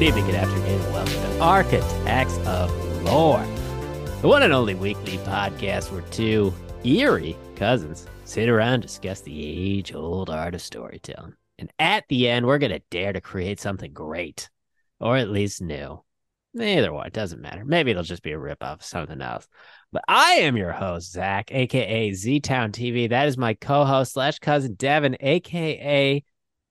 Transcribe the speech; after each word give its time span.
Good 0.00 0.06
evening, 0.06 0.24
good 0.24 0.34
afternoon, 0.36 0.92
welcome 0.94 1.12
to 1.12 1.40
Architects 1.40 2.38
of 2.46 2.74
Lore, 3.04 3.44
the 4.22 4.28
one 4.28 4.42
and 4.42 4.50
only 4.50 4.74
weekly 4.74 5.18
podcast 5.18 5.92
where 5.92 6.00
two 6.00 6.54
eerie 6.84 7.36
cousins 7.54 8.06
sit 8.24 8.48
around 8.48 8.80
discuss 8.80 9.20
the 9.20 9.44
age 9.44 9.92
old 9.92 10.30
art 10.30 10.54
of 10.54 10.62
storytelling. 10.62 11.34
And 11.58 11.70
at 11.78 12.04
the 12.08 12.30
end, 12.30 12.46
we're 12.46 12.56
going 12.56 12.72
to 12.72 12.80
dare 12.90 13.12
to 13.12 13.20
create 13.20 13.60
something 13.60 13.92
great, 13.92 14.48
or 15.00 15.18
at 15.18 15.28
least 15.28 15.60
new. 15.60 16.02
Either 16.58 16.94
one, 16.94 17.06
it 17.06 17.12
doesn't 17.12 17.42
matter. 17.42 17.62
Maybe 17.66 17.90
it'll 17.90 18.02
just 18.02 18.22
be 18.22 18.32
a 18.32 18.38
ripoff 18.38 18.76
of 18.76 18.82
something 18.82 19.20
else. 19.20 19.46
But 19.92 20.04
I 20.08 20.36
am 20.36 20.56
your 20.56 20.72
host, 20.72 21.12
Zach, 21.12 21.52
aka 21.52 22.14
Z 22.14 22.40
Town 22.40 22.72
TV. 22.72 23.10
That 23.10 23.28
is 23.28 23.36
my 23.36 23.52
co-host 23.52 24.14
slash 24.14 24.38
cousin 24.38 24.76
Devin, 24.76 25.18
aka 25.20 26.24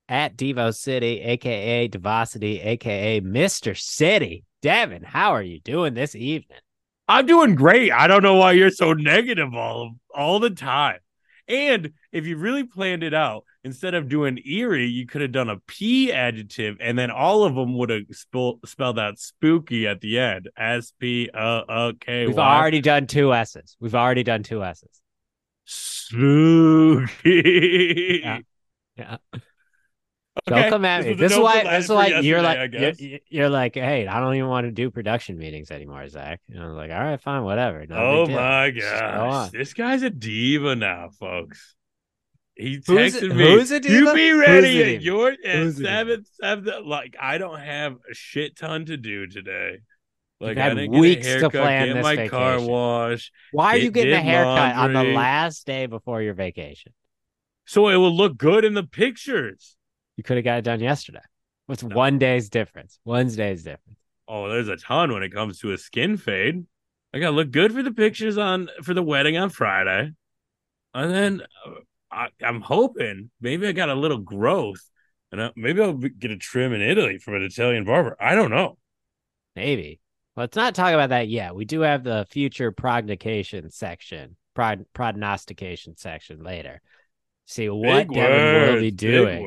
at 0.10 0.36
Devo 0.36 0.76
City, 0.76 1.22
aka 1.22 1.88
Devosity, 1.88 2.60
aka 2.60 3.22
Mr. 3.22 3.80
City. 3.80 4.44
Devin, 4.62 5.04
how 5.04 5.32
are 5.32 5.44
you 5.44 5.62
doing 5.62 5.94
this 5.94 6.16
evening? 6.16 6.58
I'm 7.08 7.26
doing 7.26 7.56
great. 7.56 7.92
I 7.92 8.08
don't 8.08 8.24
know 8.24 8.36
why 8.36 8.52
you're 8.52 8.72
so 8.72 8.94
negative 8.94 9.54
all 9.54 9.94
all 10.14 10.40
the 10.40 10.50
time. 10.50 10.98
And 11.48 11.94
if 12.12 12.28
you 12.28 12.38
really 12.38 12.64
planned 12.64 13.04
it 13.04 13.14
out, 13.14 13.46
instead 13.64 13.94
of 13.96 14.10
doing 14.10 14.40
eerie, 14.46 14.86
you 14.86 15.06
could 15.08 15.22
have 15.22 15.32
done 15.32 15.50
a 15.50 15.58
P 15.66 16.12
adjective, 16.12 16.78
and 16.80 17.00
then 17.00 17.10
all 17.10 17.44
of 17.46 17.56
them 17.56 17.78
would 17.78 17.90
have 17.90 18.04
spe- 18.12 18.64
spelled 18.66 19.00
out 19.00 19.18
spooky 19.18 19.88
at 19.88 20.02
the 20.02 20.20
end. 20.20 20.50
S 20.58 20.92
P 21.00 21.30
O 21.34 21.94
K. 22.00 22.28
We've 22.28 22.38
already 22.38 22.82
done 22.82 23.08
two 23.08 23.34
S's. 23.34 23.78
We've 23.80 23.96
already 23.96 24.24
done 24.24 24.44
two 24.44 24.64
S's. 24.64 25.02
Spooky. 25.66 27.02
Yeah. 28.24 28.40
Yeah. 28.96 29.18
Okay, 30.48 30.62
Don't 30.62 30.70
come 30.70 30.86
at 30.86 31.04
this 31.04 31.08
me. 31.08 31.14
This 31.16 31.32
is 31.34 31.40
why. 31.40 31.64
This 31.64 31.86
is 31.86 31.90
why 31.92 32.08
you're 32.08 32.42
like. 32.42 32.74
You're, 32.74 33.20
you're 33.28 33.50
like, 33.50 33.76
hey, 33.76 34.08
I 34.08 34.20
don't 34.20 34.36
even 34.36 34.48
want 34.50 34.66
to 34.66 34.72
do 34.72 34.90
production 34.90 35.38
meetings 35.38 35.72
anymore, 35.72 36.08
Zach. 36.08 36.42
And 36.50 36.62
I 36.62 36.68
was 36.68 36.76
like, 36.76 36.92
all 36.92 37.00
right, 37.00 37.22
fine, 37.22 37.44
whatever. 37.44 37.86
No 37.88 37.96
oh 37.96 38.26
my 38.28 38.72
Just 38.72 38.92
go 38.92 39.00
gosh, 39.00 39.52
this 39.52 39.74
guy's 39.74 40.04
a 40.04 40.10
diva 40.10 40.76
now, 40.76 41.10
folks. 41.20 41.76
He 42.56 42.78
texted 42.80 43.32
a- 43.32 43.34
me. 43.34 43.44
who's 43.54 43.72
a 43.72 43.80
diva? 43.80 43.94
You 43.94 44.14
be 44.14 44.32
ready 44.34 44.82
a 44.82 44.82
at 44.82 44.86
diva? 44.88 45.04
your 45.04 45.30
at 45.32 45.38
Who's 45.44 45.76
a 45.76 45.84
diva? 45.84 45.90
seven 45.90 46.26
seven. 46.42 46.74
Like 46.90 47.16
I 47.20 47.38
don't 47.38 47.60
have 47.60 47.94
a 48.10 48.14
shit 48.14 48.58
ton 48.58 48.86
to 48.86 48.98
do 48.98 49.28
today. 49.28 49.78
Like 50.42 50.58
had 50.58 50.72
I 50.72 50.76
didn't 50.76 50.92
get 50.92 50.98
a 50.98 51.02
weeks 51.02 51.26
to 51.26 51.32
haircut, 51.32 51.52
plan 51.52 51.88
get 51.88 51.94
this 51.96 52.04
my 52.04 52.28
car 52.28 52.62
wash. 52.62 53.32
Why 53.52 53.68
are 53.74 53.78
you 53.78 53.84
Did- 53.92 53.94
getting 53.94 54.14
a 54.14 54.18
did 54.18 54.26
haircut 54.26 54.76
on 54.76 54.94
the 54.94 55.04
last 55.04 55.66
day 55.66 55.86
before 55.86 56.22
your 56.22 56.34
vacation? 56.34 56.94
so 57.66 57.88
it 57.90 57.98
will 57.98 58.16
look 58.16 58.36
good 58.36 58.66
in 58.66 58.74
the 58.74 58.84
pictures. 58.84 59.76
You 60.20 60.24
could 60.24 60.36
have 60.36 60.44
got 60.44 60.58
it 60.58 60.64
done 60.64 60.82
yesterday. 60.82 61.22
What's 61.68 61.82
one 61.82 62.20
day's 62.20 62.50
difference? 62.50 63.00
One 63.06 63.30
day's 63.30 63.64
difference. 63.64 63.98
Oh, 64.28 64.50
there's 64.50 64.68
a 64.68 64.76
ton 64.76 65.14
when 65.14 65.24
it 65.24 65.34
comes 65.34 65.60
to 65.60 65.72
a 65.72 65.78
skin 65.78 66.18
fade. 66.18 66.66
I 67.14 67.20
gotta 67.20 67.34
look 67.38 67.52
good 67.52 67.72
for 67.72 67.82
the 67.82 67.94
pictures 67.94 68.38
on 68.38 68.68
for 68.84 68.94
the 68.94 69.02
wedding 69.02 69.38
on 69.38 69.50
Friday, 69.50 70.12
and 70.94 71.12
then 71.14 71.42
uh, 71.66 71.72
I, 72.12 72.28
I'm 72.44 72.60
hoping 72.60 73.32
maybe 73.40 73.66
I 73.66 73.72
got 73.72 73.88
a 73.88 73.96
little 73.96 74.18
growth, 74.18 74.82
and 75.32 75.42
I, 75.42 75.52
maybe 75.56 75.82
I'll 75.82 75.94
get 75.94 76.32
a 76.32 76.38
trim 76.38 76.74
in 76.74 76.82
Italy 76.82 77.18
from 77.18 77.36
an 77.36 77.44
Italian 77.44 77.86
barber. 77.86 78.18
I 78.20 78.36
don't 78.36 78.52
know. 78.52 78.78
Maybe. 79.56 80.02
Let's 80.36 80.58
not 80.58 80.76
talk 80.76 80.94
about 80.94 81.12
that 81.12 81.30
yet. 81.30 81.56
We 81.56 81.64
do 81.64 81.80
have 81.80 82.04
the 82.04 82.28
future 82.30 82.74
prognostication 82.74 83.72
section, 83.72 84.36
prognostication 84.54 85.96
section 85.96 86.44
later. 86.44 86.82
See 87.46 87.68
what 87.70 88.10
Big 88.10 88.14
Devin 88.14 88.74
will 88.76 88.82
be 88.82 88.92
doing 88.92 89.44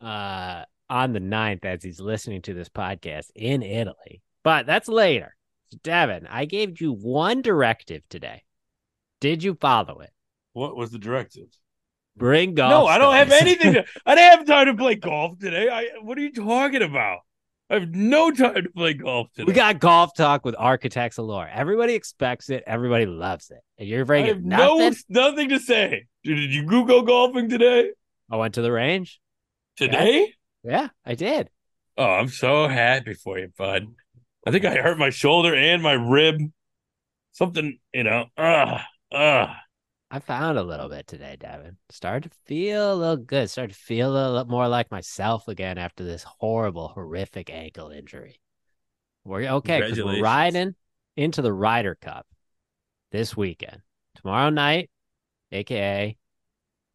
uh, 0.00 0.64
on 0.90 1.12
the 1.12 1.20
9th 1.20 1.64
as 1.64 1.82
he's 1.82 2.00
listening 2.00 2.42
to 2.42 2.54
this 2.54 2.68
podcast 2.68 3.26
in 3.34 3.62
Italy. 3.62 4.22
But 4.44 4.66
that's 4.66 4.88
later. 4.88 5.36
So 5.70 5.78
Devin, 5.82 6.26
I 6.30 6.44
gave 6.46 6.80
you 6.80 6.92
one 6.92 7.42
directive 7.42 8.02
today. 8.08 8.44
Did 9.20 9.42
you 9.42 9.54
follow 9.54 10.00
it? 10.00 10.10
What 10.52 10.76
was 10.76 10.90
the 10.90 10.98
directive? 10.98 11.48
Bring 12.16 12.54
golf. 12.54 12.70
no, 12.70 12.86
I 12.86 12.98
don't 12.98 13.14
have 13.14 13.30
anything. 13.30 13.74
To, 13.74 13.84
I 14.06 14.14
didn't 14.14 14.38
have 14.38 14.46
time 14.46 14.66
to 14.66 14.74
play 14.74 14.96
golf 14.96 15.38
today. 15.38 15.68
I 15.68 15.88
what 16.02 16.18
are 16.18 16.20
you 16.20 16.32
talking 16.32 16.82
about? 16.82 17.20
I 17.70 17.74
have 17.74 17.94
no 17.94 18.30
time 18.30 18.54
to 18.54 18.70
play 18.70 18.94
golf 18.94 19.28
today. 19.34 19.44
we 19.44 19.52
got 19.52 19.78
golf 19.78 20.14
talk 20.14 20.44
with 20.44 20.56
Architects 20.58 21.18
of 21.18 21.26
Lore. 21.26 21.46
Everybody 21.46 21.94
expects 21.94 22.48
it. 22.48 22.64
Everybody 22.66 23.04
loves 23.06 23.50
it. 23.50 23.58
And 23.76 23.86
you're 23.86 24.06
bringing 24.06 24.48
nothing. 24.48 24.96
no 25.10 25.30
nothing 25.30 25.50
to 25.50 25.60
say. 25.60 26.06
Did, 26.24 26.36
did 26.36 26.54
you 26.54 26.64
Google 26.64 27.02
golfing 27.02 27.48
today? 27.48 27.90
I 28.30 28.36
went 28.36 28.54
to 28.54 28.62
the 28.62 28.72
range. 28.72 29.20
Today? 29.78 30.34
Yeah, 30.64 30.88
I 31.06 31.14
did. 31.14 31.50
Oh, 31.96 32.04
I'm 32.04 32.28
so 32.28 32.66
happy 32.66 33.14
for 33.14 33.38
you, 33.38 33.52
bud. 33.56 33.86
I 34.44 34.50
think 34.50 34.64
I 34.64 34.74
hurt 34.74 34.98
my 34.98 35.10
shoulder 35.10 35.54
and 35.54 35.80
my 35.82 35.92
rib. 35.92 36.40
Something, 37.30 37.78
you 37.94 38.02
know. 38.02 38.26
Ugh, 38.36 38.80
ugh. 39.12 39.50
I 40.10 40.18
found 40.18 40.58
a 40.58 40.64
little 40.64 40.88
bit 40.88 41.06
today, 41.06 41.36
Devin. 41.38 41.76
Started 41.90 42.30
to 42.30 42.36
feel 42.46 42.92
a 42.92 42.96
little 42.96 43.16
good. 43.18 43.50
Started 43.50 43.74
to 43.74 43.78
feel 43.78 44.10
a 44.10 44.32
little 44.32 44.46
more 44.46 44.66
like 44.66 44.90
myself 44.90 45.46
again 45.46 45.78
after 45.78 46.02
this 46.02 46.24
horrible, 46.24 46.88
horrific 46.88 47.48
ankle 47.48 47.90
injury. 47.90 48.40
We're 49.24 49.48
okay 49.48 49.80
because 49.80 50.02
we're 50.02 50.22
riding 50.22 50.74
into 51.16 51.40
the 51.40 51.52
Ryder 51.52 51.94
Cup 51.94 52.26
this 53.12 53.36
weekend. 53.36 53.80
Tomorrow 54.16 54.50
night, 54.50 54.90
aka 55.52 56.16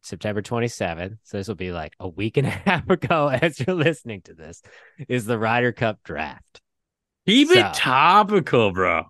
September 0.04 0.42
27th. 0.42 1.16
So 1.22 1.36
this 1.38 1.48
will 1.48 1.54
be 1.54 1.72
like 1.72 1.94
a 1.98 2.08
week 2.08 2.36
and 2.36 2.46
a 2.46 2.50
half 2.66 2.88
ago 2.88 3.28
as 3.28 3.58
you're 3.60 3.74
listening 3.76 4.22
to 4.22 4.34
this, 4.34 4.62
is 5.08 5.24
the 5.24 5.38
Ryder 5.38 5.72
Cup 5.72 5.98
draft. 6.04 6.60
Keep 7.26 7.48
So- 7.48 7.54
it 7.58 7.74
topical, 7.74 8.72
bro. 8.72 9.04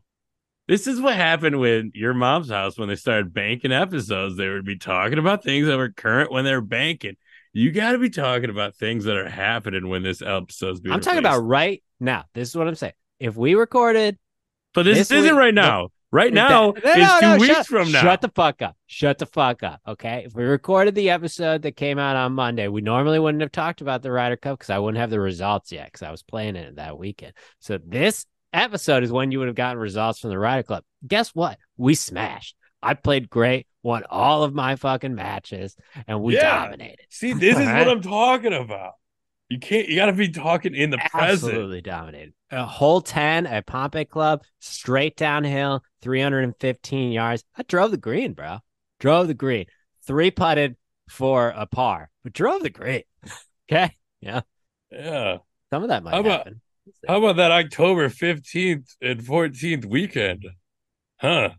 This 0.66 0.86
is 0.86 0.98
what 0.98 1.14
happened 1.14 1.60
with 1.60 1.86
your 1.92 2.14
mom's 2.14 2.48
house 2.48 2.78
when 2.78 2.88
they 2.88 2.94
started 2.96 3.34
banking 3.34 3.70
episodes. 3.70 4.36
They 4.38 4.48
would 4.48 4.64
be 4.64 4.78
talking 4.78 5.18
about 5.18 5.44
things 5.44 5.66
that 5.66 5.76
were 5.76 5.90
current 5.90 6.32
when 6.32 6.44
they're 6.44 6.62
banking. 6.62 7.16
You 7.52 7.70
got 7.70 7.92
to 7.92 7.98
be 7.98 8.08
talking 8.08 8.48
about 8.48 8.74
things 8.74 9.04
that 9.04 9.16
are 9.16 9.28
happening 9.28 9.88
when 9.88 10.02
this 10.02 10.22
episode's 10.22 10.80
being 10.80 10.94
I'm 10.94 11.00
talking 11.00 11.18
released. 11.18 11.36
about 11.36 11.46
right 11.46 11.82
now. 12.00 12.24
This 12.32 12.48
is 12.48 12.56
what 12.56 12.66
I'm 12.66 12.74
saying. 12.76 12.94
If 13.20 13.36
we 13.36 13.54
recorded 13.54 14.16
But 14.72 14.84
this, 14.84 14.96
this 14.96 15.10
isn't 15.10 15.32
week- 15.32 15.38
right 15.38 15.54
now. 15.54 15.88
Right 16.14 16.32
now 16.32 16.48
no, 16.48 16.72
is 16.74 16.84
no, 16.84 17.18
two 17.18 17.26
no, 17.26 17.36
weeks 17.38 17.54
shut, 17.56 17.66
from 17.66 17.90
now. 17.90 18.00
Shut 18.00 18.20
the 18.20 18.28
fuck 18.28 18.62
up. 18.62 18.76
Shut 18.86 19.18
the 19.18 19.26
fuck 19.26 19.64
up. 19.64 19.80
Okay. 19.84 20.22
If 20.24 20.32
we 20.32 20.44
recorded 20.44 20.94
the 20.94 21.10
episode 21.10 21.62
that 21.62 21.74
came 21.74 21.98
out 21.98 22.14
on 22.14 22.34
Monday, 22.34 22.68
we 22.68 22.82
normally 22.82 23.18
wouldn't 23.18 23.40
have 23.40 23.50
talked 23.50 23.80
about 23.80 24.02
the 24.02 24.12
Ryder 24.12 24.36
Cup 24.36 24.60
because 24.60 24.70
I 24.70 24.78
wouldn't 24.78 25.00
have 25.00 25.10
the 25.10 25.18
results 25.18 25.72
yet 25.72 25.86
because 25.86 26.04
I 26.04 26.12
was 26.12 26.22
playing 26.22 26.54
it 26.54 26.76
that 26.76 26.96
weekend. 26.96 27.32
So 27.58 27.80
this 27.84 28.26
episode 28.52 29.02
is 29.02 29.10
when 29.10 29.32
you 29.32 29.40
would 29.40 29.48
have 29.48 29.56
gotten 29.56 29.80
results 29.80 30.20
from 30.20 30.30
the 30.30 30.38
Ryder 30.38 30.62
Cup. 30.62 30.84
Guess 31.04 31.30
what? 31.34 31.58
We 31.76 31.96
smashed. 31.96 32.54
I 32.80 32.94
played 32.94 33.28
great, 33.28 33.66
won 33.82 34.04
all 34.08 34.44
of 34.44 34.54
my 34.54 34.76
fucking 34.76 35.16
matches, 35.16 35.74
and 36.06 36.22
we 36.22 36.36
Yeah. 36.36 36.62
dominated. 36.62 37.06
See, 37.10 37.32
this 37.32 37.58
is 37.58 37.66
what 37.66 37.88
I'm 37.88 38.02
talking 38.02 38.52
about. 38.52 38.92
You 39.48 39.58
can't. 39.58 39.88
You 39.88 39.96
got 39.96 40.06
to 40.06 40.12
be 40.12 40.30
talking 40.30 40.74
in 40.74 40.90
the 40.90 40.98
present. 40.98 41.52
Absolutely 41.52 41.82
dominated. 41.82 42.32
A 42.50 42.64
whole 42.64 43.00
10 43.00 43.46
at 43.46 43.66
Pompey 43.66 44.04
Club, 44.04 44.42
straight 44.58 45.16
downhill, 45.16 45.82
315 46.04 47.10
yards. 47.12 47.42
I 47.56 47.62
drove 47.64 47.90
the 47.90 47.96
green, 47.96 48.34
bro. 48.34 48.58
Drove 49.00 49.26
the 49.26 49.34
green. 49.34 49.66
Three 50.06 50.30
putted 50.30 50.76
for 51.08 51.48
a 51.56 51.66
par, 51.66 52.10
but 52.22 52.32
drove 52.32 52.62
the 52.62 52.70
green. 52.70 53.02
okay. 53.72 53.96
Yeah. 54.20 54.42
Yeah. 54.92 55.38
Some 55.70 55.82
of 55.82 55.88
that 55.88 56.04
might 56.04 56.12
How 56.14 56.20
about- 56.20 56.38
happen. 56.38 56.60
How 57.08 57.16
about 57.16 57.36
that 57.36 57.50
October 57.50 58.10
15th 58.10 58.94
and 59.00 59.18
14th 59.20 59.86
weekend? 59.86 60.44
Huh? 61.18 61.50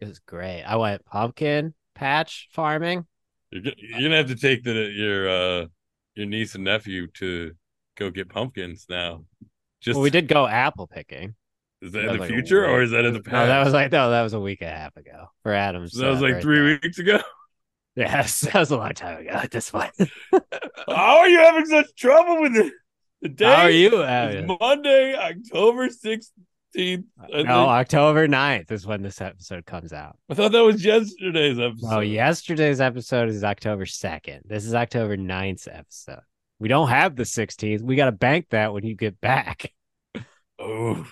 It 0.00 0.06
was 0.06 0.20
great. 0.20 0.62
I 0.62 0.76
went 0.76 1.04
pumpkin 1.04 1.74
patch 1.96 2.48
farming. 2.52 3.04
You're, 3.50 3.72
you're 3.76 4.00
gonna 4.02 4.16
have 4.18 4.28
to 4.28 4.36
take 4.36 4.62
the 4.62 4.72
your 4.72 5.28
uh 5.28 5.66
your 6.14 6.26
niece 6.26 6.54
and 6.54 6.62
nephew 6.62 7.08
to 7.14 7.52
go 7.98 8.10
get 8.10 8.28
pumpkins 8.28 8.86
now. 8.88 9.24
Just 9.80 9.96
Well, 9.96 10.04
we 10.04 10.10
did 10.10 10.28
go 10.28 10.46
apple 10.46 10.86
picking. 10.86 11.34
Is 11.82 11.92
That 11.92 11.98
that 11.98 12.08
in 12.08 12.12
the 12.14 12.20
like 12.20 12.30
future 12.30 12.64
or 12.66 12.82
is 12.82 12.92
that 12.92 13.04
in 13.04 13.12
the 13.12 13.20
past? 13.20 13.32
No, 13.32 13.46
that 13.46 13.64
was 13.64 13.74
like 13.74 13.92
no, 13.92 14.10
that 14.10 14.22
was 14.22 14.32
a 14.32 14.40
week 14.40 14.62
and 14.62 14.70
a 14.70 14.74
half 14.74 14.96
ago 14.96 15.26
for 15.42 15.52
Adam's. 15.52 15.92
that 15.92 16.08
was 16.08 16.20
uh, 16.20 16.22
like 16.22 16.40
three 16.40 16.60
birthday. 16.60 16.86
weeks 16.86 16.98
ago. 16.98 17.20
Yes, 17.94 18.40
that 18.52 18.54
was 18.54 18.70
a 18.70 18.78
long 18.78 18.94
time 18.94 19.20
ago 19.20 19.32
at 19.32 19.50
this 19.50 19.70
point. 19.70 19.92
How 20.88 21.18
are 21.18 21.28
you 21.28 21.38
having 21.40 21.66
such 21.66 21.94
trouble 21.94 22.40
with 22.40 22.56
it? 22.56 22.72
The 23.20 23.28
day 23.28 23.44
How 23.44 23.62
are 23.64 23.70
you? 23.70 24.02
Adam? 24.02 24.56
Monday, 24.58 25.14
October 25.14 25.88
16th. 25.88 26.30
No, 26.74 27.02
think. 27.28 27.48
October 27.50 28.26
9th 28.26 28.72
is 28.72 28.86
when 28.86 29.02
this 29.02 29.20
episode 29.20 29.66
comes 29.66 29.92
out. 29.92 30.16
I 30.30 30.34
thought 30.34 30.52
that 30.52 30.64
was 30.64 30.82
yesterday's 30.82 31.58
episode. 31.58 31.94
Oh, 31.94 32.00
yesterday's 32.00 32.80
episode 32.80 33.28
is 33.28 33.44
October 33.44 33.84
2nd. 33.84 34.40
This 34.46 34.64
is 34.64 34.74
October 34.74 35.18
9th 35.18 35.68
episode. 35.70 36.20
We 36.58 36.68
don't 36.68 36.88
have 36.88 37.14
the 37.14 37.24
16th. 37.24 37.82
We 37.82 37.96
got 37.96 38.06
to 38.06 38.12
bank 38.12 38.46
that 38.52 38.72
when 38.72 38.86
you 38.86 38.94
get 38.94 39.20
back. 39.20 39.70
Oh. 40.58 41.06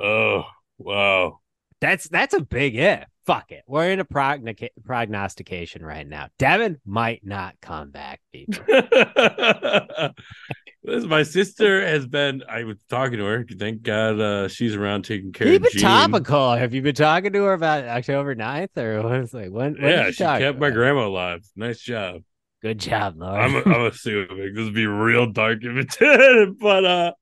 Oh, 0.00 0.44
wow. 0.78 1.38
That's 1.80 2.08
that's 2.08 2.34
a 2.34 2.40
big 2.40 2.76
if. 2.76 3.04
Fuck 3.26 3.52
it. 3.52 3.62
We're 3.66 3.90
in 3.90 4.00
a 4.00 4.04
prognica- 4.04 4.68
prognostication 4.84 5.84
right 5.84 6.06
now. 6.06 6.28
Devin 6.38 6.78
might 6.84 7.20
not 7.24 7.54
come 7.62 7.90
back, 7.90 8.20
people. 8.32 8.62
my 11.06 11.22
sister 11.22 11.86
has 11.86 12.06
been. 12.06 12.42
I 12.48 12.64
was 12.64 12.76
talking 12.90 13.18
to 13.18 13.24
her. 13.24 13.46
Thank 13.58 13.82
God 13.82 14.20
uh, 14.20 14.48
she's 14.48 14.74
around 14.74 15.04
taking 15.04 15.32
care 15.32 15.46
Keep 15.46 15.62
of 15.62 15.66
it 15.68 15.72
Gene. 15.72 15.82
topical. 15.82 16.54
Have 16.54 16.74
you 16.74 16.82
been 16.82 16.94
talking 16.94 17.32
to 17.32 17.44
her 17.44 17.54
about 17.54 17.84
October 17.84 18.34
9th 18.34 18.76
or 18.76 19.02
what 19.02 19.20
is 19.20 19.32
like 19.34 19.50
when? 19.50 19.74
when 19.74 19.82
Yeah, 19.90 20.06
you 20.06 20.12
she 20.12 20.24
kept 20.24 20.56
to 20.56 20.60
my 20.60 20.70
grandma 20.70 21.06
alive. 21.06 21.40
Nice 21.56 21.80
job. 21.80 22.22
Good 22.62 22.78
job, 22.80 23.16
Lord. 23.18 23.40
I'm, 23.40 23.56
I'm 23.56 23.86
assuming 23.86 24.54
this 24.54 24.64
would 24.64 24.74
be 24.74 24.86
real 24.86 25.26
dark 25.30 25.58
if 25.62 25.76
it 25.76 25.90
did, 25.98 26.58
but 26.58 26.84
uh, 26.84 27.12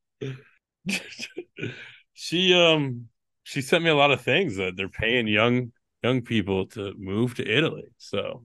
she 2.15 2.55
um 2.55 3.09
she 3.43 3.61
sent 3.61 3.83
me 3.85 3.91
a 3.91 3.95
lot 3.97 4.11
of 4.11 4.21
things 4.21 4.57
that 4.57 4.77
they're 4.77 4.89
paying 4.89 5.27
young 5.27 5.73
young 6.03 6.23
people 6.23 6.67
to 6.69 6.93
move 6.99 7.35
to 7.37 7.49
Italy. 7.49 7.89
So 7.99 8.45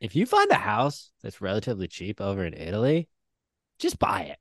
if 0.00 0.14
you 0.16 0.26
find 0.26 0.50
a 0.50 0.54
house 0.56 1.10
that's 1.22 1.40
relatively 1.40 1.88
cheap 1.88 2.20
over 2.20 2.44
in 2.44 2.54
Italy, 2.54 3.08
just 3.78 3.98
buy 3.98 4.22
it. 4.22 4.38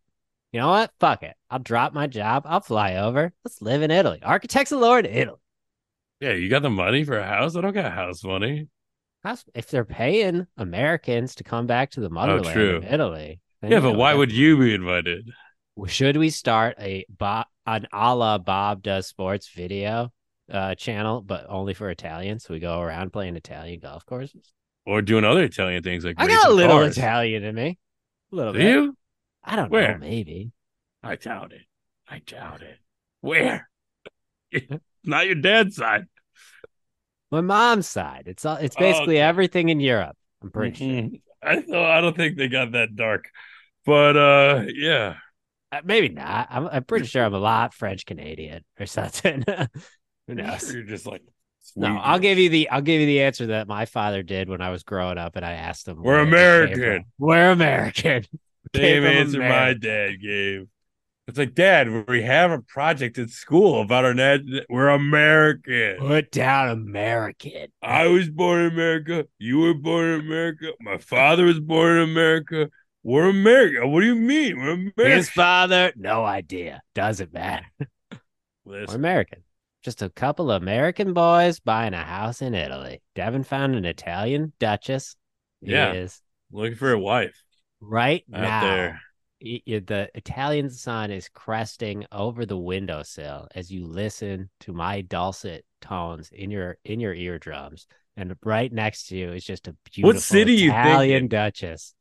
You 0.51 0.61
know 0.61 0.69
what? 0.69 0.91
Fuck 0.99 1.23
it. 1.23 1.35
I'll 1.49 1.59
drop 1.59 1.93
my 1.93 2.07
job. 2.07 2.43
I'll 2.45 2.61
fly 2.61 2.95
over. 2.97 3.33
Let's 3.43 3.61
live 3.61 3.81
in 3.81 3.91
Italy. 3.91 4.19
Architects 4.23 4.71
of 4.71 4.79
Lore, 4.79 4.99
Italy. 4.99 5.37
yeah, 6.21 6.31
you 6.33 6.49
got 6.49 6.61
the 6.61 6.69
money 6.69 7.03
for 7.03 7.17
a 7.17 7.25
house. 7.25 7.55
I 7.55 7.61
don't 7.61 7.73
got 7.73 7.91
house 7.91 8.23
money. 8.23 8.67
House- 9.23 9.43
If 9.53 9.69
they're 9.69 9.85
paying 9.85 10.47
Americans 10.55 11.35
to 11.35 11.43
come 11.43 11.67
back 11.67 11.91
to 11.91 11.99
the 11.99 12.09
motherland 12.09 12.47
Oh, 12.47 12.53
true. 12.53 12.75
of 12.77 12.85
Italy, 12.85 13.39
Yeah, 13.63 13.79
but 13.81 13.93
why 13.93 14.13
would 14.13 14.31
you 14.31 14.57
be 14.57 14.73
invited? 14.73 15.29
Should 15.87 16.17
we 16.17 16.29
start 16.29 16.75
a 16.79 17.05
Bob 17.09 17.47
an 17.65 17.87
a 17.91 18.15
la 18.15 18.37
Bob 18.37 18.81
does 18.83 19.07
sports 19.07 19.49
video 19.49 20.11
uh 20.51 20.75
channel, 20.75 21.21
but 21.21 21.45
only 21.49 21.73
for 21.73 21.89
Italians? 21.89 22.43
So 22.45 22.53
we 22.53 22.59
go 22.59 22.79
around 22.79 23.11
playing 23.13 23.35
Italian 23.35 23.79
golf 23.79 24.05
courses. 24.05 24.53
Or 24.85 25.01
doing 25.01 25.25
other 25.25 25.43
Italian 25.43 25.81
things 25.83 26.05
like 26.05 26.15
I 26.19 26.27
got 26.27 26.49
a 26.49 26.53
little 26.53 26.77
cars. 26.77 26.97
Italian 26.97 27.43
in 27.43 27.55
me. 27.55 27.77
A 28.31 28.35
little 28.35 28.53
Do 28.53 28.59
bit. 28.59 28.69
you? 28.69 28.97
I 29.43 29.55
don't 29.55 29.69
Where? 29.71 29.93
know, 29.93 29.97
maybe. 30.05 30.51
I 31.03 31.15
doubt 31.15 31.51
it. 31.53 31.61
I 32.07 32.19
doubt 32.19 32.61
it. 32.61 32.77
Where? 33.21 33.67
Not 35.03 35.25
your 35.25 35.35
dad's 35.35 35.75
side. 35.75 36.05
My 37.31 37.41
mom's 37.41 37.87
side. 37.87 38.23
It's 38.27 38.45
all, 38.45 38.57
it's 38.57 38.75
Oh, 38.77 38.79
basically 38.79 39.15
okay. 39.17 39.21
everything 39.21 39.69
in 39.69 39.79
Europe. 39.79 40.15
I'm 40.41 40.51
pretty 40.51 40.77
sure. 40.77 40.87
Mhm. 40.87 41.21
I 41.43 41.57
I 41.97 42.01
don't 42.01 42.15
think 42.15 42.37
they 42.37 42.47
got 42.47 42.71
that 42.71 42.95
dark, 42.95 43.29
but 43.85 44.15
uh, 44.17 44.63
yeah. 44.73 45.15
Uh, 45.75 45.81
maybe 45.83 46.09
not. 46.09 46.47
I'm, 46.49 46.67
I'm 46.67 46.83
pretty 46.83 47.05
sure 47.05 47.23
I'm 47.23 47.33
a 47.33 47.39
lot 47.39 47.73
French 47.73 48.05
Canadian 48.05 48.63
or 48.79 48.85
something. 48.85 49.43
Who 50.27 50.35
knows? 50.35 50.73
You're 50.73 50.83
just 50.83 51.05
like 51.05 51.21
No. 51.75 51.97
I'll 51.97 52.19
give 52.19 52.37
you 52.37 52.49
the 52.49 52.69
I'll 52.69 52.81
give 52.81 53.01
you 53.01 53.07
the 53.07 53.21
answer 53.21 53.47
that 53.47 53.67
my 53.67 53.85
father 53.85 54.23
did 54.23 54.49
when 54.49 54.61
I 54.61 54.69
was 54.69 54.83
growing 54.83 55.17
up, 55.17 55.35
and 55.35 55.45
I 55.45 55.53
asked 55.53 55.87
him. 55.87 56.01
We're 56.01 56.25
where 56.29 56.63
it 56.63 56.69
came 56.69 56.77
American. 56.77 57.05
We're 57.17 57.51
American. 57.51 58.23
Same 58.75 59.05
answer 59.05 59.39
my 59.39 59.73
dad 59.73 60.21
gave. 60.21 60.67
It's 61.27 61.39
like, 61.39 61.55
Dad, 61.55 62.07
we 62.07 62.21
have 62.21 62.51
a 62.51 62.61
project 62.61 63.17
at 63.17 63.31
school 63.31 63.81
about 63.81 64.05
our 64.05 64.13
net. 64.13 64.41
We're 64.69 64.89
American. 64.89 65.97
Put 65.97 66.29
down 66.29 66.69
American. 66.69 67.67
I 67.81 68.07
was 68.07 68.29
born 68.29 68.61
in 68.61 68.71
America. 68.71 69.25
You 69.39 69.59
were 69.59 69.73
born 69.73 70.05
in 70.05 70.19
America. 70.19 70.67
My 70.79 70.99
father 70.99 71.45
was 71.45 71.59
born 71.59 71.97
in 71.97 72.09
America. 72.09 72.69
We're 73.07 73.29
America. 73.29 73.87
What 73.87 73.99
do 74.01 74.07
you 74.07 74.15
mean? 74.15 74.57
We're 74.57 74.71
American. 74.73 75.11
His 75.11 75.29
father, 75.29 75.93
no 75.95 76.25
idea. 76.25 76.81
Doesn't 76.95 77.31
matter. 77.31 77.67
We're 78.65 78.85
American. 78.85 79.43
Just 79.83 80.01
a 80.01 80.09
couple 80.09 80.49
of 80.49 80.59
American 80.63 81.13
boys 81.13 81.59
buying 81.59 81.93
a 81.93 82.03
house 82.03 82.41
in 82.41 82.55
Italy. 82.55 83.03
Devin 83.13 83.43
found 83.43 83.75
an 83.75 83.85
Italian 83.85 84.53
duchess. 84.59 85.15
He 85.61 85.71
Yeah. 85.73 85.93
is 85.93 86.19
looking 86.51 86.75
for 86.75 86.91
a 86.93 86.99
wife 86.99 87.39
right 87.79 88.23
out 88.33 88.41
now. 88.41 88.61
there. 88.61 89.01
the 89.39 90.09
Italian 90.15 90.71
sun 90.71 91.11
is 91.11 91.29
cresting 91.29 92.05
over 92.11 92.43
the 92.47 92.57
windowsill 92.57 93.47
as 93.53 93.71
you 93.71 93.85
listen 93.85 94.49
to 94.61 94.73
my 94.73 95.01
dulcet 95.01 95.63
tones 95.79 96.31
in 96.31 96.49
your 96.49 96.79
in 96.83 96.99
your 96.99 97.13
eardrums, 97.13 97.85
and 98.17 98.35
right 98.43 98.73
next 98.73 99.09
to 99.09 99.17
you 99.17 99.31
is 99.33 99.45
just 99.45 99.67
a 99.67 99.75
beautiful 99.93 100.13
what 100.15 100.23
city 100.23 100.53
you 100.53 100.71
Italian 100.71 101.23
thinking? 101.23 101.27
duchess. 101.27 101.93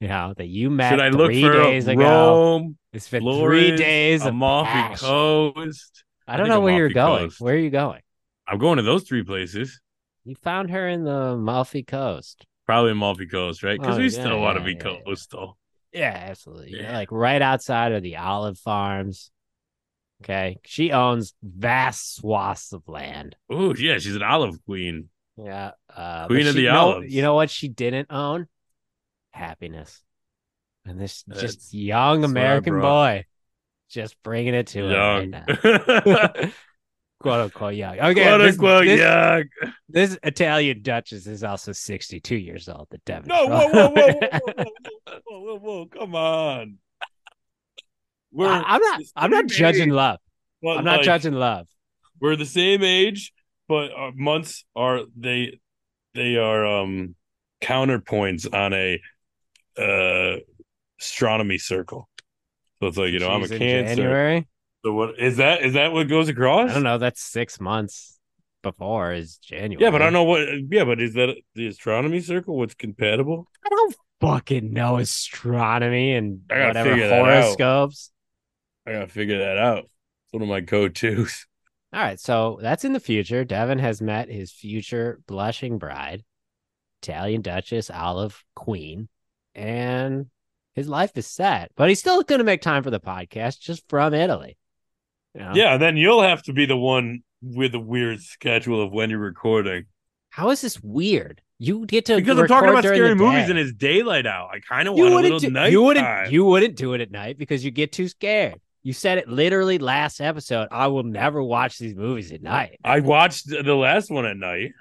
You 0.00 0.08
know 0.08 0.32
that 0.36 0.46
you 0.48 0.70
met 0.70 0.90
Should 0.90 1.00
I 1.00 1.08
look 1.10 1.26
three 1.30 1.42
for 1.42 1.52
days 1.52 1.86
ago. 1.86 2.00
Rome, 2.02 2.78
It's 2.92 3.08
been 3.08 3.22
Florence, 3.22 3.68
three 3.68 3.76
days 3.76 4.22
of 4.22 4.28
Amalfi 4.28 4.70
passion. 4.70 5.06
Coast? 5.08 6.04
I 6.26 6.36
don't 6.36 6.46
think 6.46 6.54
know 6.54 6.60
where 6.60 6.76
you're 6.76 6.88
going. 6.88 7.24
Coast. 7.24 7.40
Where 7.40 7.54
are 7.54 7.58
you 7.58 7.70
going? 7.70 8.00
I'm 8.48 8.58
going 8.58 8.78
to 8.78 8.82
those 8.82 9.02
three 9.04 9.22
places. 9.22 9.78
You 10.24 10.34
found 10.36 10.70
her 10.70 10.88
in 10.88 11.04
the 11.04 11.10
Amalfi 11.34 11.82
Coast. 11.82 12.46
Probably 12.66 12.92
Amalfi 12.92 13.26
Coast, 13.26 13.62
right? 13.62 13.78
Because 13.78 13.96
Oh, 13.96 13.98
we 13.98 14.04
yeah, 14.04 14.10
still 14.10 14.40
want 14.40 14.56
to 14.58 14.64
be 14.64 14.72
yeah, 14.72 14.78
coastal. 15.04 15.58
Yeah, 15.92 16.26
absolutely. 16.30 16.80
Yeah. 16.80 16.96
like 16.96 17.10
right 17.12 17.42
outside 17.42 17.92
of 17.92 18.02
the 18.02 18.16
olive 18.16 18.58
farms. 18.58 19.30
Okay. 20.22 20.58
She 20.64 20.92
owns 20.92 21.34
vast 21.42 22.14
swaths 22.16 22.72
of 22.72 22.86
land. 22.88 23.36
Oh, 23.50 23.74
yeah, 23.74 23.98
she's 23.98 24.16
an 24.16 24.22
olive 24.22 24.64
queen. 24.64 25.08
Yeah. 25.36 25.72
Uh, 25.94 26.26
Queen 26.26 26.46
of 26.46 26.54
she- 26.54 26.62
the 26.62 26.72
know- 26.72 26.78
olives. 26.92 27.12
You 27.12 27.22
know 27.22 27.34
what 27.34 27.50
she 27.50 27.68
didn't 27.68 28.06
own? 28.10 28.46
Happiness. 29.32 30.02
And 30.84 30.98
this 31.00 31.22
That's- 31.24 31.42
just 31.42 31.74
young 31.74 32.22
that's 32.22 32.32
what 32.32 32.38
I 32.38 32.42
American 32.42 32.80
boy 32.80 33.24
just 33.90 34.22
bringing 34.22 34.54
it 34.54 34.68
to 34.68 34.88
Young. 34.88 35.30
now. 35.30 35.44
Quote 35.44 36.52
Quote 37.20 37.40
unquote 37.40 37.74
young. 37.74 37.98
Okay. 38.00 38.38
this, 38.38 38.54
unquote 38.54 38.84
this, 38.86 39.00
young. 39.00 39.44
this 39.90 40.18
Italian 40.22 40.80
Duchess 40.80 41.26
is 41.26 41.44
also 41.44 41.72
62 41.72 42.36
years 42.36 42.68
old. 42.68 42.86
The 42.90 42.98
Devon. 43.04 43.28
No, 43.28 43.46
whoa, 43.46 43.68
whoa, 43.68 43.88
whoa, 43.90 44.12
whoa, 44.12 44.30
whoa, 44.30 44.54
whoa, 44.54 44.64
whoa, 45.04 45.20
whoa, 45.24 45.40
whoa, 45.40 45.58
whoa, 45.58 45.86
come 45.86 46.14
on. 46.14 46.78
We're 48.32 48.46
I, 48.48 48.62
I'm 48.64 48.80
not. 48.80 49.00
I'm 49.16 49.30
not 49.30 49.46
judging 49.48 49.90
age, 49.90 49.94
love. 49.94 50.18
I'm 50.66 50.84
not 50.84 50.98
like, 50.98 51.02
judging 51.02 51.34
love. 51.34 51.66
We're 52.20 52.36
the 52.36 52.46
same 52.46 52.82
age, 52.82 53.32
but 53.68 53.90
our 53.92 54.12
months 54.14 54.64
are 54.76 55.00
they 55.16 55.58
they 56.14 56.36
are 56.36 56.64
um 56.64 57.16
counterpoints 57.60 58.46
on 58.52 58.72
a 58.72 59.00
uh 59.80 60.40
astronomy 61.00 61.58
circle. 61.58 62.08
So 62.80 62.88
it's 62.88 62.96
like, 62.96 63.12
you 63.12 63.18
know, 63.18 63.30
I'm 63.30 63.42
a 63.42 63.48
cancer. 63.48 63.96
January. 63.96 64.46
So 64.84 64.92
what 64.92 65.18
is 65.18 65.36
that? 65.38 65.62
Is 65.62 65.74
that 65.74 65.92
what 65.92 66.08
goes 66.08 66.28
across? 66.28 66.70
I 66.70 66.74
don't 66.74 66.82
know. 66.82 66.98
That's 66.98 67.20
six 67.20 67.60
months 67.60 68.18
before 68.62 69.12
is 69.12 69.36
January. 69.36 69.82
Yeah, 69.82 69.90
but 69.90 70.02
I 70.02 70.06
don't 70.06 70.12
know 70.12 70.24
what. 70.24 70.48
Yeah, 70.70 70.84
but 70.84 71.00
is 71.00 71.14
that 71.14 71.36
the 71.54 71.66
astronomy 71.66 72.20
circle? 72.20 72.56
What's 72.56 72.74
compatible? 72.74 73.46
I 73.64 73.68
don't 73.68 73.96
fucking 74.20 74.72
know 74.72 74.98
astronomy 74.98 76.14
and 76.14 76.40
whatever 76.48 76.90
figure 76.90 77.08
that 77.08 77.20
out. 77.20 77.24
horoscopes. 77.24 78.10
I 78.86 78.92
gotta 78.92 79.08
figure 79.08 79.38
that 79.38 79.58
out. 79.58 79.84
It's 79.84 80.32
one 80.32 80.42
of 80.42 80.48
my 80.48 80.60
go-tos. 80.60 81.46
All 81.92 82.00
right, 82.00 82.20
so 82.20 82.58
that's 82.62 82.84
in 82.84 82.92
the 82.92 83.00
future. 83.00 83.44
Devin 83.44 83.78
has 83.78 84.00
met 84.00 84.30
his 84.30 84.52
future 84.52 85.20
blushing 85.26 85.78
bride, 85.78 86.22
Italian 87.02 87.42
Duchess 87.42 87.90
Olive 87.90 88.44
Queen, 88.54 89.08
and 89.54 90.26
his 90.74 90.88
life 90.88 91.12
is 91.16 91.26
set. 91.26 91.70
But 91.76 91.88
he's 91.88 91.98
still 91.98 92.22
going 92.22 92.38
to 92.38 92.44
make 92.44 92.62
time 92.62 92.82
for 92.82 92.90
the 92.90 93.00
podcast, 93.00 93.60
just 93.60 93.88
from 93.88 94.14
Italy. 94.14 94.56
You 95.34 95.40
know? 95.40 95.52
Yeah, 95.54 95.76
then 95.76 95.96
you'll 95.96 96.22
have 96.22 96.42
to 96.44 96.52
be 96.52 96.66
the 96.66 96.76
one 96.76 97.22
with 97.42 97.72
the 97.72 97.80
weird 97.80 98.20
schedule 98.20 98.82
of 98.82 98.92
when 98.92 99.10
you're 99.10 99.18
recording. 99.18 99.86
How 100.30 100.50
is 100.50 100.60
this 100.60 100.80
weird? 100.82 101.42
You 101.58 101.84
get 101.84 102.06
to 102.06 102.16
Because 102.16 102.38
I'm 102.38 102.46
talking 102.46 102.70
about 102.70 102.84
scary 102.84 103.14
movies 103.14 103.50
and 103.50 103.58
it's 103.58 103.72
daylight 103.72 104.26
out. 104.26 104.48
I 104.50 104.60
kind 104.60 104.88
of 104.88 104.94
want 104.94 105.12
a 105.12 105.16
little 105.16 105.38
do, 105.38 105.50
night 105.50 105.72
you 105.72 105.82
wouldn't 105.82 106.32
you 106.32 106.44
wouldn't 106.44 106.76
do 106.76 106.94
it 106.94 107.02
at 107.02 107.10
night 107.10 107.36
because 107.36 107.62
you 107.62 107.70
get 107.70 107.92
too 107.92 108.08
scared. 108.08 108.58
You 108.82 108.94
said 108.94 109.18
it 109.18 109.28
literally 109.28 109.76
last 109.76 110.22
episode. 110.22 110.68
I 110.70 110.86
will 110.86 111.02
never 111.02 111.42
watch 111.42 111.78
these 111.78 111.94
movies 111.94 112.32
at 112.32 112.40
night. 112.40 112.78
I 112.82 113.00
watched 113.00 113.46
the 113.46 113.74
last 113.74 114.10
one 114.10 114.24
at 114.24 114.38
night. 114.38 114.72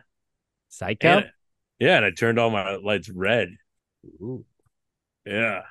Psycho. 0.70 1.08
And, 1.08 1.32
yeah, 1.80 1.98
and 1.98 2.06
I 2.06 2.12
turned 2.12 2.40
all 2.40 2.50
my 2.50 2.78
lights 2.78 3.10
red. 3.10 3.50
Ooh. 4.22 4.46
Yeah. 5.30 5.62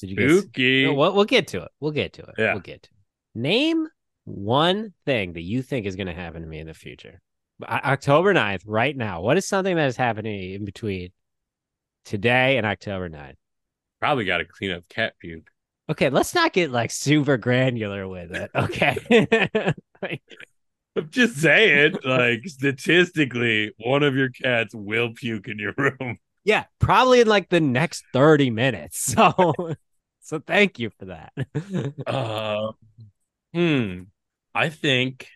Did 0.00 0.10
you? 0.10 0.40
Spooky. 0.40 0.84
No, 0.86 0.94
we'll, 0.94 1.14
we'll 1.14 1.24
get 1.24 1.48
to 1.48 1.62
it. 1.62 1.70
We'll 1.80 1.92
get 1.92 2.14
to 2.14 2.22
it. 2.22 2.34
Yeah. 2.38 2.52
We'll 2.54 2.62
get 2.62 2.82
to 2.84 2.90
it. 2.90 3.38
Name 3.40 3.88
one 4.24 4.92
thing 5.04 5.34
that 5.34 5.42
you 5.42 5.62
think 5.62 5.86
is 5.86 5.96
going 5.96 6.08
to 6.08 6.14
happen 6.14 6.42
to 6.42 6.48
me 6.48 6.58
in 6.58 6.66
the 6.66 6.74
future. 6.74 7.20
October 7.62 8.34
9th, 8.34 8.62
right 8.66 8.96
now. 8.96 9.20
What 9.20 9.36
is 9.36 9.46
something 9.46 9.76
that 9.76 9.86
is 9.86 9.96
happening 9.96 10.52
in 10.52 10.64
between 10.64 11.10
today 12.04 12.56
and 12.58 12.66
October 12.66 13.08
9th? 13.08 13.36
Probably 14.00 14.24
got 14.24 14.38
to 14.38 14.44
clean 14.44 14.72
up 14.72 14.88
cat 14.88 15.14
puke. 15.18 15.48
Okay, 15.88 16.10
let's 16.10 16.34
not 16.34 16.52
get 16.52 16.70
like 16.70 16.90
super 16.90 17.36
granular 17.36 18.08
with 18.08 18.32
it. 18.32 18.50
Okay. 18.54 19.74
Like, 20.02 20.20
I'm 20.94 21.08
just 21.10 21.36
saying, 21.36 21.94
like 22.04 22.46
statistically, 22.46 23.72
one 23.78 24.02
of 24.02 24.14
your 24.14 24.28
cats 24.28 24.74
will 24.74 25.14
puke 25.14 25.48
in 25.48 25.58
your 25.58 25.72
room. 25.76 26.18
Yeah, 26.46 26.64
probably 26.78 27.20
in 27.20 27.26
like 27.26 27.50
the 27.50 27.60
next 27.60 28.04
30 28.12 28.50
minutes. 28.50 29.14
So 29.16 29.74
so 30.20 30.40
thank 30.40 30.80
you 30.80 30.90
for 30.98 31.04
that. 31.06 31.32
Uh, 32.06 32.72
hmm. 33.54 34.02
I 34.54 34.70
think 34.70 35.28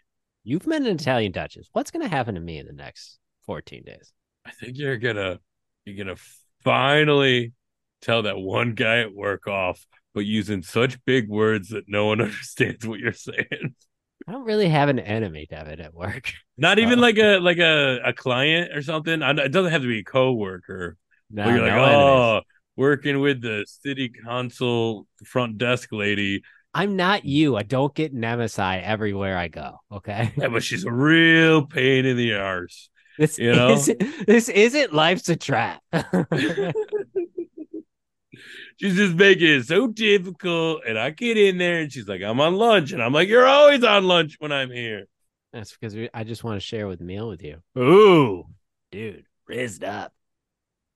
You've 0.42 0.66
met 0.66 0.82
an 0.82 0.88
Italian 0.88 1.32
Duchess. 1.32 1.68
What's 1.72 1.90
going 1.90 2.02
to 2.02 2.08
happen 2.08 2.34
to 2.34 2.40
me 2.40 2.58
in 2.58 2.66
the 2.66 2.72
next 2.72 3.18
14 3.46 3.82
days? 3.84 4.12
I 4.46 4.52
think 4.52 4.78
you're 4.78 4.96
gonna 4.96 5.38
you're 5.84 6.02
gonna 6.02 6.18
finally 6.64 7.52
tell 8.00 8.22
that 8.22 8.38
one 8.38 8.72
guy 8.72 9.00
at 9.00 9.14
work 9.14 9.46
off, 9.46 9.84
but 10.14 10.24
using 10.24 10.62
such 10.62 11.04
big 11.04 11.28
words 11.28 11.68
that 11.68 11.84
no 11.88 12.06
one 12.06 12.20
understands 12.22 12.86
what 12.86 13.00
you're 13.00 13.12
saying. 13.12 13.74
I 14.28 14.32
don't 14.32 14.44
really 14.44 14.68
have 14.68 14.88
an 14.88 14.98
enemy, 14.98 15.46
Devin, 15.48 15.80
at 15.80 15.94
work. 15.94 16.32
Not 16.56 16.78
even 16.78 17.00
like 17.00 17.18
a 17.18 17.38
like 17.38 17.58
a, 17.58 18.00
a 18.04 18.12
client 18.12 18.76
or 18.76 18.82
something. 18.82 19.22
I, 19.22 19.30
it 19.30 19.48
doesn't 19.52 19.72
have 19.72 19.82
to 19.82 19.88
be 19.88 20.00
a 20.00 20.04
coworker. 20.04 20.96
No, 21.30 21.48
you're 21.48 21.60
like, 21.62 21.72
no 21.72 21.84
enemies. 21.84 21.96
oh, 21.96 22.40
working 22.76 23.20
with 23.20 23.40
the 23.40 23.64
city 23.66 24.10
council 24.24 25.06
front 25.24 25.58
desk 25.58 25.88
lady. 25.92 26.42
I'm 26.72 26.94
not 26.96 27.24
you. 27.24 27.56
I 27.56 27.62
don't 27.62 27.92
get 27.94 28.12
Nemesis 28.14 28.58
everywhere 28.58 29.36
I 29.36 29.48
go. 29.48 29.78
Okay. 29.90 30.32
Yeah, 30.36 30.48
but 30.48 30.62
she's 30.62 30.84
a 30.84 30.92
real 30.92 31.66
pain 31.66 32.06
in 32.06 32.16
the 32.16 32.34
arse. 32.34 32.88
This 33.18 33.38
You 33.38 33.52
know? 33.54 33.72
is 33.72 33.90
this 34.26 34.48
isn't 34.48 34.94
life's 34.94 35.28
a 35.28 35.36
trap. 35.36 35.82
she's 38.76 38.96
just 38.96 39.14
making 39.14 39.48
it 39.48 39.66
so 39.66 39.86
difficult. 39.88 40.82
And 40.86 40.98
I 40.98 41.10
get 41.10 41.36
in 41.36 41.58
there 41.58 41.80
and 41.80 41.92
she's 41.92 42.08
like, 42.08 42.22
I'm 42.22 42.40
on 42.40 42.56
lunch. 42.56 42.92
And 42.92 43.02
I'm 43.02 43.12
like, 43.12 43.28
You're 43.28 43.46
always 43.46 43.84
on 43.84 44.04
lunch 44.04 44.36
when 44.38 44.52
I'm 44.52 44.70
here. 44.70 45.06
That's 45.52 45.72
because 45.72 45.94
we, 45.94 46.08
I 46.14 46.24
just 46.24 46.44
want 46.44 46.56
to 46.56 46.66
share 46.66 46.86
with 46.86 47.00
meal 47.00 47.28
with 47.28 47.42
you. 47.42 47.58
Ooh, 47.76 48.44
dude, 48.92 49.24
rizzed 49.48 49.82
up. 49.84 50.12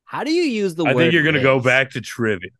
How 0.04 0.22
do 0.22 0.32
you 0.32 0.44
use 0.44 0.74
the 0.74 0.84
I 0.84 0.94
word? 0.94 1.00
I 1.00 1.04
think 1.04 1.12
you're 1.14 1.24
gonna 1.24 1.42
go 1.42 1.58
back 1.60 1.90
to 1.92 2.00
trivia. 2.00 2.50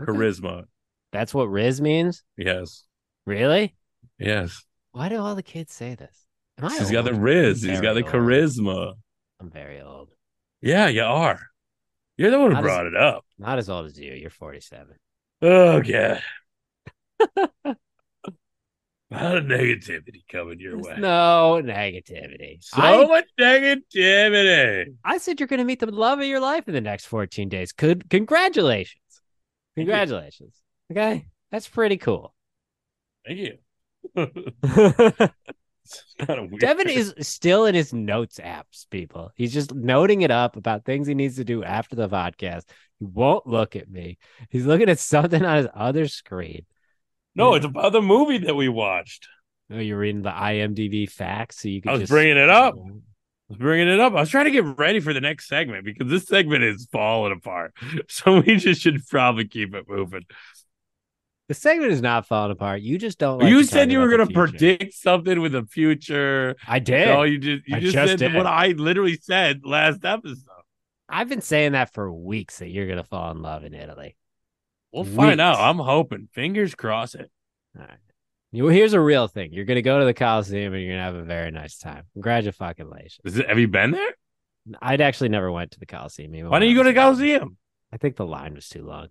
Okay. 0.00 0.10
Charisma. 0.10 0.64
That's 1.12 1.34
what 1.34 1.50
Riz 1.50 1.80
means. 1.80 2.22
Yes. 2.38 2.84
Really? 3.26 3.74
Yes. 4.18 4.64
Why 4.92 5.08
do 5.08 5.18
all 5.20 5.34
the 5.34 5.42
kids 5.42 5.74
say 5.74 5.94
this? 5.94 6.16
Am 6.58 6.66
I 6.66 6.78
He's 6.78 6.90
got 6.90 7.04
the 7.04 7.14
riz. 7.14 7.62
He's 7.62 7.80
got 7.80 7.94
the 7.94 8.02
old. 8.02 8.12
charisma. 8.12 8.94
I'm 9.40 9.50
very 9.50 9.80
old. 9.80 10.10
Yeah, 10.60 10.88
you 10.88 11.02
are. 11.02 11.40
You're 12.16 12.30
the 12.30 12.38
one 12.38 12.54
who 12.54 12.62
brought 12.62 12.86
it 12.86 12.96
up. 12.96 13.24
Not 13.38 13.58
as 13.58 13.68
old 13.68 13.86
as 13.86 13.98
you. 13.98 14.12
You're 14.12 14.30
47. 14.30 14.96
Oh 15.42 15.80
god. 15.80 16.22
A 19.14 19.24
lot 19.24 19.36
of 19.36 19.44
negativity 19.44 20.22
coming 20.30 20.58
your 20.58 20.80
There's 20.80 20.86
way. 20.86 20.96
no 20.98 21.60
negativity. 21.62 22.56
so 22.60 22.80
I, 22.80 23.06
much 23.06 23.26
negativity. 23.38 24.94
I 25.04 25.18
said 25.18 25.38
you're 25.38 25.48
going 25.48 25.58
to 25.58 25.64
meet 25.64 25.80
the 25.80 25.90
love 25.90 26.18
of 26.18 26.24
your 26.24 26.40
life 26.40 26.66
in 26.66 26.72
the 26.72 26.80
next 26.80 27.04
14 27.06 27.50
days. 27.50 27.72
Could 27.72 28.08
congratulations. 28.08 29.02
Congratulations. 29.76 30.56
Okay. 30.90 31.26
That's 31.50 31.68
pretty 31.68 31.98
cool. 31.98 32.34
Thank 33.26 33.38
you. 33.38 33.58
Devin 36.58 36.88
is 36.88 37.14
still 37.20 37.66
in 37.66 37.74
his 37.74 37.92
notes 37.92 38.38
apps, 38.38 38.88
people. 38.90 39.32
He's 39.34 39.52
just 39.52 39.74
noting 39.74 40.22
it 40.22 40.30
up 40.30 40.56
about 40.56 40.84
things 40.84 41.06
he 41.06 41.14
needs 41.14 41.36
to 41.36 41.44
do 41.44 41.64
after 41.64 41.96
the 41.96 42.08
podcast. 42.08 42.64
He 42.98 43.06
won't 43.06 43.46
look 43.46 43.76
at 43.76 43.90
me. 43.90 44.18
He's 44.50 44.66
looking 44.66 44.88
at 44.88 44.98
something 45.00 45.44
on 45.44 45.56
his 45.58 45.68
other 45.74 46.08
screen. 46.08 46.66
no, 47.34 47.54
it's 47.54 47.66
about 47.66 47.92
the 47.92 48.02
movie 48.02 48.38
that 48.38 48.54
we 48.54 48.68
watched. 48.68 49.28
Oh, 49.72 49.78
you're 49.78 49.98
reading 49.98 50.22
the 50.22 50.30
IMDb 50.30 51.10
facts, 51.10 51.60
so 51.60 51.68
you 51.68 51.80
can. 51.80 51.90
I 51.90 51.92
was 51.92 52.02
just... 52.02 52.10
bringing 52.10 52.36
it 52.36 52.50
up. 52.50 52.74
I 52.74 52.90
was 53.48 53.58
bringing 53.58 53.88
it 53.88 54.00
up. 54.00 54.12
I 54.12 54.20
was 54.20 54.28
trying 54.28 54.44
to 54.46 54.50
get 54.50 54.78
ready 54.78 55.00
for 55.00 55.12
the 55.12 55.20
next 55.20 55.48
segment 55.48 55.84
because 55.84 56.10
this 56.10 56.26
segment 56.26 56.62
is 56.62 56.88
falling 56.92 57.32
apart. 57.32 57.74
So 58.08 58.40
we 58.40 58.56
just 58.56 58.82
should 58.82 59.06
probably 59.08 59.46
keep 59.46 59.74
it 59.74 59.86
moving. 59.88 60.24
The 61.52 61.60
segment 61.60 61.92
is 61.92 62.00
not 62.00 62.26
falling 62.26 62.50
apart. 62.50 62.80
You 62.80 62.96
just 62.96 63.18
don't. 63.18 63.40
Like 63.40 63.50
you 63.50 63.62
said 63.62 63.92
you 63.92 63.98
were 63.98 64.08
going 64.08 64.26
to 64.26 64.32
predict 64.32 64.94
something 64.94 65.38
with 65.42 65.52
the 65.52 65.66
future. 65.66 66.56
I 66.66 66.78
did. 66.78 67.08
No, 67.08 67.24
you 67.24 67.36
just 67.36 67.68
you 67.68 67.76
I 67.76 67.80
just, 67.80 67.92
just 67.92 68.08
said 68.08 68.18
did. 68.20 68.34
what 68.34 68.46
I 68.46 68.68
literally 68.68 69.18
said 69.20 69.60
last 69.62 70.02
episode. 70.02 70.46
I've 71.10 71.28
been 71.28 71.42
saying 71.42 71.72
that 71.72 71.92
for 71.92 72.10
weeks 72.10 72.60
that 72.60 72.68
you're 72.70 72.88
gonna 72.88 73.04
fall 73.04 73.30
in 73.32 73.42
love 73.42 73.64
in 73.64 73.74
Italy. 73.74 74.16
We'll 74.94 75.04
find 75.04 75.42
out. 75.42 75.60
I'm 75.60 75.76
hoping. 75.76 76.30
Fingers 76.32 76.74
crossed 76.74 77.16
it. 77.16 77.30
All 77.78 77.84
right. 77.84 77.98
You, 78.50 78.68
here's 78.68 78.94
a 78.94 79.00
real 79.00 79.28
thing. 79.28 79.52
You're 79.52 79.66
gonna 79.66 79.82
go 79.82 79.98
to 79.98 80.06
the 80.06 80.14
Coliseum 80.14 80.72
and 80.72 80.82
you're 80.82 80.94
gonna 80.94 81.04
have 81.04 81.16
a 81.16 81.22
very 81.22 81.50
nice 81.50 81.76
time. 81.76 82.04
Congratulations. 82.14 83.18
Is 83.26 83.36
it 83.36 83.46
have 83.46 83.58
you 83.58 83.68
been 83.68 83.90
there? 83.90 84.14
I'd 84.80 85.02
actually 85.02 85.28
never 85.28 85.52
went 85.52 85.72
to 85.72 85.80
the 85.80 85.84
Coliseum. 85.84 86.34
even 86.34 86.46
Why 86.48 86.52
when 86.52 86.62
don't 86.62 86.70
you 86.70 86.76
go 86.76 86.82
to 86.82 86.94
young. 86.94 87.14
Coliseum? 87.14 87.58
I 87.92 87.98
think 87.98 88.16
the 88.16 88.24
line 88.24 88.54
was 88.54 88.70
too 88.70 88.86
long. 88.86 89.08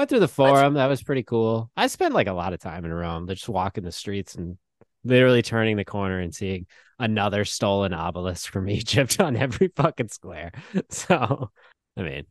Went 0.00 0.08
through 0.08 0.20
the 0.20 0.28
forum. 0.28 0.72
That 0.74 0.86
was 0.86 1.02
pretty 1.02 1.24
cool. 1.24 1.70
I 1.76 1.86
spent 1.86 2.14
like 2.14 2.26
a 2.26 2.32
lot 2.32 2.54
of 2.54 2.58
time 2.58 2.86
in 2.86 2.90
Rome, 2.90 3.28
just 3.28 3.46
walking 3.50 3.84
the 3.84 3.92
streets 3.92 4.34
and 4.34 4.56
literally 5.04 5.42
turning 5.42 5.76
the 5.76 5.84
corner 5.84 6.20
and 6.20 6.34
seeing 6.34 6.64
another 6.98 7.44
stolen 7.44 7.92
obelisk 7.92 8.50
from 8.50 8.66
Egypt 8.70 9.20
on 9.20 9.36
every 9.36 9.68
fucking 9.76 10.08
square. 10.08 10.52
So, 10.88 11.50
I 11.98 12.00
mean, 12.02 12.24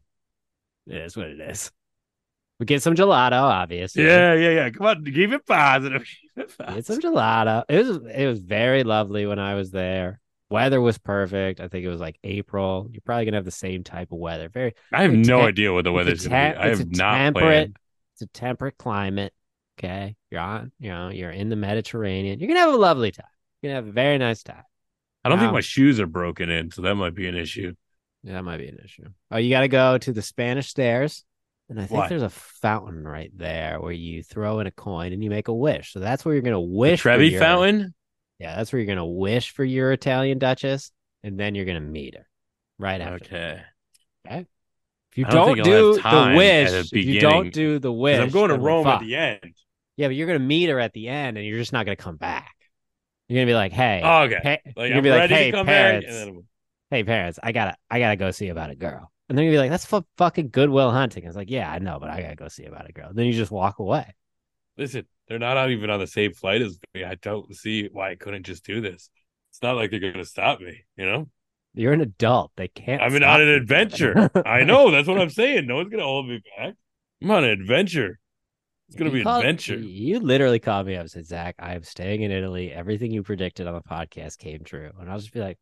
it 0.88 0.96
is 0.96 1.16
what 1.16 1.28
it 1.28 1.40
is. 1.40 1.72
We 2.60 2.66
get 2.66 2.82
some 2.82 2.96
gelato, 2.96 3.34
obviously. 3.34 4.04
Yeah, 4.04 4.34
yeah, 4.34 4.50
yeah. 4.50 4.70
Come 4.72 4.88
on, 4.88 5.06
keep 5.06 5.32
it 5.32 5.46
positive. 5.46 6.08
Keep 6.36 6.50
it 6.50 6.74
Get 6.74 6.86
some 6.88 7.00
gelato. 7.00 7.66
It 7.70 7.86
was 7.86 7.98
it 8.16 8.26
was 8.26 8.40
very 8.40 8.84
lovely 8.84 9.28
when 9.28 9.38
I 9.38 9.54
was 9.54 9.70
there. 9.70 10.20
Weather 10.50 10.82
was 10.82 10.98
perfect. 10.98 11.60
I 11.60 11.68
think 11.68 11.86
it 11.86 11.90
was 11.90 12.02
like 12.02 12.18
April. 12.24 12.88
You're 12.92 13.02
probably 13.06 13.26
gonna 13.26 13.38
have 13.38 13.46
the 13.46 13.52
same 13.52 13.84
type 13.84 14.12
of 14.12 14.18
weather. 14.18 14.50
Very 14.50 14.74
I 14.92 15.04
have 15.04 15.14
no 15.14 15.42
a- 15.42 15.46
idea 15.46 15.72
what 15.72 15.84
the 15.84 15.92
weather's 15.92 16.28
going 16.28 16.54
to 16.54 16.58
be. 16.60 16.64
I 16.64 16.70
it's 16.70 16.80
have 16.80 16.88
a 16.88 16.92
not 16.98 17.16
temperate- 17.18 17.44
planned. 17.44 17.78
it's 18.14 18.22
a 18.24 18.28
temperate 18.28 18.78
climate. 18.78 19.34
Okay. 19.78 20.16
You're 20.32 20.42
on, 20.42 20.72
you 20.80 20.90
know, 20.90 21.10
you're 21.10 21.30
in 21.32 21.50
the 21.50 21.56
Mediterranean. 21.56 22.40
You're 22.40 22.48
gonna 22.48 22.60
have 22.62 22.74
a 22.74 22.78
lovely 22.78 23.12
time. 23.12 23.28
You're 23.62 23.70
gonna 23.72 23.82
have 23.86 23.88
a 23.88 23.94
very 23.94 24.18
nice 24.18 24.44
time. 24.44 24.64
I 25.24 25.30
don't 25.30 25.38
think 25.40 25.54
my 25.54 25.62
shoes 25.62 26.00
are 26.00 26.08
broken 26.08 26.50
in, 26.50 26.72
so 26.72 26.82
that 26.82 26.96
might 26.96 27.14
be 27.14 27.28
an 27.28 27.36
issue. 27.36 27.74
Yeah, 28.24 28.34
that 28.34 28.44
might 28.44 28.58
be 28.58 28.68
an 28.70 28.80
issue. 28.84 29.06
Oh, 29.32 29.38
you 29.38 29.50
gotta 29.50 29.68
go 29.68 29.98
to 30.00 30.12
the 30.12 30.22
Spanish 30.22 30.68
stairs. 30.68 31.24
And 31.70 31.80
I 31.80 31.86
think 31.86 32.00
Why? 32.02 32.08
there's 32.08 32.24
a 32.24 32.30
fountain 32.32 33.08
right 33.08 33.32
there 33.38 33.80
where 33.80 33.92
you 33.92 34.24
throw 34.24 34.60
in 34.60 34.66
a 34.66 34.72
coin 34.72 35.14
and 35.14 35.24
you 35.24 35.30
make 35.30 35.50
a 35.50 35.54
wish. 35.54 35.94
So 35.94 36.00
that's 36.00 36.26
where 36.26 36.34
you're 36.34 36.42
gonna 36.42 36.56
The 36.56 36.62
wish. 36.62 37.00
for 37.02 37.10
Trevi 37.10 37.38
Fountain? 37.38 37.94
Yeah, 38.40 38.56
that's 38.56 38.72
where 38.74 38.80
you're 38.82 38.88
gonna 38.88 39.06
wish 39.06 39.52
for 39.52 39.64
your 39.64 39.92
Italian 39.92 40.40
Duchess, 40.40 40.92
and 41.24 41.40
then 41.40 41.56
you're 41.56 41.66
gonna 41.66 41.82
meet 41.82 42.16
her 42.16 42.28
right 42.78 43.02
after. 43.02 43.26
Okay. 43.26 43.62
If 45.12 45.18
you 45.18 45.26
I 45.26 45.30
don't 45.32 45.44
don't, 45.46 45.46
think 45.46 45.60
I'll 45.60 45.72
have 45.72 45.86
do 45.86 46.02
the 46.10 46.36
wish, 46.38 46.72
the 46.72 47.00
if 47.00 47.06
you 47.06 47.20
don't 47.20 47.52
do 47.52 47.80
the 47.80 47.92
wish, 47.92 48.20
I'm 48.20 48.30
going 48.30 48.50
to 48.50 48.58
Rome 48.58 48.88
at 48.88 49.00
the 49.00 49.16
end. 49.16 49.54
Yeah, 49.98 50.08
but 50.08 50.16
you're 50.16 50.28
gonna 50.28 50.40
meet 50.40 50.70
her 50.70 50.80
at 50.80 50.94
the 50.94 51.08
end, 51.10 51.38
and 51.38 51.46
you're 51.46 51.58
just 51.58 51.74
not 51.74 51.86
gonna 51.86 51.96
come 51.96 52.16
back. 52.18 52.56
You're 53.28 53.38
gonna 53.38 53.52
be 53.52 53.56
like, 53.56 53.72
"Hey, 53.74 54.02
Oh, 54.04 54.24
okay. 54.24 54.40
hey," 54.42 54.62
Like 54.76 54.90
you're 54.90 54.90
gonna 54.90 54.98
I'm 54.98 55.04
be 55.04 55.10
like, 55.10 55.30
"Hey, 55.30 55.52
parents. 55.52 56.08
Then 56.08 56.44
hey, 56.90 57.04
parents, 57.04 57.40
I 57.44 57.52
gotta, 57.52 57.76
I 57.90 58.00
gotta 58.00 58.16
go 58.16 58.32
see 58.32 58.50
about 58.50 58.70
a 58.72 58.76
girl," 58.76 59.12
and 59.28 59.38
then 59.38 59.46
you're 59.46 59.54
be 59.54 59.58
like, 59.58 59.72
"That's 59.72 59.86
fu- 59.86 60.06
fucking 60.18 60.50
Good 60.50 60.70
Will 60.70 60.92
Hunting." 60.92 61.26
It's 61.26 61.36
like, 61.36 61.50
"Yeah, 61.50 61.70
I 61.72 61.80
know, 61.80 62.00
but 62.00 62.10
I 62.10 62.22
gotta 62.22 62.36
go 62.36 62.48
see 62.48 62.66
about 62.66 62.90
a 62.90 62.94
girl." 62.94 63.12
Then 63.14 63.26
you 63.26 63.34
just 63.34 63.52
walk 63.52 63.80
away. 63.80 64.16
listen, 64.78 65.06
they're 65.30 65.40
not 65.40 65.70
even 65.70 65.90
on 65.90 66.00
the 66.00 66.08
same 66.08 66.34
flight 66.34 66.62
as 66.62 66.78
me. 66.94 67.04
I 67.06 67.16
don't 67.16 67.56
see 67.56 67.88
why 67.92 68.12
I 68.12 68.16
couldn't 68.16 68.46
just 68.46 68.66
do 68.66 68.82
this. 68.82 69.10
It's 69.52 69.62
not 69.62 69.76
like 69.76 69.92
they're 69.92 70.00
going 70.00 70.14
to 70.16 70.26
stop 70.26 70.60
me, 70.60 70.84
you 70.98 71.06
know? 71.06 71.30
You're 71.76 71.94
an 71.94 72.02
adult; 72.02 72.52
they 72.58 72.68
can't. 72.68 73.02
I'm 73.02 73.14
on 73.16 73.42
an 73.42 73.48
adventure. 73.48 74.32
I 74.46 74.64
know. 74.64 74.90
That's 74.92 75.08
what 75.08 75.20
I'm 75.20 75.30
saying. 75.30 75.68
No 75.68 75.76
one's 75.76 75.90
going 75.90 76.00
to 76.00 76.06
hold 76.06 76.28
me 76.28 76.42
back. 76.58 76.74
I'm 77.22 77.32
on 77.32 77.44
an 77.44 77.52
adventure. 77.52 78.20
It's 78.88 78.98
going 78.98 79.12
to 79.12 79.16
be 79.16 79.24
called- 79.24 79.42
adventure. 79.44 79.78
You 79.78 80.20
literally 80.20 80.58
called 80.58 80.88
me 80.88 80.96
up 80.96 81.02
and 81.02 81.12
said, 81.12 81.28
Zach, 81.28 81.56
I 81.60 81.76
am 81.76 81.84
staying 81.84 82.24
in 82.24 82.32
Italy. 82.32 82.72
Everything 82.74 83.12
you 83.12 83.22
predicted 83.22 83.68
on 83.68 83.76
the 83.76 83.82
podcast 83.82 84.40
came 84.40 84.64
true. 84.64 84.90
And 85.00 85.12
I'll 85.12 85.20
just 85.20 85.32
be 85.32 85.40
like, 85.40 85.60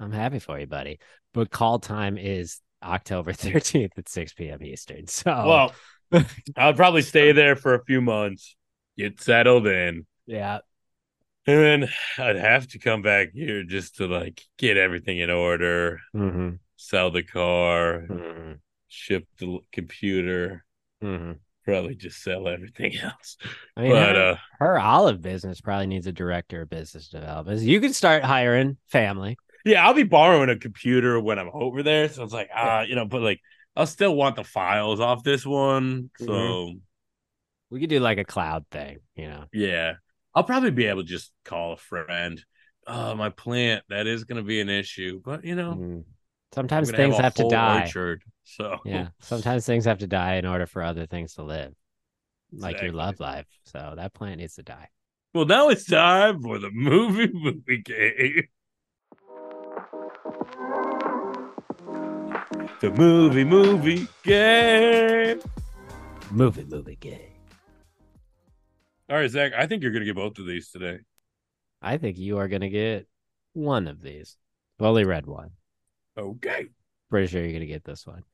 I'm 0.00 0.12
happy 0.12 0.38
for 0.38 0.58
you, 0.58 0.66
buddy. 0.66 0.98
But 1.34 1.50
call 1.50 1.78
time 1.78 2.16
is 2.16 2.60
October 2.82 3.32
13th 3.34 3.90
at 3.98 4.08
6 4.08 4.32
p.m. 4.32 4.62
Eastern. 4.62 5.06
So, 5.08 5.30
Well, 5.30 6.24
I'll 6.56 6.72
probably 6.74 7.02
stay 7.02 7.32
there 7.32 7.54
for 7.54 7.74
a 7.74 7.84
few 7.84 8.00
months, 8.00 8.56
get 8.98 9.20
settled 9.20 9.66
in, 9.66 10.06
yeah. 10.26 10.60
and 11.46 11.82
then 11.82 11.88
I'd 12.18 12.36
have 12.36 12.68
to 12.68 12.78
come 12.78 13.02
back 13.02 13.32
here 13.34 13.64
just 13.64 13.96
to 13.96 14.06
like 14.06 14.42
get 14.58 14.76
everything 14.76 15.18
in 15.18 15.30
order, 15.30 16.00
hmm 16.14 16.58
sell 16.76 17.10
the 17.10 17.22
car, 17.22 18.02
hmm 18.08 18.52
ship 18.88 19.26
the 19.38 19.46
l- 19.46 19.60
computer, 19.72 20.64
hmm 21.00 21.32
probably 21.64 21.94
just 21.96 22.22
sell 22.22 22.48
everything 22.48 22.96
else. 23.02 23.36
I 23.76 23.82
mean, 23.82 23.96
but 23.96 24.16
her, 24.16 24.26
uh, 24.32 24.36
her 24.58 24.78
olive 24.78 25.20
business 25.20 25.60
probably 25.60 25.86
needs 25.86 26.06
a 26.06 26.12
director 26.12 26.62
of 26.62 26.70
business 26.70 27.08
development. 27.08 27.60
You 27.62 27.80
can 27.80 27.92
start 27.92 28.24
hiring 28.24 28.76
family. 28.88 29.36
yeah, 29.64 29.84
I'll 29.86 29.94
be 29.94 30.02
borrowing 30.02 30.50
a 30.50 30.56
computer 30.58 31.18
when 31.20 31.38
I'm 31.38 31.50
over 31.52 31.82
there. 31.82 32.08
So 32.08 32.22
it's 32.22 32.32
like, 32.32 32.50
ah, 32.54 32.82
you 32.82 32.94
know, 32.94 33.06
but 33.06 33.22
like 33.22 33.40
I'll 33.76 33.86
still 33.86 34.14
want 34.14 34.36
the 34.36 34.44
files 34.44 35.00
off 35.00 35.24
this 35.24 35.46
one. 35.46 36.10
So 36.16 36.28
Mhm. 36.28 36.58
We 37.70 37.80
could 37.80 37.90
do 37.90 38.00
like 38.00 38.18
a 38.18 38.24
cloud 38.24 38.66
thing, 38.70 38.98
you 39.16 39.28
know. 39.28 39.44
yeah, 39.52 39.94
I'll 40.34 40.44
probably 40.44 40.70
be 40.70 40.86
able 40.86 41.02
to 41.02 41.08
just 41.08 41.32
call 41.44 41.72
a 41.72 41.76
friend. 41.76 42.42
Oh, 42.86 43.14
my 43.14 43.30
plant, 43.30 43.82
that 43.88 44.06
is 44.06 44.24
going 44.24 44.36
to 44.36 44.46
be 44.46 44.60
an 44.60 44.68
issue, 44.68 45.20
but 45.24 45.44
you 45.44 45.54
know, 45.54 45.74
Mhm. 45.74 46.04
Sometimes 46.54 46.92
things 46.92 47.18
a 47.18 47.22
have 47.22 47.34
to 47.34 47.48
die. 47.48 47.80
Orchard, 47.86 48.22
so 48.44 48.78
Yeah. 48.84 49.08
Sometimes 49.20 49.66
things 49.66 49.86
have 49.86 49.98
to 49.98 50.06
die 50.06 50.34
in 50.34 50.46
order 50.46 50.66
for 50.66 50.82
other 50.82 51.04
things 51.06 51.34
to 51.34 51.42
live, 51.42 51.74
like 52.52 52.80
your 52.80 52.92
love 52.92 53.18
life. 53.18 53.46
So 53.64 53.94
that 53.96 54.12
plant 54.14 54.38
needs 54.38 54.54
to 54.54 54.62
die. 54.62 54.88
Well, 55.32 55.46
now 55.46 55.68
it's 55.70 55.84
time 55.84 56.40
for 56.42 56.60
the 56.60 56.70
movie 56.70 57.32
movie 57.32 57.78
game. 57.78 58.46
The 62.80 62.90
movie 62.90 63.44
movie 63.44 64.06
game. 64.22 65.40
movie, 66.30 66.64
movie 66.64 66.96
game. 66.96 67.33
All 69.08 69.16
right, 69.16 69.30
Zach. 69.30 69.52
I 69.56 69.66
think 69.66 69.82
you're 69.82 69.92
gonna 69.92 70.04
get 70.04 70.16
both 70.16 70.38
of 70.38 70.46
these 70.46 70.70
today. 70.70 70.98
I 71.82 71.98
think 71.98 72.18
you 72.18 72.38
are 72.38 72.48
gonna 72.48 72.70
get 72.70 73.06
one 73.52 73.86
of 73.86 74.00
these. 74.00 74.36
I've 74.78 74.86
only 74.86 75.04
read 75.04 75.26
one. 75.26 75.50
Okay. 76.16 76.66
Pretty 77.10 77.26
sure 77.26 77.42
you're 77.42 77.52
gonna 77.52 77.66
get 77.66 77.84
this 77.84 78.06
one. 78.06 78.24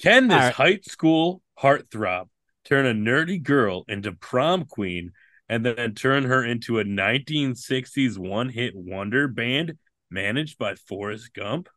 Can 0.00 0.28
this 0.28 0.38
right. 0.38 0.52
high 0.52 0.80
school 0.82 1.42
heartthrob 1.58 2.28
turn 2.64 2.86
a 2.86 2.92
nerdy 2.92 3.42
girl 3.42 3.84
into 3.88 4.12
prom 4.12 4.64
queen 4.64 5.12
and 5.48 5.64
then 5.64 5.94
turn 5.94 6.24
her 6.24 6.44
into 6.44 6.78
a 6.78 6.84
1960s 6.84 8.18
one 8.18 8.48
hit 8.48 8.74
wonder 8.74 9.28
band 9.28 9.78
managed 10.10 10.58
by 10.58 10.74
Forrest 10.74 11.32
Gump? 11.34 11.68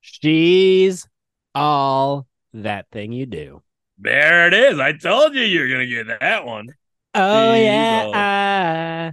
She's 0.00 1.08
all 1.54 2.26
that 2.52 2.86
thing 2.92 3.12
you 3.12 3.26
do. 3.26 3.62
There 3.98 4.46
it 4.46 4.54
is. 4.54 4.78
I 4.78 4.92
told 4.92 5.34
you 5.34 5.42
you're 5.42 5.68
going 5.68 5.88
to 5.88 6.04
get 6.04 6.20
that 6.20 6.44
one. 6.44 6.68
Oh 7.18 7.54
She's 7.54 7.62
yeah, 7.64 8.06
I 8.12 9.12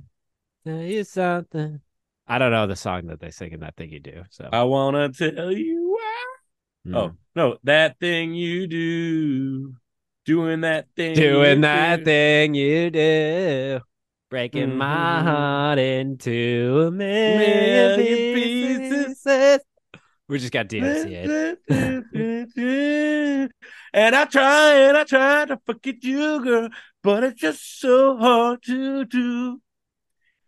tell 0.69 0.81
you 0.81 1.03
something. 1.05 1.79
I 2.27 2.38
don't 2.38 2.51
know 2.51 2.67
the 2.67 2.75
song 2.75 3.07
that 3.07 3.19
they 3.19 3.31
sing 3.31 3.51
in 3.53 3.62
that 3.62 3.75
thing 3.77 3.89
you 3.91 4.00
do. 4.00 4.24
So 4.29 4.50
I 4.51 4.63
want 4.63 5.15
to 5.15 5.31
tell 5.31 5.51
you 5.51 5.91
why. 5.91 6.25
mm. 6.91 6.95
Oh, 6.95 7.12
no. 7.36 7.57
That 7.63 8.00
thing 8.00 8.33
you 8.33 8.67
do. 8.67 9.75
Doing 10.25 10.62
that 10.62 10.88
thing. 10.95 11.15
doing 11.15 11.57
you 11.57 11.62
that 11.63 11.98
do. 12.00 12.03
thing 12.05 12.55
you 12.55 12.89
do, 12.89 13.79
breaking 14.29 14.77
my 14.77 15.19
Mhm. 15.22 15.24
heart 15.24 15.79
into 15.79 16.83
a 16.88 16.91
million 16.91 17.95
Million 17.98 18.17
pieces. 18.33 19.24
pieces. 19.25 19.60
We 20.29 20.39
just 20.39 20.53
got 20.53 20.67
DMCA. 20.67 21.57
and 23.93 24.15
I 24.15 24.25
try 24.25 24.73
and 24.73 24.97
I 24.97 25.03
try 25.03 25.45
to 25.45 25.59
forget 25.65 26.03
you, 26.03 26.43
girl, 26.43 26.69
but 27.03 27.23
it's 27.23 27.41
just 27.41 27.79
so 27.79 28.17
hard 28.17 28.63
to 28.63 29.05
do. 29.05 29.62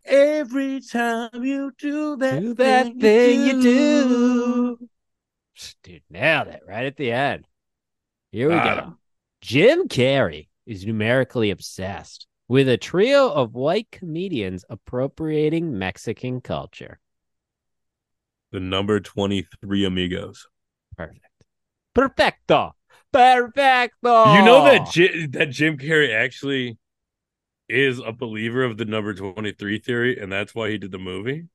Every 0.03 0.81
time 0.81 1.43
you 1.43 1.71
do 1.77 2.15
that, 2.17 2.41
Do 2.41 2.53
that 2.55 2.95
thing 2.97 3.41
you 3.45 3.61
do. 3.61 4.89
Dude, 5.83 6.03
nailed 6.09 6.47
it 6.47 6.61
right 6.67 6.85
at 6.85 6.97
the 6.97 7.11
end. 7.11 7.47
Here 8.31 8.49
we 8.49 8.55
Got 8.55 8.77
go. 8.77 8.83
him. 8.83 8.97
Jim 9.41 9.87
Carrey 9.87 10.47
is 10.65 10.85
numerically 10.85 11.51
obsessed 11.51 12.27
with 12.47 12.67
a 12.69 12.77
trio 12.77 13.31
of 13.31 13.55
white 13.55 13.89
comedians 13.91 14.65
appropriating 14.69 15.77
Mexican 15.77 16.41
culture. 16.41 16.99
The 18.51 18.59
number 18.59 18.99
23 18.99 19.85
amigos. 19.85 20.47
Perfect. 20.97 21.21
Perfecto. 21.93 22.75
Perfecto. 23.15 24.33
You 24.33 24.43
know 24.45 24.63
that 24.65 24.91
Ji- 24.91 25.27
that 25.27 25.49
Jim 25.49 25.77
Carrey 25.77 26.13
actually 26.13 26.77
is 27.69 27.99
a 27.99 28.11
believer 28.11 28.63
of 28.63 28.77
the 28.77 28.85
number 28.85 29.13
23 29.13 29.79
theory, 29.79 30.19
and 30.19 30.31
that's 30.31 30.53
why 30.53 30.69
he 30.69 30.77
did 30.77 30.91
the 30.91 30.99
movie. 30.99 31.45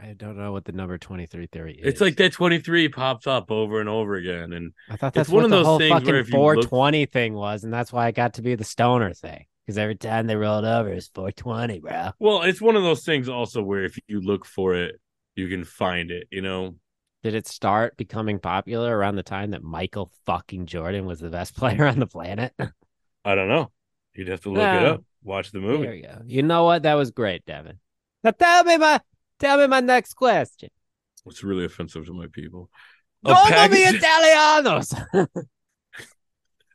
I 0.00 0.12
don't 0.12 0.36
know 0.38 0.52
what 0.52 0.64
the 0.64 0.70
number 0.72 0.96
23 0.96 1.46
theory 1.48 1.74
is. 1.74 1.94
It's 1.94 2.00
like 2.00 2.16
that 2.18 2.32
23 2.32 2.88
pops 2.90 3.26
up 3.26 3.50
over 3.50 3.80
and 3.80 3.88
over 3.88 4.14
again. 4.14 4.52
And 4.52 4.72
I 4.88 4.96
thought 4.96 5.08
it's 5.08 5.14
that's 5.16 5.28
one 5.28 5.36
what 5.42 5.44
of 5.46 5.50
the 5.50 5.56
those 5.56 5.66
whole 5.66 5.78
things 5.78 5.90
where 5.90 6.00
fucking 6.00 6.14
if 6.14 6.28
you 6.28 6.34
look- 6.38 6.68
420 6.68 7.06
thing 7.06 7.34
was, 7.34 7.64
and 7.64 7.72
that's 7.72 7.92
why 7.92 8.06
I 8.06 8.10
got 8.12 8.34
to 8.34 8.42
be 8.42 8.54
the 8.54 8.62
stoner 8.64 9.12
thing. 9.12 9.46
Because 9.66 9.76
every 9.76 9.96
time 9.96 10.26
they 10.28 10.36
rolled 10.36 10.64
over, 10.64 10.88
it's 10.90 11.08
420, 11.08 11.80
bro. 11.80 12.10
well, 12.20 12.42
it's 12.42 12.60
one 12.60 12.76
of 12.76 12.82
those 12.84 13.04
things 13.04 13.28
also 13.28 13.60
where 13.62 13.84
if 13.84 13.98
you 14.06 14.20
look 14.20 14.44
for 14.46 14.74
it, 14.74 15.00
you 15.34 15.48
can 15.48 15.64
find 15.64 16.10
it, 16.10 16.26
you 16.30 16.42
know? 16.42 16.76
Did 17.22 17.34
it 17.34 17.48
start 17.48 17.96
becoming 17.96 18.38
popular 18.38 18.96
around 18.96 19.16
the 19.16 19.22
time 19.22 19.50
that 19.50 19.62
Michael 19.62 20.10
fucking 20.24 20.66
Jordan 20.66 21.04
was 21.06 21.18
the 21.20 21.30
best 21.30 21.54
player 21.56 21.84
on 21.86 21.98
the 21.98 22.06
planet? 22.06 22.52
I 23.24 23.34
don't 23.34 23.48
know. 23.48 23.72
You'd 24.14 24.28
have 24.28 24.40
to 24.42 24.50
look 24.50 24.62
it 24.62 24.84
up, 24.84 25.04
watch 25.22 25.52
the 25.52 25.60
movie. 25.60 25.84
There 25.84 25.94
you 25.94 26.02
go. 26.02 26.22
You 26.26 26.42
know 26.42 26.64
what? 26.64 26.82
That 26.82 26.94
was 26.94 27.10
great, 27.10 27.44
Devin. 27.44 27.78
Now 28.24 28.32
tell 28.32 28.64
me 28.64 28.76
my 28.76 29.00
tell 29.38 29.58
me 29.58 29.66
my 29.66 29.80
next 29.80 30.14
question. 30.14 30.70
It's 31.26 31.44
really 31.44 31.64
offensive 31.64 32.06
to 32.06 32.12
my 32.12 32.26
people. 32.32 32.70
A, 33.24 33.34
Como 33.34 33.44
mi 33.68 33.84
package- 33.84 34.02
Italianos. 34.02 35.28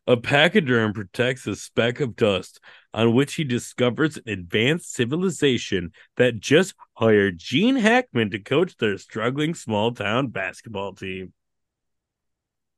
a 0.07 0.17
pachyderm 0.17 0.93
protects 0.93 1.47
a 1.47 1.55
speck 1.55 1.99
of 1.99 2.15
dust 2.15 2.59
on 2.93 3.13
which 3.13 3.35
he 3.35 3.43
discovers 3.43 4.17
an 4.17 4.23
advanced 4.27 4.93
civilization 4.93 5.91
that 6.17 6.39
just 6.39 6.73
hired 6.93 7.37
Gene 7.37 7.75
Hackman 7.77 8.29
to 8.31 8.39
coach 8.39 8.77
their 8.77 8.97
struggling 8.97 9.53
small 9.55 9.91
town 9.91 10.27
basketball 10.27 10.93
team. 10.93 11.33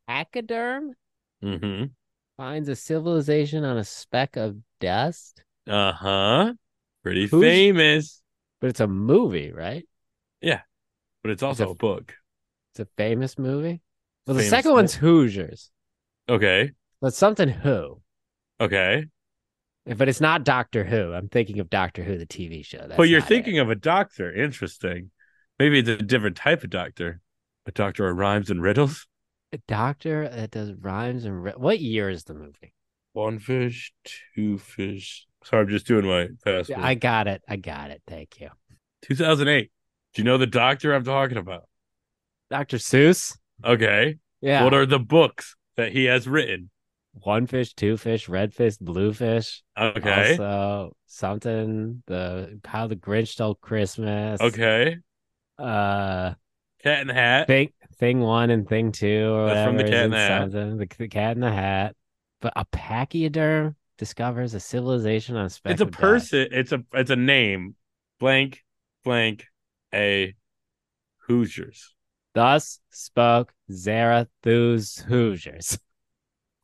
Pachyderm 0.10 0.92
Mm-hmm. 1.44 1.86
finds 2.38 2.70
a 2.70 2.76
civilization 2.76 3.64
on 3.66 3.78
a 3.78 3.84
speck 3.84 4.36
of 4.38 4.56
dust, 4.80 5.44
Uh 5.68 5.92
huh. 5.92 6.54
Pretty 7.04 7.28
Who's- 7.28 7.44
famous, 7.44 8.22
but 8.62 8.70
it's 8.70 8.80
a 8.80 8.88
movie, 8.88 9.52
right? 9.52 9.86
Yeah. 10.42 10.62
But 11.22 11.32
it's 11.32 11.44
also 11.44 11.68
a- 11.68 11.72
a 11.72 11.76
book. 11.76 12.16
It's 12.72 12.80
a 12.80 12.88
famous 12.98 13.38
movie. 13.38 13.82
Well, 14.26 14.38
the 14.38 14.44
second 14.44 14.72
one's 14.74 14.96
Hoosiers. 14.96 15.70
Okay. 16.28 16.72
But 17.02 17.14
something 17.14 17.50
Who. 17.50 18.02
Okay. 18.60 19.06
But 19.86 20.10
it's 20.10 20.22
not 20.22 20.44
Doctor 20.44 20.84
Who. 20.84 21.14
I'm 21.14 21.30
thinking 21.30 21.60
of 21.60 21.70
Doctor 21.70 22.04
Who, 22.04 22.18
the 22.18 22.26
TV 22.26 22.66
show. 22.66 22.80
That's 22.80 22.98
but 22.98 23.08
you're 23.10 23.22
thinking 23.22 23.58
it. 23.58 23.60
of 23.60 23.70
a 23.70 23.76
doctor. 23.76 24.34
Interesting. 24.34 25.12
Maybe 25.60 25.80
it's 25.80 25.90
a 25.90 25.98
different 25.98 26.36
type 26.36 26.64
of 26.64 26.72
doctor. 26.72 27.22
A 27.68 27.72
doctor 27.72 28.08
of 28.10 28.18
rhymes 28.18 28.50
and 28.50 28.62
riddles. 28.62 29.08
a 29.54 29.58
doctor 29.68 30.28
that 30.28 30.52
does 30.52 30.74
rhymes 30.74 31.26
and 31.26 31.44
ri- 31.44 31.54
what 31.56 31.80
year 31.80 32.10
is 32.10 32.24
the 32.24 32.34
movie? 32.34 32.74
One 33.14 33.40
fish, 33.40 33.94
two 34.36 34.58
fish. 34.58 35.26
Sorry, 35.44 35.62
I'm 35.62 35.70
just 35.70 35.86
doing 35.88 36.06
my 36.06 36.30
fast. 36.44 36.70
Yeah, 36.70 36.84
I 36.84 36.96
got 36.96 37.28
it. 37.28 37.42
I 37.48 37.56
got 37.56 37.92
it. 37.92 38.02
Thank 38.08 38.42
you. 38.42 38.50
2008. 39.04 39.72
Do 40.14 40.22
you 40.22 40.26
know 40.26 40.38
the 40.38 40.48
doctor 40.48 40.94
I'm 40.94 41.04
talking 41.04 41.38
about? 41.38 41.64
Dr. 42.50 42.78
Seuss. 42.78 43.38
Okay. 43.64 44.18
Yeah. 44.42 44.64
What 44.64 44.74
are 44.74 44.86
the 44.86 45.00
books 45.00 45.56
that 45.78 45.92
he 45.92 46.06
has 46.06 46.28
written? 46.28 46.70
One 47.22 47.48
fish, 47.48 47.74
two 47.74 47.98
fish, 47.98 48.28
red 48.30 48.54
fish, 48.54 48.78
blue 48.78 49.14
fish. 49.14 49.64
Okay. 49.80 50.32
Also 50.32 50.96
something 51.08 52.04
the 52.08 52.60
how 52.66 52.88
the 52.88 52.96
Grinch 52.96 53.30
stole 53.30 53.56
Christmas. 53.56 54.40
okay. 54.42 54.98
Uh 55.58 56.34
Cat 56.84 57.02
in 57.02 57.08
the 57.08 57.14
Hat. 57.14 57.48
thing 57.48 57.70
thing 57.98 58.20
one 58.20 58.50
and 58.50 58.68
thing 58.68 58.92
two 58.92 59.32
or 59.34 59.48
That's 59.48 59.66
whatever. 59.66 59.70
from 59.70 59.78
The 59.78 59.84
Cat 59.86 60.06
in 60.06 60.12
the 60.12 60.18
Hat. 60.18 60.52
The, 60.52 60.88
the 60.98 61.08
cat 61.08 61.36
in 61.38 61.42
the 61.42 61.52
hat. 61.52 61.96
But 62.42 62.54
a 62.58 62.66
pachyderm 62.66 63.76
discovers 63.98 64.54
a 64.54 64.60
civilization 64.60 65.36
on 65.38 65.46
a 65.46 65.50
speck 65.50 65.72
It's 65.72 65.82
a 65.82 65.86
person. 65.86 66.48
It's 66.52 66.72
a 66.74 66.84
it's 66.94 67.10
a 67.10 67.16
name. 67.16 67.76
Blank, 68.20 68.64
blank, 69.04 69.46
a 69.94 70.36
Hoosiers. 71.28 71.96
Thus 72.34 72.80
spoke 72.92 73.54
Zarathustra 73.72 75.08
Hoosiers. 75.08 75.80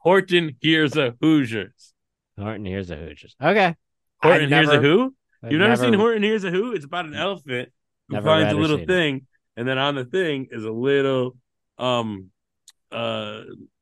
Horton 0.02 0.56
hears 0.60 0.98
a 0.98 1.16
Hoosiers. 1.22 1.94
Horton 2.38 2.66
hears 2.66 2.90
a 2.90 2.96
Hoosiers. 2.96 3.36
Okay. 3.42 3.76
Horton 4.22 4.44
I've 4.46 4.50
hears 4.50 4.70
a 4.70 4.82
who? 4.82 5.14
I've 5.44 5.52
You've 5.52 5.62
never, 5.62 5.76
seen 5.76 5.94
Horton 5.94 6.24
hears 6.24 6.44
a 6.44 6.50
who? 6.50 6.74
It's 6.74 6.86
about 6.86 7.06
an 7.06 7.14
elephant 7.14 7.70
who 8.10 8.20
finds 8.22 8.52
a 8.52 8.58
little 8.58 8.78
seen 8.78 8.84
it. 8.84 8.88
thing, 8.88 9.28
and 9.58 9.68
then 9.68 9.78
on 9.78 9.96
the 9.96 10.06
thing 10.06 10.48
is 10.52 10.66
a 10.66 10.72
little 10.72 11.38
um 11.78 12.30
uh 12.92 13.42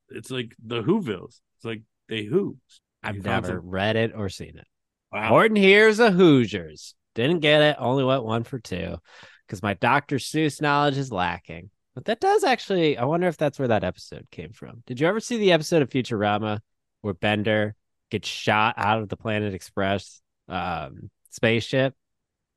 it's 0.10 0.29
like 0.29 0.53
the 0.65 0.82
Whovilles. 0.82 1.41
It's 1.58 1.65
like 1.65 1.84
they 2.10 2.23
who's. 2.23 2.55
I've 3.01 3.17
You 3.17 3.21
never 3.21 3.60
read 3.60 3.95
it 3.95 4.12
or 4.13 4.27
seen 4.27 4.58
it. 4.58 4.67
Wow. 5.12 5.29
Horton 5.29 5.55
hears 5.55 5.99
a 5.99 6.12
Hoosiers. 6.12 6.95
Didn't 7.15 7.39
get 7.39 7.62
it. 7.62 7.77
Only 7.79 8.03
went 8.03 8.23
one 8.23 8.43
for 8.43 8.60
two 8.60 8.97
because 9.47 9.63
my 9.63 9.73
Dr. 9.75 10.17
Seuss 10.17 10.62
knowledge 10.62 10.97
is 10.97 11.12
lacking. 11.12 11.69
But 11.95 12.06
that 12.06 12.19
does 12.19 12.43
actually, 12.43 12.97
I 12.97 13.06
wonder 13.06 13.28
if 13.28 13.38
that's 13.38 13.60
where 13.60 13.67
that 13.69 13.84
episode 13.84 14.28
came 14.32 14.52
from. 14.54 14.84
Did 14.86 14.99
you 14.99 15.08
ever 15.08 15.19
see 15.19 15.38
the 15.38 15.52
episode 15.52 15.82
of 15.82 15.89
Futurama 15.89 16.60
where 17.02 17.13
Bender 17.13 17.75
gets 18.10 18.28
shot 18.28 18.75
out 18.78 19.02
of 19.02 19.10
the 19.10 19.17
Planet 19.17 19.54
Express 19.54 20.21
um, 20.47 21.10
spaceship, 21.30 21.95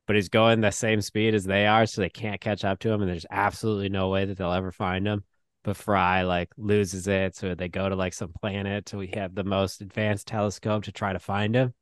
but 0.07 0.15
he's 0.15 0.29
going 0.29 0.61
the 0.61 0.71
same 0.71 1.01
speed 1.01 1.33
as 1.33 1.45
they 1.45 1.65
are, 1.65 1.85
so 1.85 2.01
they 2.01 2.09
can't 2.09 2.41
catch 2.41 2.63
up 2.65 2.79
to 2.79 2.89
him, 2.91 3.01
and 3.01 3.09
there's 3.09 3.25
absolutely 3.29 3.89
no 3.89 4.09
way 4.09 4.25
that 4.25 4.37
they'll 4.37 4.51
ever 4.51 4.71
find 4.71 5.07
him. 5.07 5.23
But 5.63 5.77
Fry 5.77 6.23
like 6.23 6.51
loses 6.57 7.07
it, 7.07 7.35
so 7.35 7.55
they 7.55 7.69
go 7.69 7.87
to 7.87 7.95
like 7.95 8.13
some 8.13 8.33
planet. 8.33 8.89
So 8.89 8.97
we 8.97 9.07
have 9.15 9.33
the 9.33 9.45
most 9.45 9.81
advanced 9.81 10.27
telescope 10.27 10.83
to 10.83 10.91
try 10.91 11.13
to 11.13 11.19
find 11.19 11.55
him. 11.55 11.73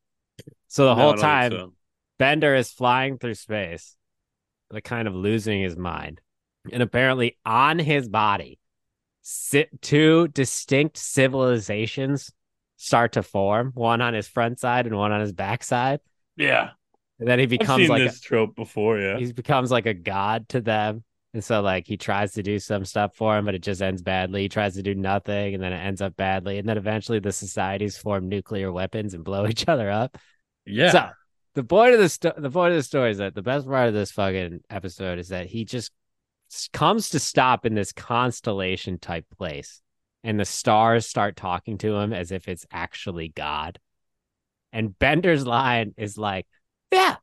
So 0.68 0.86
the 0.86 0.96
No, 0.96 1.02
whole 1.04 1.14
time, 1.16 1.52
so. 1.52 1.74
Bender 2.20 2.56
is 2.56 2.72
flying 2.72 3.18
through 3.18 3.34
space, 3.36 3.96
like 4.70 4.84
kind 4.84 5.08
of 5.08 5.16
losing 5.16 5.62
his 5.62 5.76
mind. 5.78 6.22
And 6.71 6.84
apparently, 6.84 7.38
on 7.45 7.80
his 7.80 8.10
body, 8.10 8.60
sit 9.21 9.82
two 9.82 10.28
distinct 10.28 10.97
civilizations 10.97 12.32
start 12.82 13.13
to 13.13 13.24
form 13.24 13.71
one 13.76 14.02
on 14.02 14.13
his 14.13 14.28
front 14.28 14.60
side 14.60 14.88
and 14.88 14.97
one 14.97 15.12
on 15.12 15.21
his 15.21 15.32
back 15.32 15.63
side. 15.63 16.00
Yeah. 16.36 16.71
And 17.19 17.28
then 17.28 17.38
he 17.38 17.45
becomes 17.45 17.88
like 17.88 18.02
this 18.02 18.19
trope 18.19 18.56
before, 18.56 18.97
a, 18.97 19.02
yeah. 19.02 19.17
he 19.19 19.32
becomes 19.32 19.69
like 19.69 19.86
a 19.86 19.93
god 19.93 20.50
to 20.50 20.62
them. 20.62 21.04
And 21.34 21.43
so 21.43 21.62
like 21.62 21.86
he 21.86 21.95
tries 21.95 22.34
to 22.34 22.43
do 22.43 22.58
some 22.58 22.84
stuff 22.84 23.15
for 23.15 23.38
him, 23.38 23.45
but 23.45 23.54
it 23.54 23.62
just 23.62 23.82
ends 23.82 24.02
badly. 24.02 24.41
He 24.41 24.50
tries 24.50 24.74
to 24.74 24.82
do 24.82 24.95
nothing 24.95 25.54
and 25.54 25.63
then 25.63 25.71
it 25.71 25.78
ends 25.78 26.02
up 26.02 26.15
badly. 26.15 26.58
And 26.58 26.67
then 26.67 26.78
eventually 26.78 27.19
the 27.19 27.32
societies 27.32 27.97
form 27.97 28.28
nuclear 28.28 28.71
weapons 28.71 29.13
and 29.13 29.24
blow 29.24 29.45
each 29.47 29.67
other 29.67 29.89
up. 29.89 30.17
Yeah. 30.65 30.91
So 30.91 31.10
the 31.54 31.63
point 31.63 31.93
of 31.93 32.00
the 32.00 32.10
sto- 32.10 32.34
the 32.36 32.50
point 32.50 32.71
of 32.71 32.78
the 32.78 32.84
story 32.84 33.12
is 33.12 33.19
that 33.19 33.36
the 33.36 33.43
best 33.43 33.67
part 33.67 33.88
of 33.88 33.93
this 33.93 34.12
fucking 34.12 34.62
episode 34.71 35.19
is 35.19 35.30
that 35.30 35.45
he 35.45 35.65
just 35.65 35.91
comes 36.74 37.10
to 37.10 37.20
stop 37.20 37.66
in 37.66 37.76
this 37.76 37.92
constellation 37.92 38.98
type 38.98 39.26
place, 39.38 39.82
and 40.24 40.40
the 40.40 40.46
stars 40.46 41.08
start 41.08 41.36
talking 41.36 41.78
to 41.80 41.96
him 41.96 42.14
as 42.14 42.32
if 42.32 42.48
it's 42.48 42.66
actually 42.72 43.30
God. 43.30 43.80
And 44.74 44.98
Bender's 44.98 45.46
line 45.46 45.94
is 45.98 46.18
like, 46.18 46.48
"Yeah, 46.92 47.18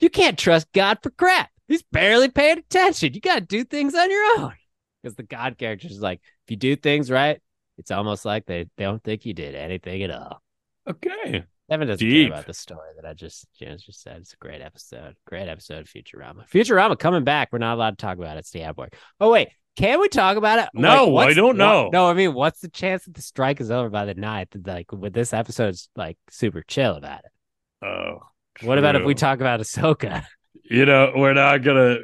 you 0.00 0.10
can't 0.10 0.38
trust 0.38 0.72
God 0.72 0.98
for 1.02 1.10
crap. 1.10 1.50
He's 1.66 1.82
barely 1.82 2.30
paying 2.30 2.58
attention. 2.58 3.14
You 3.14 3.20
got 3.20 3.36
to 3.36 3.40
do 3.42 3.64
things 3.64 3.94
on 3.94 4.10
your 4.10 4.38
own." 4.38 4.54
Because 5.02 5.16
the 5.16 5.22
God 5.22 5.58
character 5.58 5.86
is 5.88 6.00
like, 6.00 6.20
if 6.44 6.50
you 6.50 6.56
do 6.56 6.74
things 6.76 7.10
right, 7.10 7.40
it's 7.76 7.90
almost 7.90 8.24
like 8.24 8.46
they, 8.46 8.64
they 8.76 8.84
don't 8.84 9.02
think 9.02 9.24
you 9.24 9.32
did 9.32 9.54
anything 9.54 10.02
at 10.02 10.10
all. 10.10 10.42
okay. 10.88 11.44
Devin 11.70 11.88
doesn't 11.88 12.06
Deep. 12.06 12.28
care 12.28 12.34
about 12.34 12.46
the 12.46 12.54
story 12.54 12.88
that 12.96 13.06
I 13.08 13.12
just 13.14 13.46
James 13.58 13.82
just 13.84 14.02
said. 14.02 14.16
It's 14.18 14.32
a 14.32 14.36
great 14.36 14.62
episode. 14.62 15.16
Great 15.26 15.48
episode 15.48 15.80
of 15.80 15.86
Futurama. 15.88 16.48
Futurama 16.48 16.98
coming 16.98 17.24
back. 17.24 17.50
We're 17.52 17.58
not 17.58 17.74
allowed 17.74 17.98
to 17.98 18.02
talk 18.02 18.16
about 18.16 18.36
it. 18.36 18.40
It's 18.40 18.50
the 18.50 18.64
Outboard. 18.64 18.94
Oh 19.20 19.30
wait, 19.30 19.48
can 19.76 20.00
we 20.00 20.08
talk 20.08 20.36
about 20.38 20.58
it? 20.60 20.68
No, 20.72 21.16
I 21.18 21.34
don't 21.34 21.48
what- 21.48 21.56
know. 21.56 21.90
no, 21.92 22.08
I 22.08 22.14
mean, 22.14 22.32
what's 22.32 22.60
the 22.60 22.70
chance 22.70 23.04
that 23.04 23.14
the 23.14 23.22
strike 23.22 23.60
is 23.60 23.70
over 23.70 23.90
by 23.90 24.06
the 24.06 24.14
ninth? 24.14 24.56
Like, 24.64 24.90
with 24.92 25.12
this 25.12 25.32
episode's 25.34 25.90
like 25.94 26.16
super 26.30 26.62
chill 26.62 26.94
about 26.94 27.20
it. 27.24 27.86
Oh. 27.86 28.20
What 28.62 28.78
about 28.78 28.96
if 28.96 29.04
we 29.04 29.14
talk 29.14 29.40
about 29.40 29.60
Ahsoka? 29.60 30.24
You 30.70 30.84
know, 30.84 31.12
we're 31.16 31.32
not 31.32 31.62
gonna 31.62 31.96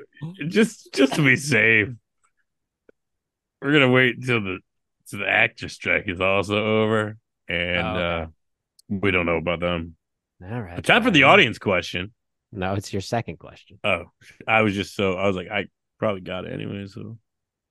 just 0.49 0.95
just 0.95 1.15
to 1.17 1.23
be 1.23 1.37
safe. 1.37 1.89
We're 3.61 3.73
gonna 3.73 3.91
wait 3.91 4.17
until 4.17 4.41
the 4.43 4.59
till 5.09 5.19
the 5.19 5.29
actor 5.29 5.69
strike 5.69 6.05
is 6.07 6.19
also 6.21 6.57
over, 6.65 7.19
and 7.47 7.87
Oh, 7.87 7.91
okay. 7.91 8.23
uh 8.23 8.27
we 8.89 9.11
don't 9.11 9.27
know 9.27 9.37
about 9.37 9.61
them. 9.61 9.97
All 10.43 10.61
right. 10.61 10.83
Time 10.85 11.03
for 11.03 11.11
the 11.11 11.23
audience 11.25 11.59
question. 11.59 12.13
No, 12.53 12.75
it's 12.75 12.93
your 12.93 13.03
second 13.03 13.39
question. 13.39 13.79
Oh, 13.83 14.05
I 14.47 14.63
was 14.63 14.75
just 14.75 14.95
so 14.95 15.15
I 15.15 15.27
was 15.27 15.37
like, 15.37 15.49
I 15.51 15.67
probably 15.99 16.21
got 16.21 16.45
it 16.45 16.53
anyway. 16.53 16.87
So 16.87 17.19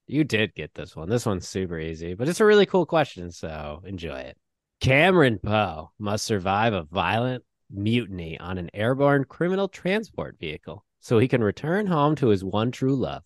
You 0.08 0.24
did 0.24 0.54
get 0.56 0.74
this 0.74 0.96
one. 0.96 1.10
This 1.10 1.26
one's 1.26 1.48
super 1.48 1.80
easy, 1.80 2.14
but 2.16 2.28
it's 2.28 2.40
a 2.42 2.46
really 2.46 2.66
cool 2.66 2.86
question, 2.86 3.32
so 3.32 3.82
enjoy 3.86 4.20
it. 4.20 4.38
Cameron 4.82 5.40
Poe 5.40 5.92
must 6.00 6.26
survive 6.26 6.74
a 6.74 6.84
violent 6.84 7.44
mutiny 7.72 8.38
on 8.40 8.58
an 8.58 8.70
airborne 8.74 9.24
criminal 9.24 9.68
transport 9.68 10.38
vehicle 10.40 10.84
so 11.00 11.20
he 11.20 11.28
can 11.28 11.44
return 11.44 11.88
home 11.88 12.16
to 12.16 12.28
his 12.28 12.44
one 12.44 12.72
true 12.72 12.96
love, 12.96 13.24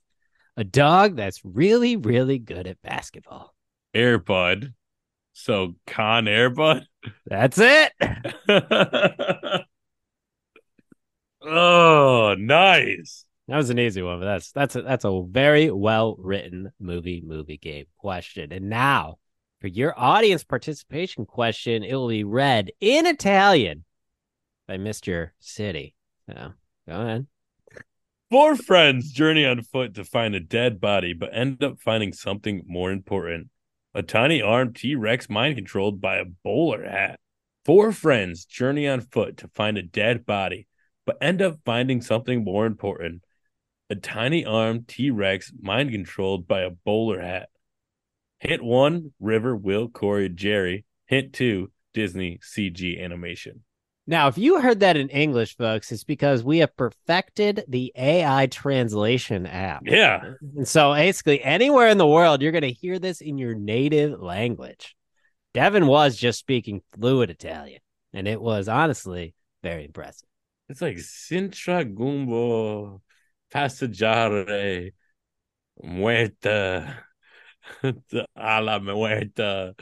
a 0.56 0.64
dog 0.64 1.16
that's 1.16 1.42
really, 1.44 1.96
really 1.96 2.40
good 2.40 2.68
at 2.68 2.82
basketball. 2.82 3.54
Air 3.94 4.20
Bud, 4.20 4.74
so 5.38 5.76
Con 5.86 6.28
Air 6.28 6.50
Bud. 6.50 6.88
That's 7.28 7.60
it. 7.60 7.92
oh, 11.42 12.36
nice. 12.40 13.26
That 13.48 13.58
was 13.58 13.70
an 13.70 13.78
easy 13.78 14.02
one, 14.02 14.20
but 14.20 14.26
that's 14.26 14.52
that's 14.52 14.76
a, 14.76 14.82
that's 14.82 15.06
a 15.06 15.24
very 15.30 15.70
well 15.70 16.16
written 16.18 16.72
movie 16.80 17.22
movie 17.24 17.58
game 17.58 17.86
question. 17.98 18.52
And 18.52 18.68
now 18.68 19.20
for 19.62 19.68
your 19.68 19.94
audience 19.98 20.44
participation 20.44 21.26
question, 21.28 21.84
it 21.84 21.94
will 21.94 22.10
be 22.10 22.24
read 22.24 22.72
in 22.82 23.06
Italian 23.06 23.86
by 24.68 24.78
Mr. 24.78 25.30
City. 25.40 25.94
So 26.28 26.54
go 26.90 27.02
ahead. 27.02 27.28
Four 28.32 28.56
friends 28.56 29.12
journey 29.12 29.46
on 29.46 29.62
foot 29.62 29.94
to 29.94 30.04
find 30.04 30.34
a 30.34 30.40
dead 30.42 30.82
body, 30.82 31.14
but 31.14 31.30
end 31.32 31.64
up 31.64 31.80
finding 31.80 32.12
something 32.12 32.64
more 32.66 32.92
important 32.92 33.50
a 33.94 34.04
tiny 34.04 34.42
armed 34.42 34.76
T 34.76 34.96
Rex 34.96 35.30
mind 35.30 35.56
controlled 35.56 36.02
by 36.02 36.18
a 36.18 36.26
bowler 36.26 36.84
hat. 36.84 37.20
Four 37.66 37.92
friends 37.92 38.46
journey 38.46 38.88
on 38.88 39.02
foot 39.02 39.38
to 39.38 39.48
find 39.50 39.78
a 39.78 39.84
dead 39.84 40.26
body, 40.26 40.68
but 41.06 41.18
end 41.22 41.42
up 41.42 41.60
finding 41.66 42.02
something 42.02 42.44
more 42.44 42.66
important 42.66 43.24
a 43.90 43.96
tiny 43.96 44.46
armed 44.46 44.88
T 44.88 45.10
Rex 45.12 45.54
mind 45.62 45.92
controlled 45.92 46.48
by 46.48 46.62
a 46.62 46.70
bowler 46.70 47.22
hat. 47.22 47.50
Hint 48.40 48.64
one 48.64 49.14
River, 49.20 49.56
Will, 49.56 49.88
Corey, 49.88 50.30
Jerry. 50.30 50.86
Hint 51.06 51.32
two 51.32 51.72
Disney 51.94 52.40
CG 52.44 53.02
animation. 53.02 53.64
Now, 54.10 54.30
if 54.30 54.38
you 54.38 54.62
heard 54.62 54.80
that 54.80 54.96
in 54.96 55.10
English, 55.10 55.58
folks, 55.58 55.92
it's 55.92 56.06
because 56.06 56.44
we 56.44 56.60
have 56.60 56.76
perfected 56.78 57.66
the 57.68 57.92
AI 57.98 58.48
translation 58.48 59.46
app. 59.46 59.84
Yeah. 59.86 60.34
And 60.56 60.68
so 60.68 60.94
basically, 60.94 61.44
anywhere 61.44 61.90
in 61.90 61.98
the 61.98 62.08
world, 62.08 62.42
you're 62.42 62.54
going 62.54 62.62
to 62.62 62.72
hear 62.72 63.00
this 63.00 63.20
in 63.20 63.38
your 63.38 63.54
native 63.54 64.22
language. 64.22 64.96
Devin 65.54 65.88
was 65.88 66.16
just 66.16 66.40
speaking 66.40 66.82
fluid 66.94 67.30
Italian, 67.30 67.82
and 68.14 68.28
it 68.28 68.42
was 68.42 68.70
honestly 68.70 69.34
very 69.62 69.84
impressive. 69.84 70.30
It's 70.70 70.82
like 70.82 70.98
Sintra 70.98 71.84
Gumbo 71.84 73.02
Passaggiare 73.54 74.92
Muerta 75.84 76.96
a 78.36 78.62
la 78.62 78.80
muerta. 78.80 79.76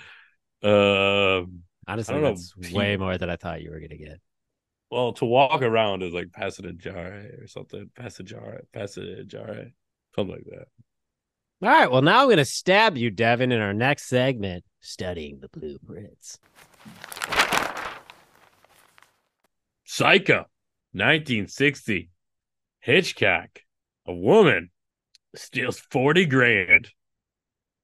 Um, 0.61 1.63
Honestly, 1.87 2.15
know, 2.15 2.21
that's 2.21 2.53
P- 2.61 2.73
way 2.73 2.97
more 2.97 3.17
than 3.17 3.29
I 3.29 3.35
thought 3.35 3.61
you 3.61 3.71
were 3.71 3.79
going 3.79 3.89
to 3.89 3.97
get. 3.97 4.19
well, 4.89 5.13
to 5.13 5.25
walk 5.25 5.61
around 5.61 6.03
is 6.03 6.13
like 6.13 6.27
Passaggiare 6.27 7.43
or 7.43 7.47
something. 7.47 7.89
Passaggiare, 7.99 8.61
Passaggiare, 8.75 9.71
something 10.15 10.35
like 10.35 10.45
that. 10.45 10.67
All 11.61 11.69
right. 11.69 11.89
Well, 11.89 12.01
now 12.01 12.21
I'm 12.21 12.27
going 12.27 12.37
to 12.37 12.45
stab 12.45 12.97
you, 12.97 13.09
Devin, 13.09 13.51
in 13.51 13.61
our 13.61 13.73
next 13.73 14.07
segment, 14.07 14.63
studying 14.81 15.39
the 15.39 15.49
blueprints. 15.49 16.39
Psycho, 19.85 20.45
1960. 20.91 22.09
Hitchcock, 22.79 23.61
a 24.05 24.13
woman 24.13 24.69
steals 25.35 25.79
40 25.79 26.25
grand 26.27 26.89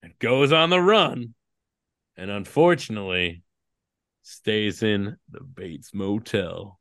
and 0.03 0.17
goes 0.19 0.51
on 0.51 0.69
the 0.69 0.79
run 0.79 1.33
and 2.15 2.29
unfortunately 2.29 3.43
stays 4.23 4.83
in 4.83 5.17
the 5.29 5.41
Bates 5.41 5.93
Motel 5.93 6.79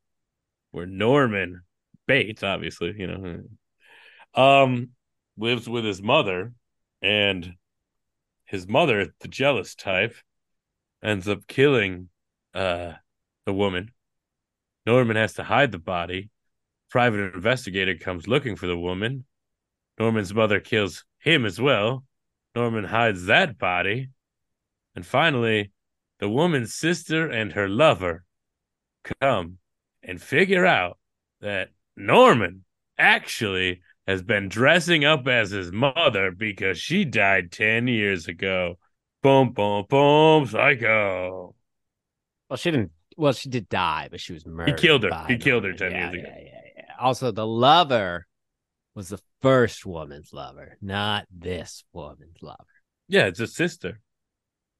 where 0.71 0.85
Norman 0.85 1.61
Bates, 2.07 2.43
obviously, 2.43 2.95
you 2.97 3.07
know, 3.07 3.43
um, 4.41 4.89
lives 5.37 5.67
with 5.69 5.85
his 5.85 6.01
mother 6.01 6.53
and 7.01 7.53
his 8.45 8.67
mother, 8.67 9.13
the 9.19 9.27
jealous 9.27 9.75
type, 9.75 10.15
ends 11.03 11.27
up 11.27 11.47
killing 11.47 12.09
uh 12.53 12.93
the 13.45 13.53
woman. 13.53 13.91
Norman 14.85 15.15
has 15.15 15.33
to 15.33 15.43
hide 15.43 15.71
the 15.71 15.79
body. 15.79 16.29
Private 16.89 17.33
investigator 17.33 17.95
comes 17.95 18.27
looking 18.27 18.55
for 18.55 18.67
the 18.67 18.77
woman. 18.77 19.25
Norman's 19.97 20.33
mother 20.33 20.59
kills 20.59 21.05
him 21.19 21.45
as 21.45 21.59
well. 21.59 22.03
Norman 22.55 22.83
hides 22.83 23.25
that 23.25 23.57
body. 23.57 24.09
And 24.95 25.05
finally, 25.05 25.71
the 26.21 26.29
woman's 26.29 26.73
sister 26.73 27.27
and 27.27 27.51
her 27.53 27.67
lover 27.67 28.23
come 29.19 29.57
and 30.03 30.21
figure 30.21 30.65
out 30.65 30.99
that 31.41 31.69
Norman 31.97 32.63
actually 32.97 33.81
has 34.07 34.21
been 34.21 34.47
dressing 34.47 35.03
up 35.03 35.27
as 35.27 35.49
his 35.49 35.71
mother 35.71 36.31
because 36.31 36.77
she 36.77 37.03
died 37.03 37.51
10 37.51 37.87
years 37.87 38.27
ago. 38.27 38.77
Boom, 39.23 39.51
boom, 39.51 39.85
boom, 39.89 40.45
psycho. 40.45 41.55
Well, 42.49 42.57
she 42.57 42.69
didn't. 42.71 42.91
Well, 43.17 43.33
she 43.33 43.49
did 43.49 43.67
die, 43.67 44.07
but 44.09 44.19
she 44.19 44.33
was 44.33 44.45
murdered. 44.45 44.79
He 44.79 44.87
killed 44.87 45.03
her. 45.03 45.25
He 45.27 45.37
killed 45.37 45.63
her 45.63 45.73
10 45.73 45.91
yeah, 45.91 45.97
years 45.97 46.13
ago. 46.13 46.33
Yeah, 46.35 46.43
yeah, 46.43 46.59
yeah. 46.77 46.83
Also, 46.99 47.31
the 47.31 47.47
lover 47.47 48.27
was 48.93 49.09
the 49.09 49.19
first 49.41 49.85
woman's 49.85 50.33
lover, 50.33 50.77
not 50.81 51.25
this 51.35 51.83
woman's 51.93 52.41
lover. 52.41 52.57
Yeah, 53.07 53.25
it's 53.25 53.39
a 53.39 53.47
sister. 53.47 53.99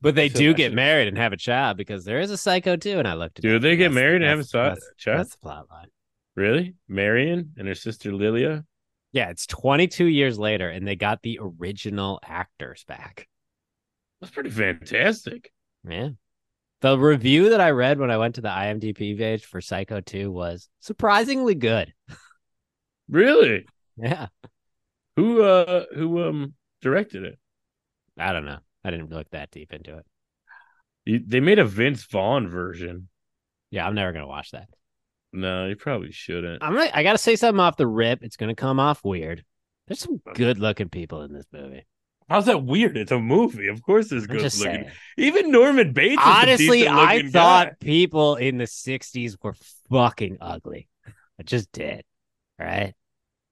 But 0.02 0.16
they 0.16 0.30
So 0.30 0.40
do 0.40 0.54
get 0.54 0.74
married 0.74 1.08
and 1.08 1.18
have 1.18 1.34
a 1.34 1.38
child 1.38 1.78
because 1.78 2.06
there 2.06 2.20
is 2.20 2.32
a 2.32 2.38
psycho 2.38 2.76
too. 2.76 2.98
And 3.00 3.08
I 3.08 3.14
looked 3.14 3.40
at 3.40 3.46
it. 3.46 3.48
Do 3.48 3.60
they 3.60 3.76
get 3.76 3.92
married 3.92 4.22
and 4.22 4.26
have 4.26 4.40
a 4.40 4.44
child? 4.44 4.80
That's 5.06 5.32
the 5.32 5.38
plot 5.38 5.68
line. 5.70 5.88
Really? 6.36 6.76
Marion 6.88 7.54
and 7.58 7.68
her 7.68 7.76
sister 7.76 8.12
Lilia? 8.12 8.64
Yeah, 9.12 9.30
it's 9.30 9.46
22 9.46 10.06
years 10.06 10.40
later, 10.40 10.70
and 10.70 10.88
they 10.88 10.96
got 10.96 11.22
the 11.22 11.40
original 11.42 12.20
actors 12.24 12.86
back. 12.88 13.28
That's 14.22 14.34
pretty 14.34 14.50
fantastic. 14.50 15.52
Yeah. 15.88 16.10
The 16.80 16.98
review 16.98 17.50
that 17.50 17.62
I 17.62 17.72
read 17.72 18.00
when 18.00 18.10
I 18.10 18.18
went 18.18 18.36
to 18.36 18.42
the 18.42 18.48
IMDb 18.50 19.18
page 19.18 19.46
for 19.46 19.62
Psycho 19.62 20.02
2 20.02 20.32
was 20.32 20.70
surprisingly 20.80 21.56
good. 21.56 21.94
Really? 23.10 23.66
Yeah. 23.98 24.28
Who 25.18 25.44
uh 25.44 25.84
who 25.94 26.24
um 26.24 26.54
directed 26.82 27.24
it? 27.26 27.38
I 28.18 28.32
don't 28.32 28.46
know. 28.46 28.60
I 28.84 28.92
didn't 28.92 29.12
look 29.12 29.30
that 29.32 29.52
deep 29.52 29.74
into 29.74 29.98
it. 29.98 30.06
You, 31.06 31.22
they 31.26 31.40
made 31.40 31.60
a 31.60 31.66
Vince 31.66 32.04
Vaughn 32.06 32.48
version. 32.48 33.08
Yeah, 33.70 33.88
I'm 33.88 33.96
never 33.96 34.12
going 34.12 34.24
to 34.24 34.28
watch 34.28 34.52
that. 34.52 34.70
No, 35.34 35.68
you 35.68 35.76
probably 35.76 36.12
shouldn't. 36.12 36.62
I'm 36.62 36.74
gonna, 36.74 36.92
I 36.94 37.04
got 37.04 37.14
to 37.14 37.18
say 37.18 37.36
something 37.36 37.60
off 37.60 37.78
the 37.78 37.88
rip. 37.88 38.22
It's 38.22 38.36
going 38.36 38.50
to 38.50 38.56
come 38.56 38.80
off 38.80 39.04
weird. 39.04 39.44
There's 39.88 40.00
some 40.00 40.22
good 40.36 40.60
looking 40.60 40.90
people 40.90 41.22
in 41.24 41.34
this 41.34 41.46
movie. 41.52 41.86
How's 42.30 42.46
that 42.46 42.64
weird? 42.64 42.98
It's 42.98 43.12
a 43.12 43.20
movie. 43.20 43.68
Of 43.68 43.82
course, 43.82 44.10
there's 44.10 44.24
I'm 44.24 44.30
good 44.30 44.44
looking. 44.44 44.50
saying. 44.60 44.92
Even 45.18 45.52
Norman 45.52 45.92
Bates. 45.92 46.22
Honestly, 46.24 46.88
I 46.88 47.28
thought 47.28 47.68
guy. 47.68 47.76
people 47.82 48.36
in 48.36 48.58
the 48.58 48.66
60s 48.66 49.36
were 49.42 49.56
fucking 49.90 50.38
ugly. 50.40 50.88
I 51.40 51.44
just 51.44 51.72
did. 51.72 52.04
All 52.60 52.66
right. 52.66 52.94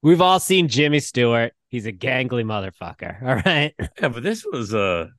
We've 0.02 0.22
all 0.22 0.40
seen 0.40 0.70
Jimmy 0.70 1.02
Stewart. 1.02 1.54
He's 1.68 1.86
a 1.86 1.92
gangly 1.92 2.46
motherfucker. 2.46 3.22
All 3.28 3.42
right. 3.46 3.74
Yeah, 4.02 4.08
but 4.08 4.24
this 4.24 4.46
was 4.46 4.74
a 4.74 5.10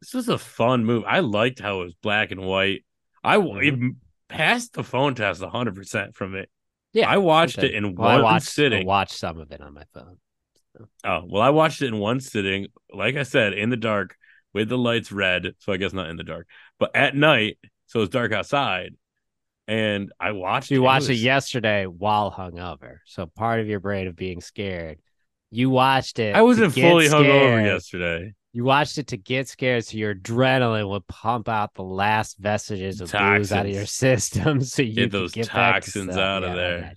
this 0.00 0.14
was 0.14 0.28
a 0.28 0.38
fun 0.38 0.84
movie. 0.84 1.06
I 1.06 1.20
liked 1.20 1.60
how 1.60 1.80
it 1.80 1.84
was 1.84 1.94
black 2.02 2.30
and 2.30 2.42
white. 2.42 2.84
I 3.24 3.36
Mhm. 3.38 3.90
it 3.90 3.96
passed 4.28 4.72
the 4.74 4.84
phone 4.84 5.14
test 5.14 5.40
100 5.42 5.74
percent 5.74 6.14
from 6.14 6.34
it. 6.34 6.50
Yeah. 6.92 7.08
I 7.08 7.18
watched 7.18 7.58
Okay. 7.58 7.68
it 7.68 7.74
in 7.74 7.94
Well, 7.94 8.08
I 8.08 8.14
one 8.14 8.22
watched, 8.24 8.48
I 8.48 8.50
sitting. 8.50 8.86
watched 8.86 9.12
some 9.14 9.38
of 9.38 9.50
it 9.52 9.60
on 9.60 9.74
my 9.74 9.84
phone. 9.92 10.18
Oh 11.04 11.22
well, 11.26 11.42
I 11.42 11.50
watched 11.50 11.82
it 11.82 11.86
in 11.88 11.98
one 11.98 12.20
sitting. 12.20 12.66
Like 12.92 13.16
I 13.16 13.22
said, 13.22 13.52
in 13.54 13.70
the 13.70 13.76
dark 13.76 14.16
with 14.52 14.68
the 14.68 14.78
lights 14.78 15.10
red. 15.12 15.54
So 15.58 15.72
I 15.72 15.76
guess 15.78 15.92
not 15.92 16.08
in 16.10 16.16
the 16.16 16.24
dark, 16.24 16.46
but 16.78 16.94
at 16.94 17.14
night, 17.16 17.58
so 17.86 18.00
it's 18.02 18.10
dark 18.10 18.32
outside. 18.32 18.94
And 19.68 20.12
I 20.20 20.32
watched. 20.32 20.70
You 20.70 20.82
watched 20.82 21.06
it 21.06 21.12
was- 21.12 21.24
yesterday 21.24 21.86
while 21.86 22.30
hungover. 22.30 22.98
So 23.06 23.26
part 23.26 23.60
of 23.60 23.66
your 23.66 23.80
brain 23.80 24.06
of 24.06 24.14
being 24.16 24.40
scared. 24.40 24.98
You 25.50 25.70
watched 25.70 26.18
it. 26.18 26.34
I 26.36 26.42
wasn't 26.42 26.72
fully 26.74 27.06
hungover 27.08 27.64
yesterday. 27.64 28.34
You 28.56 28.64
watched 28.64 28.96
it 28.96 29.08
to 29.08 29.18
get 29.18 29.48
scared, 29.48 29.84
so 29.84 29.98
your 29.98 30.14
adrenaline 30.14 30.88
would 30.88 31.06
pump 31.08 31.46
out 31.46 31.74
the 31.74 31.82
last 31.82 32.38
vestiges 32.38 33.02
of 33.02 33.12
booze 33.12 33.52
out 33.52 33.66
of 33.66 33.70
your 33.72 33.84
system, 33.84 34.60
so 34.64 34.80
you 34.80 34.94
Get 34.94 35.10
those 35.10 35.32
get 35.32 35.52
back 35.52 35.82
to 35.82 35.90
toxins 35.92 36.16
out 36.16 36.42
of 36.42 36.48
Yeah, 36.48 36.54
there. 36.56 36.80
man. 36.80 36.94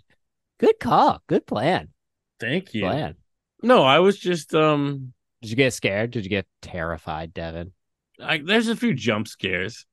Good 0.57 0.79
call. 0.79 1.21
Good 1.27 1.45
plan. 1.45 1.89
Thank 2.39 2.73
you. 2.73 2.83
Plan. 2.83 3.15
No, 3.61 3.83
I 3.83 3.99
was 3.99 4.17
just 4.17 4.55
um. 4.55 5.11
Did 5.41 5.49
you 5.49 5.57
get 5.57 5.73
scared? 5.73 6.11
Did 6.11 6.23
you 6.23 6.29
get 6.29 6.47
terrified, 6.61 7.33
Devin? 7.33 7.73
I, 8.23 8.37
there's 8.37 8.69
a 8.69 8.75
few 8.77 8.93
jump 8.93 9.27
scares. 9.27 9.85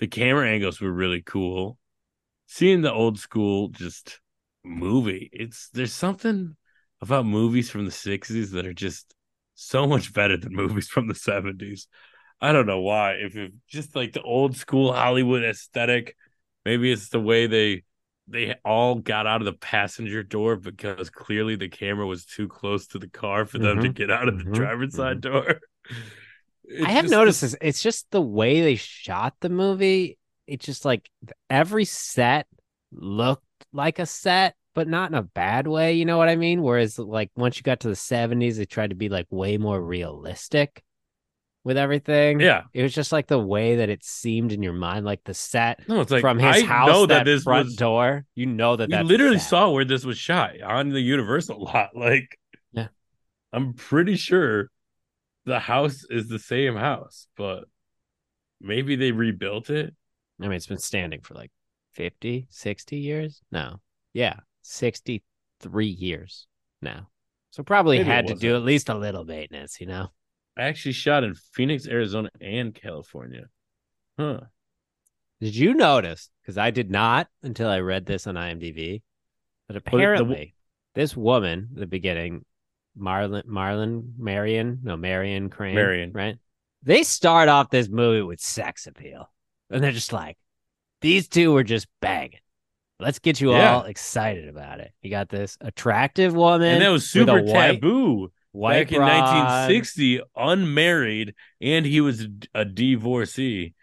The 0.00 0.08
camera 0.08 0.46
angles 0.46 0.78
were 0.78 0.92
really 0.92 1.22
cool. 1.22 1.78
Seeing 2.48 2.82
the 2.82 2.92
old 2.92 3.18
school 3.18 3.68
just 3.68 4.20
movie, 4.62 5.30
it's 5.32 5.70
there's 5.72 5.94
something 5.94 6.54
about 7.00 7.24
movies 7.24 7.70
from 7.70 7.86
the 7.86 7.90
60s 7.92 8.50
that 8.50 8.66
are 8.66 8.74
just 8.74 9.14
so 9.60 9.86
much 9.86 10.12
better 10.12 10.36
than 10.36 10.52
movies 10.54 10.88
from 10.88 11.08
the 11.08 11.14
70s. 11.14 11.88
I 12.40 12.52
don't 12.52 12.66
know 12.66 12.80
why. 12.80 13.14
If 13.14 13.36
it 13.36 13.52
just 13.68 13.96
like 13.96 14.12
the 14.12 14.22
old 14.22 14.56
school 14.56 14.92
Hollywood 14.92 15.42
aesthetic, 15.44 16.16
maybe 16.64 16.92
it's 16.92 17.08
the 17.08 17.20
way 17.20 17.46
they 17.46 17.84
they 18.28 18.54
all 18.64 18.96
got 18.96 19.26
out 19.26 19.40
of 19.40 19.46
the 19.46 19.52
passenger 19.54 20.22
door 20.22 20.56
because 20.56 21.08
clearly 21.10 21.56
the 21.56 21.68
camera 21.68 22.06
was 22.06 22.26
too 22.26 22.46
close 22.46 22.86
to 22.88 22.98
the 22.98 23.08
car 23.08 23.46
for 23.46 23.58
them 23.58 23.80
to 23.80 23.88
Mhm, 23.88 23.90
get 23.90 24.10
out 24.10 24.28
of 24.28 24.38
the 24.38 24.44
mhm, 24.44 24.52
driver's 24.52 24.94
side 24.94 25.20
door. 25.20 25.60
It's 26.64 26.92
I 26.92 26.92
have 26.92 27.06
just 27.06 27.08
noticed 27.08 27.40
this- 27.40 27.40
this. 27.40 27.56
It's 27.60 27.82
just 27.82 28.10
the 28.10 28.22
way 28.22 28.60
they 28.60 28.76
shot 28.76 29.34
the 29.40 29.48
movie. 29.48 30.18
It's 30.46 30.64
just 30.64 30.84
like 30.84 31.10
every 31.50 31.84
set 31.84 32.46
looked 32.92 33.44
like 33.72 33.98
a 33.98 34.06
set, 34.06 34.56
but 34.78 34.86
not 34.86 35.10
in 35.10 35.16
a 35.16 35.22
bad 35.22 35.66
way. 35.66 35.94
You 35.94 36.04
know 36.04 36.18
what 36.18 36.28
I 36.28 36.36
mean? 36.36 36.62
Whereas, 36.62 37.00
like, 37.00 37.32
once 37.34 37.56
you 37.56 37.64
got 37.64 37.80
to 37.80 37.88
the 37.88 37.94
70s, 37.94 38.58
they 38.58 38.64
tried 38.64 38.90
to 38.90 38.94
be 38.96 39.08
like 39.08 39.26
way 39.28 39.58
more 39.58 39.82
realistic 39.82 40.84
with 41.64 41.76
everything. 41.76 42.38
Yeah. 42.38 42.62
It 42.72 42.84
was 42.84 42.94
just 42.94 43.10
like 43.10 43.26
the 43.26 43.40
way 43.40 43.74
that 43.74 43.88
it 43.88 44.04
seemed 44.04 44.52
in 44.52 44.62
your 44.62 44.74
mind, 44.74 45.04
like 45.04 45.24
the 45.24 45.34
set 45.34 45.80
No, 45.88 46.00
it's 46.00 46.12
like 46.12 46.20
from 46.20 46.38
his 46.38 46.62
I 46.62 46.64
house, 46.64 46.86
know 46.86 47.06
that, 47.06 47.14
that 47.14 47.24
this 47.24 47.42
front 47.42 47.64
was 47.66 47.74
door. 47.74 48.24
You 48.36 48.46
know 48.46 48.76
that 48.76 48.92
a 48.92 49.02
literally 49.02 49.40
set. 49.40 49.48
saw 49.48 49.70
where 49.70 49.84
this 49.84 50.04
was 50.04 50.16
shot 50.16 50.62
on 50.62 50.90
the 50.90 51.00
Universal 51.00 51.60
lot. 51.64 51.96
Like, 51.96 52.38
Yeah. 52.72 52.86
I'm 53.52 53.72
pretty 53.74 54.14
sure 54.14 54.70
the 55.44 55.58
house 55.58 56.04
is 56.08 56.28
the 56.28 56.38
same 56.38 56.76
house, 56.76 57.26
but 57.36 57.64
maybe 58.60 58.94
they 58.94 59.10
rebuilt 59.10 59.70
it. 59.70 59.92
I 60.40 60.44
mean, 60.44 60.52
it's 60.52 60.68
been 60.68 60.78
standing 60.78 61.22
for 61.22 61.34
like 61.34 61.50
50, 61.94 62.46
60 62.48 62.96
years. 62.96 63.42
No. 63.50 63.80
Yeah. 64.12 64.36
63 64.68 65.86
years 65.86 66.46
now. 66.82 67.08
So 67.50 67.62
probably 67.62 67.98
Maybe 67.98 68.10
had 68.10 68.26
to 68.28 68.34
do 68.34 68.54
at 68.54 68.62
least 68.62 68.88
a 68.88 68.94
little 68.94 69.24
maintenance, 69.24 69.80
you 69.80 69.86
know? 69.86 70.08
I 70.56 70.62
actually 70.64 70.92
shot 70.92 71.24
in 71.24 71.34
Phoenix, 71.34 71.86
Arizona, 71.86 72.30
and 72.40 72.74
California. 72.74 73.46
Huh. 74.18 74.40
Did 75.40 75.54
you 75.54 75.74
notice? 75.74 76.30
Because 76.42 76.58
I 76.58 76.70
did 76.70 76.90
not 76.90 77.28
until 77.42 77.68
I 77.68 77.78
read 77.80 78.06
this 78.06 78.26
on 78.26 78.34
IMDb. 78.34 79.02
But 79.66 79.74
the- 79.74 79.78
apparently, 79.78 80.54
this 80.94 81.16
woman, 81.16 81.68
the 81.72 81.86
beginning, 81.86 82.44
Marlon, 82.98 83.44
Marlon, 83.44 84.14
Marion, 84.18 84.80
no, 84.82 84.96
Marion 84.96 85.50
Crane, 85.50 85.76
Marion. 85.76 86.12
right? 86.12 86.36
They 86.82 87.02
start 87.02 87.48
off 87.48 87.70
this 87.70 87.88
movie 87.88 88.22
with 88.22 88.40
sex 88.40 88.86
appeal, 88.86 89.30
and 89.70 89.82
they're 89.82 89.92
just 89.92 90.12
like, 90.12 90.36
these 91.00 91.28
two 91.28 91.52
were 91.52 91.64
just 91.64 91.86
banging. 92.00 92.40
Let's 93.00 93.18
get 93.20 93.40
you 93.40 93.52
Yeah. 93.52 93.74
all 93.76 93.84
excited 93.84 94.48
about 94.48 94.80
it. 94.80 94.92
You 95.02 95.10
got 95.10 95.28
this 95.28 95.56
attractive 95.60 96.34
woman, 96.34 96.74
And 96.74 96.82
that 96.82 96.88
was 96.90 97.08
super 97.08 97.40
white- 97.42 97.72
taboo 97.74 98.32
white 98.52 98.88
back 98.88 98.92
in 98.92 99.02
1960, 99.02 100.20
unmarried, 100.36 101.34
and 101.60 101.86
he 101.86 102.00
was 102.00 102.26
a 102.54 102.64
divorcee, 102.64 103.74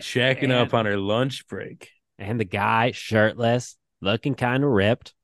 shacking 0.00 0.50
up 0.52 0.74
on 0.74 0.86
her 0.86 0.96
lunch 0.96 1.46
break. 1.46 1.90
and 2.18 2.38
the 2.38 2.44
guy 2.44 2.90
shirtless, 2.90 3.78
looking 4.02 4.34
kind 4.34 4.62
of 4.62 4.68
ripped. 4.70 5.14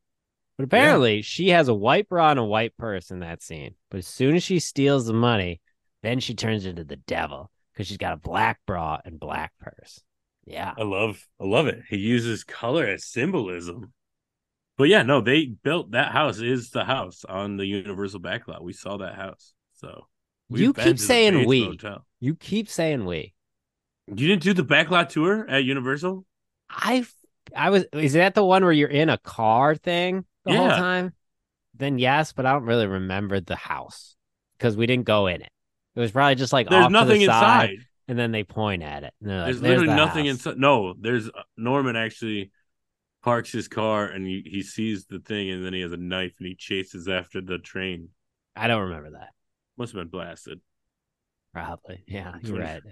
But 0.57 0.64
apparently, 0.64 1.20
she 1.20 1.51
has 1.51 1.68
a 1.68 1.75
white 1.75 2.09
bra 2.09 2.31
and 2.31 2.40
a 2.40 2.44
white 2.44 2.75
purse 2.79 3.11
in 3.11 3.18
that 3.20 3.42
scene. 3.42 3.75
But 3.90 3.99
as 3.99 4.07
soon 4.07 4.35
as 4.35 4.42
she 4.42 4.59
steals 4.61 5.05
the 5.05 5.12
money, 5.12 5.61
then 6.03 6.20
she 6.20 6.35
turns 6.35 6.64
into 6.64 6.85
the 6.85 6.96
devil 6.96 7.51
because 7.72 7.87
she's 7.87 7.99
got 7.99 8.14
a 8.14 8.16
black 8.16 8.61
bra 8.66 8.99
and 9.05 9.20
black 9.20 9.53
purse. 9.61 10.01
Yeah. 10.46 10.72
I 10.78 10.82
love 10.85 11.26
I 11.40 11.44
love 11.44 11.66
it. 11.66 11.82
He 11.88 11.98
uses 11.98 12.44
color 12.44 12.87
as 12.87 13.04
symbolism. 13.04 13.92
But 14.78 14.88
yeah, 14.88 15.02
no, 15.02 15.20
they 15.20 15.46
built 15.46 15.92
that 15.92 16.12
house 16.12 16.38
is 16.38 16.70
the 16.70 16.85
house 16.85 17.24
on 17.24 17.56
the 17.56 17.66
Universal 17.66 18.20
backlot. 18.20 18.62
We 18.62 18.72
saw 18.72 18.98
that 18.98 19.16
house. 19.16 19.54
So 19.74 20.06
You 20.50 20.72
keep 20.72 20.98
saying 20.98 21.46
we. 21.46 21.66
Motel. 21.66 22.06
You 22.20 22.37
keep 22.37 22.68
saying 22.68 23.04
we. 23.04 23.35
You 24.06 24.28
didn't 24.28 24.42
do 24.42 24.52
the 24.52 24.64
backlot 24.64 25.09
tour 25.09 25.48
at 25.48 25.64
Universal? 25.64 26.24
I 26.70 27.04
I 27.54 27.70
was 27.70 27.85
is 27.92 28.12
that 28.14 28.35
the 28.35 28.44
one 28.44 28.62
where 28.62 28.72
you're 28.72 28.88
in 28.88 29.09
a 29.09 29.18
car 29.18 29.74
thing 29.74 30.24
the 30.44 30.54
whole 30.54 30.68
time? 30.68 31.12
Then 31.74 31.98
yes, 31.98 32.32
but 32.32 32.46
I 32.46 32.52
don't 32.52 32.64
really 32.64 32.87
remember 32.87 33.40
the 33.40 33.56
house 33.56 34.14
because 34.59 34.76
we 34.76 34.87
didn't 34.87 35.06
go 35.06 35.26
in 35.26 35.42
it. 35.42 35.50
It 35.94 36.00
was 36.00 36.12
probably 36.12 36.35
just 36.35 36.52
like 36.52 36.68
There's 36.68 36.90
nothing 36.90 37.20
the 37.20 37.26
side, 37.26 37.70
inside. 37.70 37.87
And 38.09 38.19
then 38.19 38.33
they 38.33 38.45
point 38.45 38.83
at 38.83 39.03
it. 39.05 39.14
Like, 39.21 39.29
There's 39.29 39.61
"There's 39.61 39.62
literally 39.62 39.87
the 39.88 39.97
nothing 39.97 40.27
house." 40.27 40.35
inside. 40.47 40.59
No, 40.59 40.95
there's 40.99 41.29
uh, 41.29 41.42
Norman 41.57 41.97
actually 41.97 42.51
parks 43.23 43.51
his 43.51 43.66
car 43.69 44.07
and 44.07 44.25
he, 44.25 44.42
he 44.47 44.62
sees 44.62 45.07
the 45.07 45.19
thing 45.19 45.51
and 45.51 45.64
then 45.64 45.73
he 45.75 45.81
has 45.81 45.92
a 45.92 45.97
knife 45.97 46.35
and 46.38 46.47
he 46.47 46.55
chases 46.55 47.09
after 47.09 47.40
the 47.40 47.59
train. 47.59 48.11
I 48.55 48.69
don't 48.69 48.83
remember 48.83 49.11
that. 49.11 49.31
Must 49.77 49.92
have 49.92 50.01
been 50.01 50.09
blasted. 50.11 50.61
Probably. 51.53 52.05
Yeah, 52.07 52.33
That's 52.33 52.49
you're 52.49 52.61
right. 52.61 52.83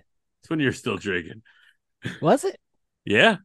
It's 0.40 0.50
when 0.50 0.61
you're 0.61 0.72
still 0.72 0.96
drinking. 0.96 1.42
Was 2.20 2.44
it? 2.44 2.59
Yeah, 3.05 3.37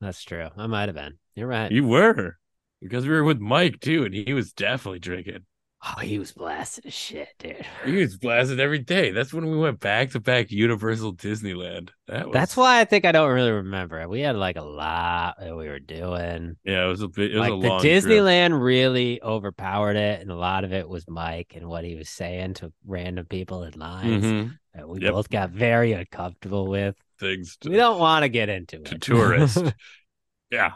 That's 0.00 0.22
true. 0.22 0.48
I 0.56 0.66
might 0.66 0.88
have 0.88 0.94
been. 0.94 1.18
You're 1.34 1.48
right. 1.48 1.70
you 1.70 1.86
were. 1.86 2.36
Because 2.80 3.04
we 3.04 3.10
were 3.12 3.24
with 3.24 3.40
Mike 3.40 3.80
too, 3.80 4.04
and 4.04 4.14
he 4.14 4.32
was 4.32 4.52
definitely 4.52 5.00
drinking. 5.00 5.44
Oh, 5.80 6.00
he 6.00 6.18
was 6.18 6.32
blasted 6.32 6.86
as 6.86 6.92
shit, 6.92 7.28
dude. 7.38 7.64
He 7.84 7.92
was 7.98 8.16
blasted 8.16 8.58
every 8.58 8.80
day. 8.80 9.12
That's 9.12 9.32
when 9.32 9.48
we 9.48 9.56
went 9.56 9.78
back 9.78 10.10
to 10.10 10.20
back 10.20 10.50
Universal 10.50 11.14
Disneyland. 11.14 11.90
That 12.08 12.26
was 12.26 12.34
That's 12.34 12.56
why 12.56 12.80
I 12.80 12.84
think 12.84 13.04
I 13.04 13.12
don't 13.12 13.30
really 13.32 13.52
remember. 13.52 14.00
it. 14.00 14.10
We 14.10 14.20
had 14.20 14.34
like 14.34 14.56
a 14.56 14.62
lot 14.64 15.36
that 15.38 15.56
we 15.56 15.68
were 15.68 15.78
doing. 15.78 16.56
Yeah, 16.64 16.84
it 16.84 16.88
was 16.88 17.02
a 17.02 17.06
bit. 17.08 17.30
It 17.32 17.38
was 17.38 17.48
like 17.48 17.52
a 17.56 17.60
the 17.62 17.68
long 17.68 17.80
trip. 17.80 17.92
Disneyland 17.92 18.60
really 18.60 19.22
overpowered 19.22 19.94
it, 19.94 20.20
and 20.20 20.32
a 20.32 20.36
lot 20.36 20.64
of 20.64 20.72
it 20.72 20.88
was 20.88 21.04
Mike 21.08 21.52
and 21.54 21.68
what 21.68 21.84
he 21.84 21.94
was 21.94 22.08
saying 22.08 22.54
to 22.54 22.72
random 22.84 23.26
people 23.26 23.62
in 23.62 23.78
lines 23.78 24.24
Mhm. 24.24 24.58
that 24.74 24.88
we 24.88 25.00
Yep. 25.00 25.12
both 25.12 25.30
got 25.30 25.50
very 25.50 25.92
uncomfortable 25.92 26.66
with. 26.66 26.96
things 27.20 27.56
to, 27.58 27.70
We 27.70 27.76
don't 27.76 27.98
want 27.98 28.22
to 28.24 28.28
get 28.28 28.48
into 28.48 28.78
to 28.78 28.94
it. 28.96 29.00
tourists. 29.00 29.60
yeah, 30.52 30.72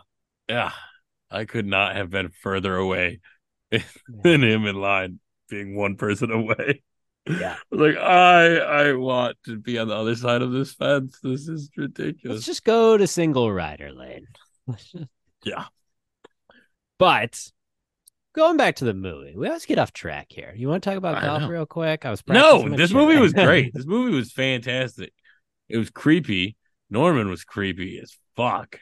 yeah. 0.49 0.73
I 1.31 1.45
could 1.45 1.67
not 1.67 1.95
have 1.97 2.11
been 2.11 2.29
further 2.31 2.75
away 2.77 3.21
than 4.09 4.43
him 4.43 4.67
in 4.67 4.77
line, 4.77 5.21
being 5.49 5.75
one 5.77 5.97
person 5.97 6.31
away. 6.31 6.83
Yeah. 7.27 7.57
like 7.71 7.97
I, 7.97 8.57
I 8.57 8.93
want 8.95 9.37
to 9.47 9.59
be 9.59 9.79
on 9.79 9.89
the 9.89 9.95
other 9.97 10.17
side 10.17 10.43
of 10.43 10.53
this 10.53 10.75
fence. 10.75 11.19
This 11.23 11.49
is 11.49 11.71
ridiculous. 11.77 12.37
Let's 12.37 12.47
just 12.47 12.65
go 12.65 12.97
to 12.97 13.07
single 13.07 13.53
rider 13.53 13.93
lane. 13.93 14.27
Yeah. 15.45 15.65
But 16.99 17.51
going 18.35 18.57
back 18.57 18.77
to 18.77 18.85
the 18.85 18.95
movie, 18.95 19.35
we 19.37 19.49
always 19.49 19.67
get 19.67 19.79
off 19.79 19.93
track 19.93 20.27
here. 20.31 20.53
You 20.57 20.69
want 20.69 20.85
to 20.85 20.91
talk 20.91 20.97
about 20.97 21.21
golf 21.21 21.51
real 21.51 21.67
quick? 21.67 22.07
I 22.07 22.11
was 22.11 22.23
No, 22.29 22.69
this 22.69 22.93
movie 22.93 23.17
was 23.19 23.33
great. 23.33 23.75
this 23.75 23.87
movie 23.87 24.15
was 24.15 24.31
fantastic. 24.33 25.13
It 25.69 25.79
was 25.79 25.91
creepy. 25.91 26.57
Norman 26.91 27.29
was 27.29 27.43
creepy 27.45 27.99
as 27.99 28.17
fuck. 28.37 28.79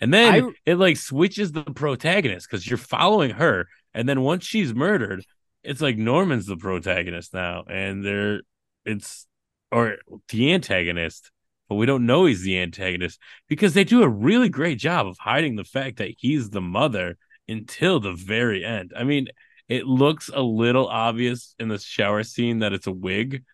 And 0.00 0.12
then 0.12 0.44
I- 0.44 0.50
it 0.66 0.74
like 0.76 0.96
switches 0.96 1.52
the 1.52 1.62
protagonist 1.62 2.48
because 2.50 2.68
you're 2.68 2.76
following 2.76 3.30
her. 3.30 3.68
And 3.94 4.08
then 4.08 4.22
once 4.22 4.44
she's 4.44 4.74
murdered, 4.74 5.24
it's 5.62 5.80
like 5.80 5.96
Norman's 5.96 6.46
the 6.46 6.56
protagonist 6.56 7.34
now, 7.34 7.64
and 7.68 8.04
they're 8.04 8.40
it's 8.84 9.26
or 9.70 9.96
the 10.28 10.52
antagonist, 10.52 11.30
but 11.68 11.76
we 11.76 11.86
don't 11.86 12.06
know 12.06 12.26
he's 12.26 12.42
the 12.42 12.58
antagonist 12.58 13.18
because 13.48 13.74
they 13.74 13.84
do 13.84 14.02
a 14.02 14.08
really 14.08 14.48
great 14.48 14.78
job 14.78 15.06
of 15.06 15.16
hiding 15.18 15.56
the 15.56 15.64
fact 15.64 15.98
that 15.98 16.14
he's 16.18 16.50
the 16.50 16.60
mother 16.60 17.16
until 17.48 18.00
the 18.00 18.12
very 18.12 18.64
end. 18.64 18.92
I 18.96 19.04
mean, 19.04 19.28
it 19.68 19.86
looks 19.86 20.28
a 20.32 20.42
little 20.42 20.88
obvious 20.88 21.54
in 21.58 21.68
the 21.68 21.78
shower 21.78 22.22
scene 22.24 22.58
that 22.58 22.72
it's 22.72 22.86
a 22.86 22.92
wig, 22.92 23.44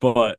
but 0.00 0.38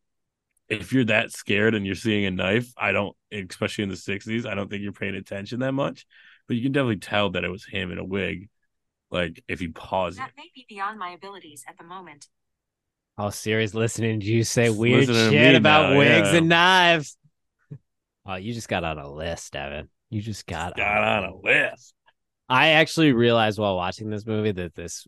if 0.68 0.94
you're 0.94 1.06
that 1.06 1.32
scared 1.32 1.74
and 1.74 1.86
you're 1.86 1.96
seeing 1.96 2.26
a 2.26 2.32
knife, 2.32 2.72
I 2.78 2.92
don't, 2.92 3.16
especially 3.32 3.86
in 3.86 3.90
the 3.90 3.96
60s, 3.96 4.46
I 4.46 4.54
don't 4.54 4.70
think 4.70 4.84
you're 4.84 4.92
paying 4.92 5.16
attention 5.16 5.62
that 5.62 5.72
much. 5.72 6.06
But 6.48 6.58
you 6.58 6.64
can 6.64 6.72
definitely 6.72 6.98
tell 6.98 7.32
that 7.32 7.44
it 7.44 7.50
was 7.50 7.66
him 7.66 7.92
in 7.92 7.98
a 7.98 8.04
wig. 8.04 8.50
Like 9.12 9.44
if 9.48 9.62
you 9.62 9.72
pause 9.72 10.18
That 10.18 10.30
it. 10.30 10.34
may 10.38 10.52
be 10.54 10.66
beyond 10.70 11.00
my 11.00 11.10
abilities 11.10 11.64
at 11.68 11.78
the 11.78 11.84
moment. 11.84 12.28
Oh, 13.18 13.30
serious 13.32 13.74
listening 13.74 14.20
to 14.22 14.26
you 14.26 14.44
say 14.44 14.70
weird 14.70 15.08
listening 15.08 15.32
shit 15.32 15.56
about 15.56 15.92
now, 15.92 15.98
wigs 15.98 16.32
yeah. 16.32 16.38
and 16.38 16.50
knives. 16.50 17.18
Oh, 18.26 18.36
you 18.36 18.54
just 18.54 18.70
got 18.70 18.84
on 18.84 19.00
a 19.00 19.12
list, 19.12 19.56
Evan. 19.56 19.90
You 20.12 20.22
just 20.22 20.46
got, 20.46 20.78
Got 20.78 21.04
on 21.04 21.24
a 21.24 21.36
list. 21.36 21.96
I 22.48 22.70
actually 22.70 23.12
realized 23.12 23.58
while 23.58 23.76
watching 23.76 24.12
this 24.12 24.24
movie 24.26 24.52
that 24.52 24.76
this 24.76 25.08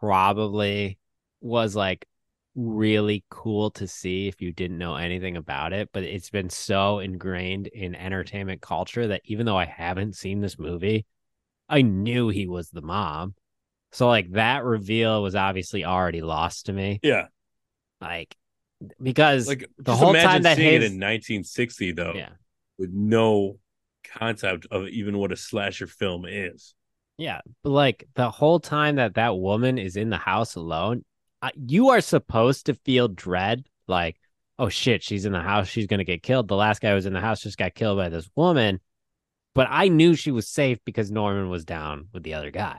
probably 0.00 0.98
was 1.40 1.74
like 1.74 2.06
really 2.54 3.24
cool 3.30 3.70
to 3.72 3.88
see 3.88 4.28
if 4.28 4.40
you 4.40 4.52
didn't 4.52 4.78
know 4.78 4.94
anything 4.96 5.36
about 5.36 5.72
it, 5.72 5.88
but 5.92 6.02
it's 6.02 6.30
been 6.30 6.50
so 6.50 6.98
ingrained 6.98 7.66
in 7.68 7.94
entertainment 7.94 8.60
culture 8.60 9.08
that 9.08 9.22
even 9.24 9.46
though 9.46 9.56
I 9.58 9.64
haven't 9.64 10.14
seen 10.16 10.40
this 10.40 10.58
movie, 10.58 11.06
I 11.68 11.82
knew 11.82 12.28
he 12.28 12.46
was 12.46 12.70
the 12.70 12.82
mom. 12.82 13.34
So 13.92 14.08
like 14.08 14.32
that 14.32 14.64
reveal 14.64 15.22
was 15.22 15.34
obviously 15.34 15.84
already 15.84 16.22
lost 16.22 16.66
to 16.66 16.72
me. 16.72 17.00
Yeah. 17.02 17.26
Like 18.00 18.36
because 19.02 19.48
Like 19.48 19.68
the 19.78 19.96
whole 19.96 20.14
time 20.14 20.42
that 20.42 20.56
seeing 20.56 20.74
it 20.74 20.82
in 20.82 21.00
1960 21.00 21.92
though, 21.92 22.12
yeah. 22.14 22.30
with 22.78 22.90
no 22.92 23.58
concept 24.04 24.66
of 24.70 24.88
even 24.88 25.18
what 25.18 25.32
a 25.32 25.36
slasher 25.36 25.86
film 25.86 26.24
is. 26.26 26.74
Yeah, 27.16 27.40
but 27.64 27.70
like 27.70 28.08
the 28.14 28.30
whole 28.30 28.60
time 28.60 28.96
that 28.96 29.14
that 29.14 29.36
woman 29.36 29.76
is 29.76 29.96
in 29.96 30.08
the 30.10 30.16
house 30.16 30.54
alone, 30.54 31.04
uh, 31.42 31.50
you 31.56 31.88
are 31.88 32.00
supposed 32.00 32.66
to 32.66 32.74
feel 32.74 33.08
dread. 33.08 33.66
Like, 33.88 34.16
oh 34.58 34.68
shit, 34.68 35.02
she's 35.02 35.24
in 35.24 35.32
the 35.32 35.42
house. 35.42 35.66
She's 35.66 35.88
gonna 35.88 36.04
get 36.04 36.22
killed. 36.22 36.46
The 36.46 36.54
last 36.54 36.80
guy 36.80 36.90
who 36.90 36.94
was 36.94 37.06
in 37.06 37.12
the 37.12 37.20
house 37.20 37.42
just 37.42 37.58
got 37.58 37.74
killed 37.74 37.98
by 37.98 38.08
this 38.08 38.30
woman. 38.36 38.80
But 39.58 39.66
I 39.72 39.88
knew 39.88 40.14
she 40.14 40.30
was 40.30 40.46
safe 40.46 40.78
because 40.84 41.10
Norman 41.10 41.50
was 41.50 41.64
down 41.64 42.06
with 42.12 42.22
the 42.22 42.34
other 42.34 42.52
guy, 42.52 42.78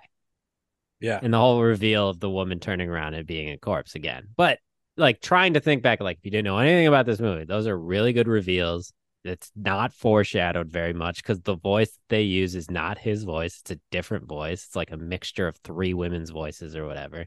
Yeah. 1.02 1.20
and 1.22 1.34
the 1.34 1.38
whole 1.38 1.62
reveal 1.62 2.08
of 2.08 2.22
the 2.22 2.30
woman 2.30 2.62
turning 2.62 2.88
around 2.88 3.16
and 3.16 3.28
being 3.28 3.50
a 3.50 3.58
corpse 3.58 3.96
again. 3.96 4.30
But 4.38 4.60
like 4.96 5.20
trying 5.20 5.56
to 5.56 5.60
think 5.60 5.84
back, 5.84 6.00
like 6.00 6.20
if 6.20 6.24
you 6.26 6.32
didn't 6.32 6.46
know 6.46 6.58
anything 6.58 6.88
about 6.88 7.06
this 7.06 7.20
movie, 7.20 7.44
those 7.44 7.68
are 7.68 7.78
really 7.78 8.14
good 8.14 8.30
reveals. 8.30 8.94
It's 9.26 9.52
not 9.58 9.92
foreshadowed 9.92 10.72
very 10.72 10.94
much 10.94 11.22
because 11.22 11.42
the 11.42 11.58
voice 11.58 12.00
they 12.08 12.22
use 12.22 12.56
is 12.56 12.72
not 12.72 12.98
his 12.98 13.26
voice. 13.26 13.60
It's 13.60 13.72
a 13.72 13.80
different 13.92 14.30
voice. 14.30 14.64
It's 14.66 14.76
like 14.78 14.92
a 14.92 14.98
mixture 14.98 15.48
of 15.48 15.58
three 15.58 15.94
women's 15.94 16.30
voices 16.30 16.78
or 16.78 16.86
whatever. 16.86 17.26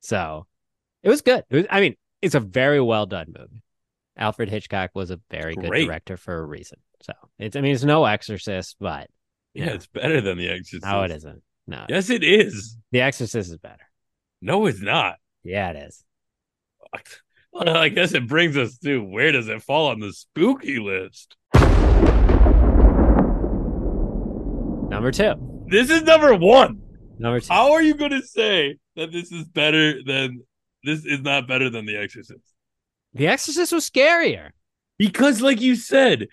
So 0.00 0.46
it 1.02 1.08
was 1.08 1.22
good. 1.22 1.42
It 1.48 1.56
was, 1.56 1.66
I 1.70 1.80
mean, 1.80 1.96
it's 2.20 2.34
a 2.34 2.40
very 2.40 2.82
well 2.82 3.06
done 3.06 3.32
movie. 3.34 3.62
Alfred 4.14 4.50
Hitchcock 4.50 4.90
was 4.92 5.10
a 5.10 5.20
very 5.30 5.54
good 5.54 5.70
director 5.72 6.18
for 6.18 6.36
a 6.38 6.44
reason. 6.44 6.80
So 7.04 7.12
it's, 7.38 7.54
I 7.54 7.60
mean, 7.60 7.74
it's 7.74 7.84
no 7.84 8.04
Exorcist, 8.06 8.76
but 8.80 9.08
Yeah, 9.52 9.66
it's 9.74 9.86
better 9.86 10.20
than 10.22 10.38
The 10.38 10.48
Exorcist. 10.48 10.84
no, 10.86 11.02
it 11.02 11.10
isn't. 11.10 11.42
No, 11.66 11.84
Yes, 11.88 12.08
it 12.10 12.24
is. 12.24 12.76
The 12.92 13.02
Exorcist 13.02 13.50
is 13.50 13.58
better. 13.58 13.84
No, 14.40 14.64
it's 14.66 14.80
not. 14.80 15.16
Yeah, 15.42 15.70
it 15.72 15.76
is. 15.88 16.02
Well, 17.52 17.76
I 17.76 17.88
guess 17.88 18.14
it 18.14 18.26
brings 18.26 18.56
us 18.56 18.78
to 18.78 19.02
where 19.02 19.32
does 19.32 19.48
it 19.48 19.62
fall 19.62 19.88
on 19.88 20.00
the 20.00 20.12
spooky 20.12 20.78
list? 20.78 21.36
Number 24.90 25.10
two. 25.10 25.34
This 25.68 25.90
is 25.90 26.02
number 26.02 26.34
one. 26.34 26.80
Number 27.18 27.40
two. 27.40 27.52
How 27.52 27.72
are 27.72 27.82
you 27.82 27.94
going 27.94 28.12
to 28.12 28.22
say 28.22 28.76
that 28.96 29.10
this 29.12 29.32
is 29.32 29.44
better 29.44 30.02
than 30.02 30.42
this 30.84 31.04
is 31.04 31.20
not 31.20 31.48
better 31.48 31.68
than 31.70 31.84
The 31.86 31.96
Exorcist? 31.96 32.44
The 33.14 33.26
Exorcist 33.28 33.72
was 33.72 33.88
scarier. 33.88 34.50
Because, 34.98 35.40
like 35.40 35.60
you 35.60 35.74
said, 35.74 36.28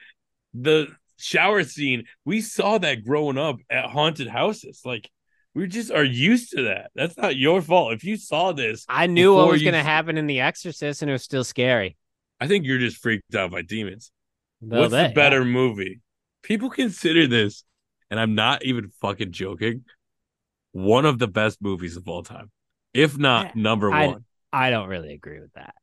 the 0.53 0.87
shower 1.17 1.63
scene, 1.63 2.05
we 2.25 2.41
saw 2.41 2.77
that 2.79 3.03
growing 3.03 3.37
up 3.37 3.57
at 3.69 3.85
haunted 3.85 4.27
houses. 4.27 4.81
Like, 4.85 5.09
we 5.53 5.67
just 5.67 5.91
are 5.91 6.03
used 6.03 6.51
to 6.51 6.63
that. 6.63 6.91
That's 6.95 7.17
not 7.17 7.35
your 7.35 7.61
fault. 7.61 7.93
If 7.93 8.03
you 8.03 8.15
saw 8.17 8.51
this, 8.53 8.85
I 8.87 9.07
knew 9.07 9.35
what 9.35 9.49
was 9.49 9.61
you- 9.61 9.69
going 9.71 9.81
to 9.81 9.87
happen 9.89 10.17
in 10.17 10.27
The 10.27 10.39
Exorcist, 10.39 11.01
and 11.01 11.09
it 11.09 11.13
was 11.13 11.23
still 11.23 11.43
scary. 11.43 11.97
I 12.39 12.47
think 12.47 12.65
you're 12.65 12.79
just 12.79 12.97
freaked 12.97 13.35
out 13.35 13.51
by 13.51 13.61
demons. 13.61 14.11
A 14.61 14.65
little 14.65 14.89
What's 14.89 15.09
the 15.09 15.13
better 15.13 15.43
movie? 15.45 16.01
People 16.43 16.69
consider 16.69 17.27
this, 17.27 17.63
and 18.09 18.19
I'm 18.19 18.33
not 18.35 18.63
even 18.63 18.91
fucking 19.01 19.31
joking, 19.31 19.83
one 20.71 21.05
of 21.05 21.19
the 21.19 21.27
best 21.27 21.61
movies 21.61 21.97
of 21.97 22.07
all 22.07 22.23
time. 22.23 22.49
If 22.93 23.17
not 23.17 23.55
number 23.55 23.91
I- 23.91 24.07
one. 24.07 24.15
yeah. 24.15 24.19
I 24.53 24.69
don't 24.69 24.89
really 24.89 25.13
agree 25.13 25.39
with 25.39 25.53
that. 25.53 25.73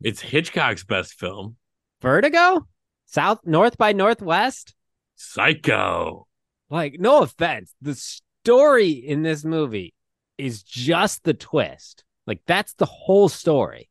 It's 0.00 0.20
Hitchcock's 0.20 0.84
best 0.84 1.14
film, 1.14 1.56
Vertigo? 2.02 2.66
South 3.06 3.40
North 3.44 3.78
by 3.78 3.92
Northwest? 3.92 4.74
Psycho. 5.16 6.26
Like, 6.70 6.96
no 6.98 7.22
offense. 7.22 7.74
The 7.80 7.94
story 7.94 8.90
in 8.90 9.22
this 9.22 9.44
movie 9.44 9.94
is 10.38 10.62
just 10.62 11.24
the 11.24 11.34
twist. 11.34 12.04
Like, 12.26 12.40
that's 12.46 12.74
the 12.74 12.86
whole 12.86 13.28
story. 13.28 13.88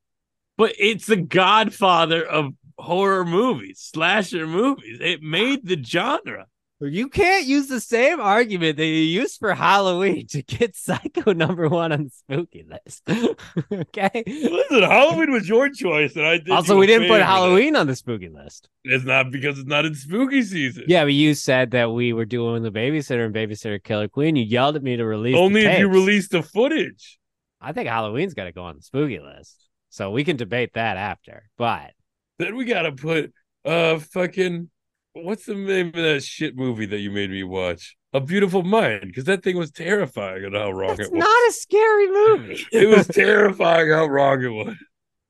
But 0.58 0.74
it's 0.78 1.06
the 1.06 1.18
godfather 1.18 2.26
of 2.26 2.54
horror 2.78 3.26
movies, 3.26 3.80
slasher 3.80 4.48
movies. 4.48 5.00
It 5.02 5.22
made 5.22 5.66
the 5.66 5.82
genre. 5.82 6.48
You 6.86 7.10
can't 7.10 7.46
use 7.46 7.68
the 7.68 7.80
same 7.80 8.20
argument 8.20 8.78
that 8.78 8.86
you 8.86 8.94
used 8.94 9.40
for 9.40 9.54
Halloween 9.54 10.28
to 10.28 10.42
get 10.42 10.76
Psycho 10.84 11.34
number 11.34 11.70
one 11.70 11.92
on 11.92 12.06
the 12.06 12.10
spooky 12.10 12.66
list. 12.68 13.04
okay. 13.72 14.24
Listen, 14.26 14.84
Halloween 14.84 15.32
was 15.32 15.48
your 15.48 15.70
choice, 15.70 16.16
and 16.16 16.26
I 16.26 16.38
did. 16.38 16.50
Also, 16.50 16.78
we 16.78 16.88
didn't 16.88 17.08
put. 17.08 17.22
Halloween 17.22 17.76
on 17.76 17.88
the 17.88 17.96
spooky 17.96 18.30
list. 18.30 18.70
It's 18.84 19.06
not 19.06 19.32
because 19.32 19.60
it's 19.60 19.68
not 19.68 19.86
in 19.86 19.96
spooky 19.96 20.42
season. 20.42 20.86
Yeah, 20.88 21.04
but 21.04 21.14
you 21.14 21.34
said 21.34 21.72
that 21.72 21.92
we 21.92 22.14
were 22.14 22.26
doing 22.26 22.64
the 22.64 22.72
babysitter 22.72 23.26
and 23.26 23.34
babysitter 23.34 23.82
killer 23.84 24.08
queen. 24.08 24.36
You 24.36 24.44
yelled 24.44 24.76
at 24.76 24.84
me 24.84 24.98
to 24.98 25.06
release. 25.06 25.36
the 25.36 25.40
Only 25.40 25.66
if 25.66 25.80
you 25.80 25.88
release 25.88 26.28
the 26.28 26.44
footage. 26.44 27.20
I 27.62 27.72
think 27.72 27.88
Halloween's 27.88 28.34
got 28.34 28.46
to 28.46 28.52
go 28.52 28.64
on 28.64 28.76
the 28.76 28.82
spooky 28.82 29.20
list, 29.20 29.68
so 29.90 30.12
we 30.12 30.24
can 30.24 30.36
debate 30.36 30.74
that 30.74 30.98
after. 30.98 31.50
But 31.58 31.92
Then 32.40 32.56
we 32.56 32.66
gotta 32.66 32.92
put 32.92 33.34
uh 33.64 34.00
fucking 34.00 34.70
what's 35.14 35.46
the 35.46 35.56
name 35.56 35.88
of 35.88 35.94
that 35.94 36.24
shit 36.24 36.56
movie 36.56 36.86
that 36.88 37.00
you 37.00 37.12
made 37.12 37.30
me 37.32 37.44
watch? 37.44 37.96
A 38.14 38.20
Beautiful 38.22 38.62
Mind, 38.64 39.02
because 39.08 39.24
that 39.26 39.44
thing 39.44 39.58
was 39.58 39.72
terrifying 39.72 40.44
and 40.46 40.56
how 40.56 40.70
wrong 40.72 40.92
it's 40.92 41.02
it 41.08 41.12
was. 41.12 41.20
not 41.20 41.50
a 41.50 41.52
scary 41.52 42.08
movie. 42.12 42.66
it 42.72 42.88
was 42.88 43.08
terrifying 43.12 43.90
how 43.90 44.06
wrong 44.06 44.44
it 44.44 44.50
was. 44.50 44.76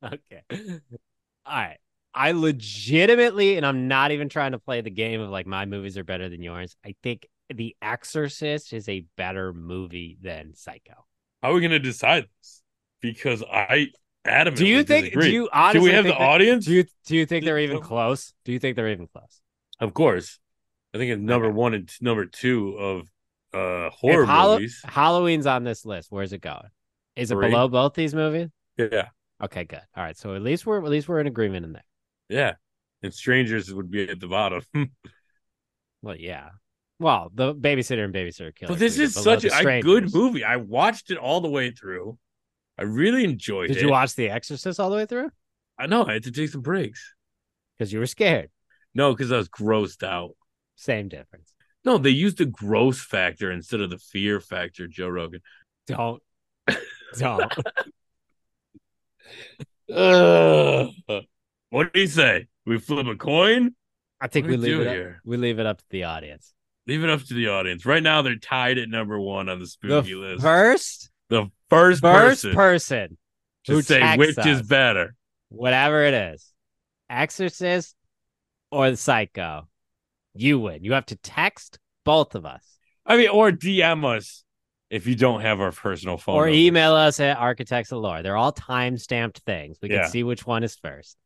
okay. 0.04 0.80
All 1.46 1.56
right. 1.56 1.78
I 2.14 2.32
legitimately, 2.34 3.58
and 3.58 3.66
I'm 3.66 3.88
not 3.88 4.12
even 4.12 4.30
trying 4.30 4.52
to 4.52 4.60
play 4.60 4.82
the 4.82 4.90
game 4.92 5.22
of 5.22 5.30
like 5.30 5.48
my 5.48 5.66
movies 5.66 5.98
are 5.98 6.04
better 6.04 6.30
than 6.30 6.44
yours. 6.44 6.76
I 6.86 6.96
think 7.02 7.28
The 7.54 7.76
Exorcist 7.82 8.74
is 8.74 8.88
a 8.90 9.06
better 9.18 9.54
movie 9.54 10.18
than 10.22 10.54
Psycho. 10.54 11.06
How 11.42 11.52
are 11.52 11.54
we 11.56 11.62
gonna 11.62 11.80
decide 11.80 12.28
this? 12.40 12.62
Because 13.02 13.44
I 13.44 13.88
adamantly 14.28 14.56
Do 14.58 14.68
you 14.68 14.84
think? 14.84 15.06
disagree. 15.06 15.28
Do 15.30 15.34
you 15.34 15.50
honestly? 15.52 15.80
Do 15.80 15.84
we 15.86 15.92
have 15.92 16.04
the 16.06 16.12
that- 16.12 16.22
audience? 16.22 16.66
Do 16.66 16.74
you 16.74 16.86
do 17.06 17.16
you 17.18 17.26
think 17.26 17.46
they're 17.46 17.60
even 17.60 17.80
close? 17.82 18.34
Do 18.46 18.52
you 18.52 18.60
think 18.60 18.76
they're 18.76 18.92
even 18.92 19.08
close? 19.08 19.42
Of 19.80 19.94
course. 19.94 20.40
I 20.94 20.98
think 20.98 21.12
it's 21.12 21.22
number 21.22 21.48
Okay. 21.48 21.56
one 21.56 21.74
and 21.74 21.88
t- 21.90 21.96
number 22.02 22.26
two 22.26 22.76
of 22.78 23.10
uh 23.54 23.90
horror 23.92 24.26
Hallow- 24.26 24.56
movies. 24.56 24.82
Halloween's 24.86 25.46
on 25.48 25.64
this 25.64 25.86
list. 25.86 26.08
Where's 26.12 26.34
it 26.34 26.42
going? 26.42 26.70
Is 27.16 27.32
it 27.32 27.36
Three. 27.36 27.50
below 27.50 27.68
both 27.68 27.94
these 27.94 28.14
movies? 28.16 28.50
Yeah, 28.78 29.10
Okay, 29.44 29.64
good. 29.66 29.82
All 29.96 30.04
right, 30.04 30.18
so 30.18 30.36
at 30.36 30.42
least 30.42 30.66
we're 30.66 30.78
at 30.84 30.90
least 30.90 31.08
we're 31.08 31.20
in 31.20 31.28
agreement 31.28 31.66
in 31.66 31.74
there. 31.74 31.86
yeah. 32.30 32.54
And 33.04 33.14
strangers 33.14 33.72
would 33.74 33.92
be 33.92 34.08
at 34.10 34.20
the 34.20 34.28
bottom. 34.28 34.64
Well, 36.02 36.16
yeah. 36.18 36.50
Well, 37.00 37.32
the 37.34 37.54
babysitter 37.56 38.04
and 38.04 38.14
babysitter 38.14 38.54
killer. 38.56 38.70
but 38.74 38.80
this 38.80 38.98
is 39.00 39.14
such 39.14 39.46
a, 39.46 39.56
a 39.68 39.82
good 39.82 40.14
movie. 40.14 40.44
I 40.44 40.58
watched 40.58 41.12
it 41.12 41.18
all 41.18 41.42
the 41.42 41.50
way 41.50 41.72
through. 41.72 42.18
I 42.78 42.84
really 42.84 43.24
enjoyed 43.24 43.70
it. 43.72 43.76
Did 43.76 43.84
you 43.84 43.90
watch 43.90 44.16
The 44.16 44.30
Exorcist 44.30 44.80
all 44.80 44.90
the 44.90 44.96
way 44.98 45.06
through? 45.06 45.30
I 45.80 45.88
know 45.88 46.06
I 46.06 46.14
had 46.14 46.24
to 46.24 46.32
take 46.32 46.50
some 46.50 46.62
breaks. 46.62 47.14
Because 47.78 47.92
you 47.94 48.00
were 48.00 48.06
scared. 48.06 48.50
No, 48.96 49.14
because 49.14 49.32
I 49.32 49.38
was 49.38 49.50
grossed 49.50 50.04
out. 50.04 50.32
Same 50.76 51.08
difference. 51.10 51.54
No, 51.86 51.98
they 51.98 52.12
used 52.12 52.38
the 52.38 52.46
gross 52.46 53.02
factor 53.04 53.52
instead 53.52 53.82
of 53.82 53.90
the 53.90 53.98
fear 53.98 54.40
factor, 54.40 54.88
Joe 54.88 55.10
Rogan. 55.10 55.42
Don't. 55.88 56.22
Don't. 57.18 57.52
Uh, 59.92 60.88
what 61.70 61.94
do 61.94 62.00
you 62.00 62.08
say? 62.08 62.48
We 62.66 62.80
flip 62.80 63.08
a 63.08 63.16
coin? 63.16 63.76
I 64.22 64.28
think 64.28 64.46
we 64.48 64.52
we 64.54 64.58
leave 64.58 64.80
it 64.80 64.88
up, 64.88 64.94
here? 64.94 65.22
we 65.26 65.38
leave 65.38 65.60
it 65.60 65.66
up 65.66 65.80
to 65.80 65.86
the 65.90 66.06
audience. 66.06 66.54
Leave 66.88 67.04
it 67.04 67.10
up 67.10 67.22
to 67.24 67.34
the 67.34 67.50
audience. 67.50 67.86
Right 67.86 68.04
now, 68.04 68.22
they're 68.22 68.36
tied 68.38 68.78
at 68.78 68.90
number 68.90 69.20
one 69.20 69.50
on 69.50 69.60
the 69.60 69.66
The 69.66 69.70
spooky 69.70 70.16
list. 70.16 70.42
first, 70.42 71.10
The 71.30 71.50
first, 71.70 72.02
First 72.02 72.44
person, 72.44 72.54
person 72.56 73.18
to 73.66 73.74
who 73.74 73.82
say 73.82 74.18
which 74.18 74.38
is 74.46 74.62
better. 74.62 75.16
whatever 75.50 76.04
it 76.06 76.14
is, 76.14 76.50
Exorcist 77.10 77.96
or 78.74 78.90
the 78.92 78.98
Psycho, 78.98 79.68
you 80.34 80.60
win. 80.60 80.84
You 80.84 80.94
have 80.94 81.06
to 81.08 81.16
text 81.18 81.80
both 82.06 82.36
of 82.36 82.46
us 82.46 82.66
I 83.06 83.18
mean, 83.18 83.30
or 83.30 83.52
DM 83.52 84.04
us 84.06 84.44
if 84.90 85.08
you 85.08 85.16
don't 85.16 85.42
have 85.42 85.60
our 85.62 85.72
personal 85.72 86.18
phone. 86.18 86.36
or 86.36 86.46
numbers. 86.46 86.58
email 86.60 86.94
us 86.94 87.20
at 87.20 87.38
Architects 87.38 87.92
of 87.92 88.00
Lore. 88.00 88.22
They're 88.24 88.36
all 88.38 88.52
time 88.52 88.98
stamped 88.98 89.40
things. 89.40 89.78
We 89.82 89.90
can 89.90 89.98
Yeah. 90.00 90.08
see 90.08 90.24
which 90.24 90.46
one 90.46 90.64
is 90.64 90.76
first. 90.76 91.18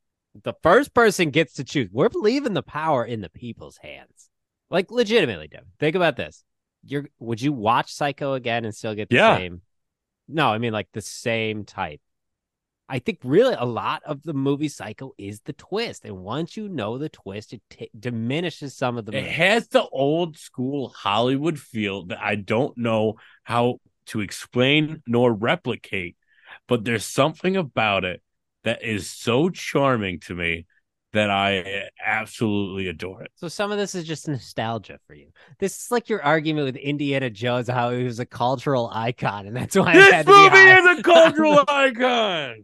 The 0.43 0.53
first 0.61 0.93
person 0.93 1.31
gets 1.31 1.53
to 1.55 1.63
choose. 1.63 1.89
We're 1.91 2.09
leaving 2.13 2.53
the 2.53 2.61
power 2.63 3.03
in 3.03 3.21
the 3.21 3.29
people's 3.29 3.77
hands. 3.77 4.29
Like 4.69 4.91
legitimately, 4.91 5.47
Devin. 5.47 5.67
Think 5.79 5.95
about 5.95 6.15
this. 6.17 6.43
You're 6.85 7.07
would 7.19 7.41
you 7.41 7.51
watch 7.53 7.91
Psycho 7.91 8.33
again 8.33 8.63
and 8.65 8.73
still 8.75 8.93
get 8.95 9.09
the 9.09 9.15
Yeah. 9.15 9.37
same? 9.37 9.61
No, 10.27 10.47
I 10.49 10.57
mean 10.59 10.73
like 10.73 10.89
the 10.93 11.01
same 11.01 11.63
type. 11.65 12.01
I 12.89 12.99
think 12.99 13.19
really 13.23 13.55
a 13.57 13.65
lot 13.65 14.01
of 14.05 14.23
the 14.23 14.33
movie 14.33 14.69
Psycho 14.69 15.13
is 15.17 15.41
the 15.41 15.53
twist, 15.53 16.05
and 16.05 16.17
once 16.17 16.55
you 16.55 16.69
know 16.69 16.97
the 16.97 17.09
twist, 17.09 17.53
it 17.53 17.61
t- 17.69 17.89
diminishes 17.97 18.75
some 18.75 18.97
of 18.97 19.05
the. 19.05 19.17
It 19.17 19.25
has 19.25 19.67
the 19.67 19.85
old 19.87 20.37
school 20.37 20.89
Hollywood 20.89 21.59
feel 21.59 22.05
that 22.07 22.19
I 22.19 22.35
don't 22.35 22.77
know 22.77 23.15
how 23.43 23.79
to 24.07 24.21
explain 24.21 25.01
nor 25.05 25.33
replicate, 25.33 26.15
but 26.67 26.85
there's 26.85 27.05
something 27.05 27.57
about 27.57 28.05
it 28.05 28.21
that 28.63 28.83
is 28.83 29.09
so 29.09 29.49
charming 29.49 30.19
to 30.21 30.35
me 30.35 30.65
that 31.13 31.29
I 31.29 31.57
eh, 31.57 31.89
absolutely 32.05 32.87
adore 32.87 33.23
it. 33.23 33.31
So 33.35 33.47
some 33.47 33.71
of 33.71 33.77
this 33.77 33.95
is 33.95 34.05
just 34.05 34.27
nostalgia 34.27 34.99
for 35.07 35.13
you. 35.13 35.27
This 35.59 35.77
is 35.77 35.91
like 35.91 36.09
your 36.09 36.21
argument 36.21 36.65
with 36.65 36.75
Indiana 36.75 37.29
Jones, 37.29 37.67
how 37.69 37.91
he 37.91 38.03
was 38.03 38.19
a 38.19 38.25
cultural 38.25 38.89
icon, 38.93 39.47
and 39.47 39.55
that's 39.55 39.75
why 39.75 39.93
This 39.93 40.25
movie 40.25 40.57
is 40.57 40.99
a 40.99 41.03
cultural 41.03 41.63
icon. 41.67 42.63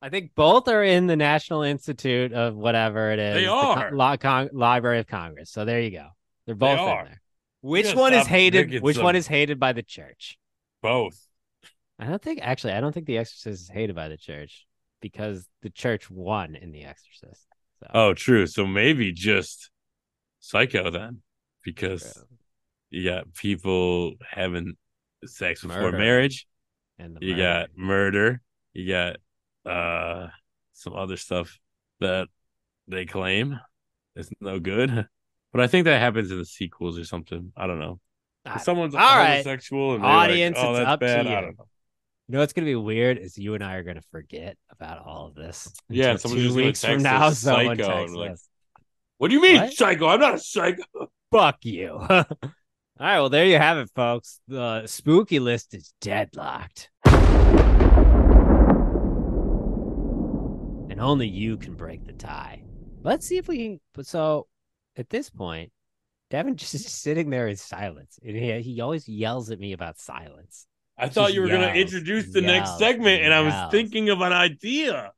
I 0.00 0.08
think 0.10 0.32
both 0.34 0.68
are 0.68 0.82
in 0.82 1.06
the 1.08 1.16
National 1.16 1.62
Institute 1.62 2.32
of 2.32 2.54
whatever 2.54 3.10
it 3.10 3.18
is. 3.18 3.34
They 3.34 3.44
the 3.44 3.50
are. 3.50 3.92
Law 3.92 4.16
Con- 4.16 4.50
Library 4.52 5.00
of 5.00 5.06
Congress. 5.08 5.50
So 5.50 5.64
there 5.64 5.80
you 5.80 5.90
go. 5.90 6.06
They're 6.46 6.54
both 6.54 6.78
are. 6.78 7.00
in 7.00 7.06
there. 7.06 7.20
Which 7.62 7.94
one 7.94 8.14
is 8.14 8.26
hated? 8.26 8.80
Which 8.82 8.98
one 8.98 9.16
is 9.16 9.26
hated 9.26 9.58
by 9.58 9.72
the 9.72 9.82
church? 9.82 10.38
Both. 10.82 11.20
I 11.98 12.06
don't 12.06 12.22
think 12.22 12.38
actually. 12.42 12.74
I 12.74 12.80
don't 12.80 12.92
think 12.92 13.06
The 13.06 13.18
Exorcist 13.18 13.62
is 13.62 13.68
hated 13.68 13.96
by 13.96 14.08
the 14.08 14.16
church 14.16 14.66
because 15.00 15.46
the 15.62 15.70
church 15.70 16.08
won 16.08 16.54
in 16.54 16.70
The 16.70 16.84
Exorcist. 16.84 17.44
So 17.80 17.86
Oh, 17.92 18.14
true. 18.14 18.46
So 18.46 18.66
maybe 18.66 19.12
just 19.12 19.70
Psycho 20.38 20.90
then, 20.90 21.22
because 21.64 22.12
true. 22.14 22.22
you 22.90 23.10
got 23.10 23.34
people 23.34 24.14
having 24.30 24.74
sex 25.26 25.62
before 25.62 25.82
Murder. 25.82 25.98
marriage. 25.98 26.46
and 27.00 27.16
the 27.16 27.26
You 27.26 27.36
got 27.36 27.70
murder. 27.76 28.40
You 28.72 28.88
got 28.88 29.16
uh 29.68 30.28
some 30.72 30.94
other 30.94 31.16
stuff 31.16 31.58
that 32.00 32.28
they 32.86 33.04
claim 33.04 33.58
is 34.16 34.30
no 34.40 34.58
good. 34.60 35.06
But 35.52 35.60
I 35.62 35.66
think 35.66 35.84
that 35.86 36.00
happens 36.00 36.30
in 36.30 36.38
the 36.38 36.44
sequels 36.44 36.98
or 36.98 37.04
something. 37.04 37.52
I 37.56 37.66
don't 37.66 37.78
know. 37.80 38.00
If 38.46 38.62
someone's 38.62 38.94
All 38.94 39.00
right. 39.00 39.30
homosexual 39.44 39.94
and 39.94 40.04
they're 40.04 40.10
Audience, 40.10 40.56
like, 40.56 40.66
oh, 40.66 40.74
it's 40.76 40.86
up 40.88 41.00
to 41.00 41.06
bad. 41.06 41.26
I 41.26 41.30
you. 41.30 41.34
don't 41.36 41.58
know. 41.58 41.66
You 42.28 42.32
know 42.34 42.38
what's 42.40 42.52
gonna 42.52 42.66
be 42.66 42.74
weird 42.76 43.18
is 43.18 43.38
you 43.38 43.54
and 43.54 43.64
I 43.64 43.74
are 43.76 43.82
gonna 43.82 44.02
forget 44.10 44.56
about 44.70 45.04
all 45.04 45.26
of 45.28 45.34
this. 45.34 45.72
Yeah, 45.88 46.16
someone's 46.16 46.42
two 46.48 46.54
weeks 46.54 46.84
from 46.84 47.02
now, 47.02 47.30
someone 47.30 47.76
psycho 47.78 47.98
texts 48.00 48.16
like- 48.16 48.30
us. 48.32 48.48
What 49.16 49.28
do 49.28 49.34
you 49.34 49.42
mean, 49.42 49.56
What? 49.62 49.72
psycho? 49.72 50.06
I'm 50.08 50.20
not 50.20 50.34
a 50.34 50.38
psycho. 50.38 50.82
Fuck 51.32 51.64
you. 51.64 51.92
all 52.10 52.24
right, 53.00 53.18
well 53.18 53.30
there 53.30 53.46
you 53.46 53.56
have 53.58 53.78
it, 53.78 53.90
folks. 53.94 54.40
The 54.48 54.86
spooky 54.86 55.40
list 55.40 55.74
is 55.74 55.92
deadlocked. 56.00 56.90
And 60.98 61.06
only 61.06 61.28
you 61.28 61.56
can 61.56 61.74
break 61.74 62.04
the 62.04 62.12
tie. 62.12 62.60
Let's 63.04 63.24
see 63.24 63.36
if 63.36 63.46
we 63.46 63.56
can. 63.58 63.80
But 63.94 64.04
so, 64.04 64.48
at 64.96 65.08
this 65.08 65.30
point, 65.30 65.70
Devin 66.28 66.56
just 66.56 66.74
is 66.74 66.90
sitting 66.90 67.30
there 67.30 67.46
in 67.46 67.54
silence, 67.54 68.18
and 68.20 68.36
he 68.36 68.60
he 68.62 68.80
always 68.80 69.08
yells 69.08 69.52
at 69.52 69.60
me 69.60 69.72
about 69.72 70.00
silence. 70.00 70.66
I 70.98 71.08
thought 71.08 71.26
Just 71.26 71.34
you 71.36 71.42
were 71.42 71.46
gonna 71.46 71.68
introduce 71.68 72.32
the 72.32 72.40
next 72.40 72.78
segment, 72.78 73.22
and 73.22 73.32
I 73.32 73.42
was 73.42 73.70
thinking 73.70 74.08
of 74.08 74.20
an 74.22 74.32
idea. 74.32 75.12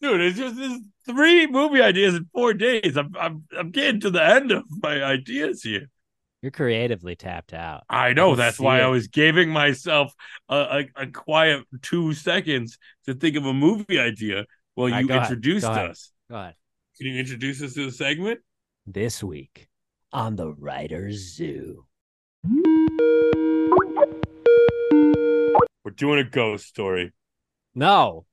Dude, 0.00 0.22
it's 0.22 0.38
just 0.38 0.56
this 0.56 0.80
three 1.04 1.46
movie 1.46 1.82
ideas 1.82 2.14
in 2.14 2.30
four 2.32 2.54
days. 2.54 2.96
I'm 2.96 3.14
I'm 3.20 3.44
I'm 3.54 3.70
getting 3.72 4.00
to 4.00 4.10
the 4.10 4.24
end 4.24 4.52
of 4.52 4.64
my 4.82 5.04
ideas 5.04 5.62
here. 5.62 5.90
You're 6.40 6.50
creatively 6.50 7.14
tapped 7.14 7.52
out. 7.52 7.84
I 7.90 8.14
know 8.14 8.30
can 8.30 8.38
that's 8.38 8.58
why 8.58 8.80
I 8.80 8.86
was 8.86 9.08
giving 9.08 9.50
myself 9.50 10.14
a, 10.48 10.86
a, 10.96 11.02
a 11.02 11.06
quiet 11.08 11.66
two 11.82 12.14
seconds 12.14 12.78
to 13.04 13.12
think 13.12 13.36
of 13.36 13.44
a 13.44 13.52
movie 13.52 13.98
idea 13.98 14.46
while 14.76 14.86
All 14.88 14.92
right, 14.92 15.04
you 15.08 15.14
introduced 15.14 15.66
ahead. 15.66 15.90
us. 15.90 16.12
Go 16.30 16.36
ahead. 16.36 16.54
Can 16.98 17.06
you 17.06 17.18
introduce 17.18 17.62
us 17.62 17.72
to 17.74 17.86
the 17.86 17.92
segment? 17.92 18.40
This 18.86 19.24
week 19.24 19.68
on 20.12 20.36
the 20.36 20.52
Writer's 20.52 21.34
Zoo. 21.34 21.86
We're 25.82 25.90
doing 25.96 26.18
a 26.18 26.24
ghost 26.24 26.66
story. 26.66 27.12
No. 27.74 28.26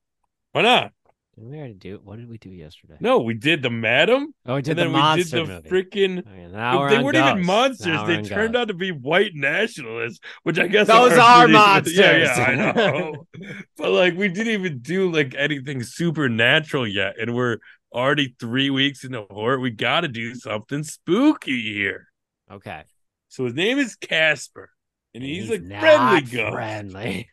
Why 0.51 0.63
not? 0.63 0.91
Did 1.35 1.45
we 1.45 1.57
already 1.57 1.73
do 1.73 1.99
What 2.03 2.17
did 2.19 2.29
we 2.29 2.37
do 2.37 2.49
yesterday? 2.49 2.95
No, 2.99 3.19
we 3.19 3.33
did 3.33 3.63
the 3.63 3.69
madam, 3.71 4.33
Oh, 4.45 4.55
we 4.55 4.61
did 4.61 4.71
and 4.71 4.79
the 4.79 4.83
then 4.83 4.91
monster 4.91 5.41
we 5.41 5.47
did 5.47 5.49
the 5.49 5.53
movie. 5.55 5.69
freaking 5.69 6.23
oh, 6.25 6.31
Okay, 6.31 6.47
now 6.51 6.79
we're 6.79 6.89
they 6.91 7.03
weren't 7.03 7.17
even 7.17 7.45
monsters. 7.45 7.87
Now 7.87 8.05
They 8.05 8.21
turned 8.21 8.53
ghosts. 8.53 8.55
out 8.61 8.67
to 8.67 8.73
be 8.75 8.91
white 8.91 9.31
nationalists, 9.33 10.19
which 10.43 10.59
I 10.59 10.67
guess 10.67 10.87
Those 10.87 11.13
are 11.17 11.39
pretty- 11.45 11.53
monsters. 11.57 11.97
Yeah, 11.97 12.17
yeah, 12.17 12.43
I 12.43 12.55
know. 12.75 13.27
but 13.77 13.91
like, 13.91 14.15
we 14.15 14.27
didn't 14.29 14.53
even 14.53 14.79
do 14.79 15.11
like 15.11 15.33
anything 15.35 15.81
supernatural 15.83 16.87
yet, 16.87 17.15
and 17.19 17.33
we're 17.33 17.57
already 17.91 18.35
three 18.39 18.69
weeks 18.69 19.03
into 19.03 19.25
horror. 19.31 19.59
We 19.59 19.71
got 19.71 20.01
to 20.01 20.07
do 20.07 20.35
something 20.35 20.83
spooky 20.83 21.73
here. 21.73 22.07
Okay. 22.51 22.83
So 23.29 23.45
his 23.45 23.55
name 23.55 23.79
is 23.79 23.95
Casper, 23.95 24.69
and 25.15 25.23
he's, 25.23 25.49
a 25.49 25.57
not 25.57 25.79
friendly 25.79 26.21
ghost. 26.21 26.53
Friendly. 26.53 27.29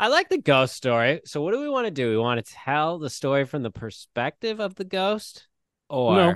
I 0.00 0.08
like 0.08 0.30
the 0.30 0.38
ghost 0.38 0.74
story. 0.74 1.20
So 1.26 1.42
what 1.42 1.52
do 1.52 1.60
we 1.60 1.68
want 1.68 1.86
to 1.86 1.90
do? 1.90 2.08
We 2.08 2.16
want 2.16 2.44
to 2.44 2.52
tell 2.52 2.98
the 2.98 3.10
story 3.10 3.44
from 3.44 3.62
the 3.62 3.70
perspective 3.70 4.58
of 4.58 4.74
the 4.74 4.84
ghost? 4.84 5.46
Or 5.90 6.14
No. 6.16 6.34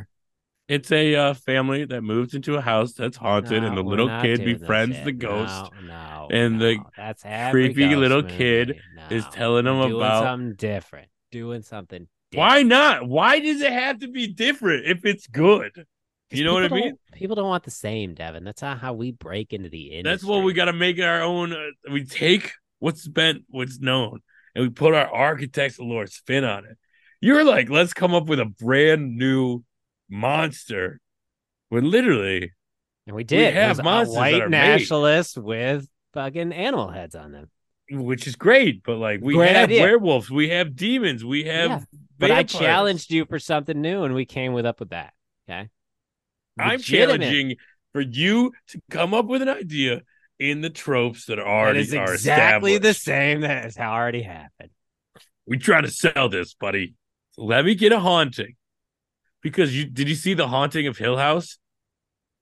It's 0.69 0.93
a 0.93 1.15
uh, 1.15 1.35
family 1.35 1.85
that 1.87 2.03
moves 2.03 2.35
into 2.35 2.57
a 2.57 2.61
house 2.61 2.93
that's 2.93 3.17
haunted, 3.19 3.63
No, 3.63 3.69
and 3.69 3.77
the 3.77 3.83
little 3.83 4.09
kid 4.23 4.45
befriends 4.45 5.03
the 5.05 5.13
ghost. 5.13 5.71
No, 5.83 5.89
no, 5.89 6.29
and 6.31 6.61
the 6.61 6.79
that's 6.97 7.23
creepy 7.51 7.95
little 7.95 8.23
movie. 8.23 8.35
kid 8.37 8.81
is 9.11 9.27
telling 9.33 9.67
doing 9.67 9.93
about- 9.95 10.25
something 10.25 10.55
different. 10.57 11.09
Doing 11.31 11.63
something. 11.63 12.07
Why 12.33 12.63
not? 12.63 13.07
Why 13.07 13.41
does 13.41 13.61
it 13.61 13.73
have 13.73 13.99
to 14.01 14.09
be 14.09 14.27
different 14.27 14.87
if 14.87 15.05
it's 15.05 15.27
good? 15.27 15.87
You 16.31 16.45
know 16.45 16.55
what 16.55 16.65
I 16.65 16.69
mean? 16.69 16.97
People 17.13 17.37
don't 17.37 17.49
want 17.49 17.65
the 17.65 17.71
same, 17.71 18.15
Devin. 18.15 18.45
That's 18.45 18.63
not 18.63 18.79
how 18.79 18.93
we 18.95 19.13
break 19.13 19.53
into 19.53 19.69
the 19.69 19.93
industry. 19.93 20.11
That's 20.13 20.25
what 20.25 20.43
we 20.45 20.53
got 20.53 20.65
to 20.65 20.73
make 20.73 20.99
our 20.99 21.23
own. 21.23 21.53
Uh, 21.53 21.93
we 21.93 22.05
take 22.05 22.53
what's 22.85 23.09
been, 23.09 23.45
what's 23.49 23.81
known, 23.81 24.21
and 24.55 24.63
we 24.65 24.69
put 24.71 24.93
our 24.95 25.09
architects 25.09 25.79
lore 25.79 26.07
spin 26.07 26.45
on 26.45 26.67
it. 26.67 26.77
You're 27.21 27.43
like, 27.45 27.71
let's 27.71 27.95
come 27.95 28.15
up 28.15 28.27
with 28.27 28.39
a 28.41 28.45
brand 28.45 29.17
new 29.17 29.65
monster. 30.11 31.01
When 31.71 31.91
literally, 31.91 32.53
And 33.07 33.17
we 33.17 33.25
did. 33.25 33.41
It 33.49 33.55
have 33.55 33.83
monsters 33.83 34.17
white 34.17 34.35
are 34.43 34.49
made. 34.51 34.59
nationalist 34.59 35.39
with 35.39 35.89
fucking 36.13 36.53
animal 36.53 36.91
heads 36.91 37.15
on 37.15 37.33
them. 37.33 37.51
which 37.91 38.27
is 38.27 38.37
great, 38.37 38.83
but 38.85 38.99
like 38.99 39.21
we 39.23 39.35
Great 39.35 39.57
have 39.57 39.71
idea. 39.71 39.83
werewolves, 39.83 40.31
we 40.31 40.51
have 40.51 40.77
demons, 40.77 41.25
we 41.25 41.45
have. 41.45 41.71
Yeah, 41.71 41.81
But 42.19 42.31
I 42.31 42.43
challenged 42.43 43.11
you 43.11 43.25
for 43.25 43.39
something 43.39 43.81
new, 43.81 44.05
and 44.05 44.15
we 44.15 44.27
came 44.27 44.53
with 44.53 44.67
up 44.67 44.79
with 44.81 44.91
that. 44.91 45.15
Okay. 45.49 45.69
I'm 46.59 46.79
challenging 46.81 47.57
for 47.93 48.01
you 48.03 48.53
to 48.69 48.81
come 48.91 49.15
up 49.15 49.27
with 49.27 49.41
an 49.43 49.49
idea 49.49 50.03
in 50.39 50.61
the 50.61 50.71
tropes 50.71 51.27
that 51.27 51.39
are 51.39 51.45
That 51.45 51.51
already 51.51 51.81
is 51.81 51.95
are 51.95 52.13
exactly 52.13 52.79
the 52.79 52.95
same 52.95 53.43
that 53.43 53.65
has 53.65 53.79
already 53.79 54.23
happened. 54.23 54.71
We 55.47 55.59
try 55.59 55.81
to 55.81 55.91
sell 55.91 56.29
this, 56.29 56.55
buddy. 56.55 56.95
Let 57.37 57.65
me 57.65 57.75
get 57.75 57.93
a 57.93 58.01
haunting. 58.01 58.55
Because 59.43 59.77
you 59.77 59.85
did 59.85 60.09
you 60.09 60.15
see 60.15 60.35
the 60.35 60.49
haunting 60.49 60.87
of 60.87 60.97
Hill 60.97 61.19
House? 61.19 61.59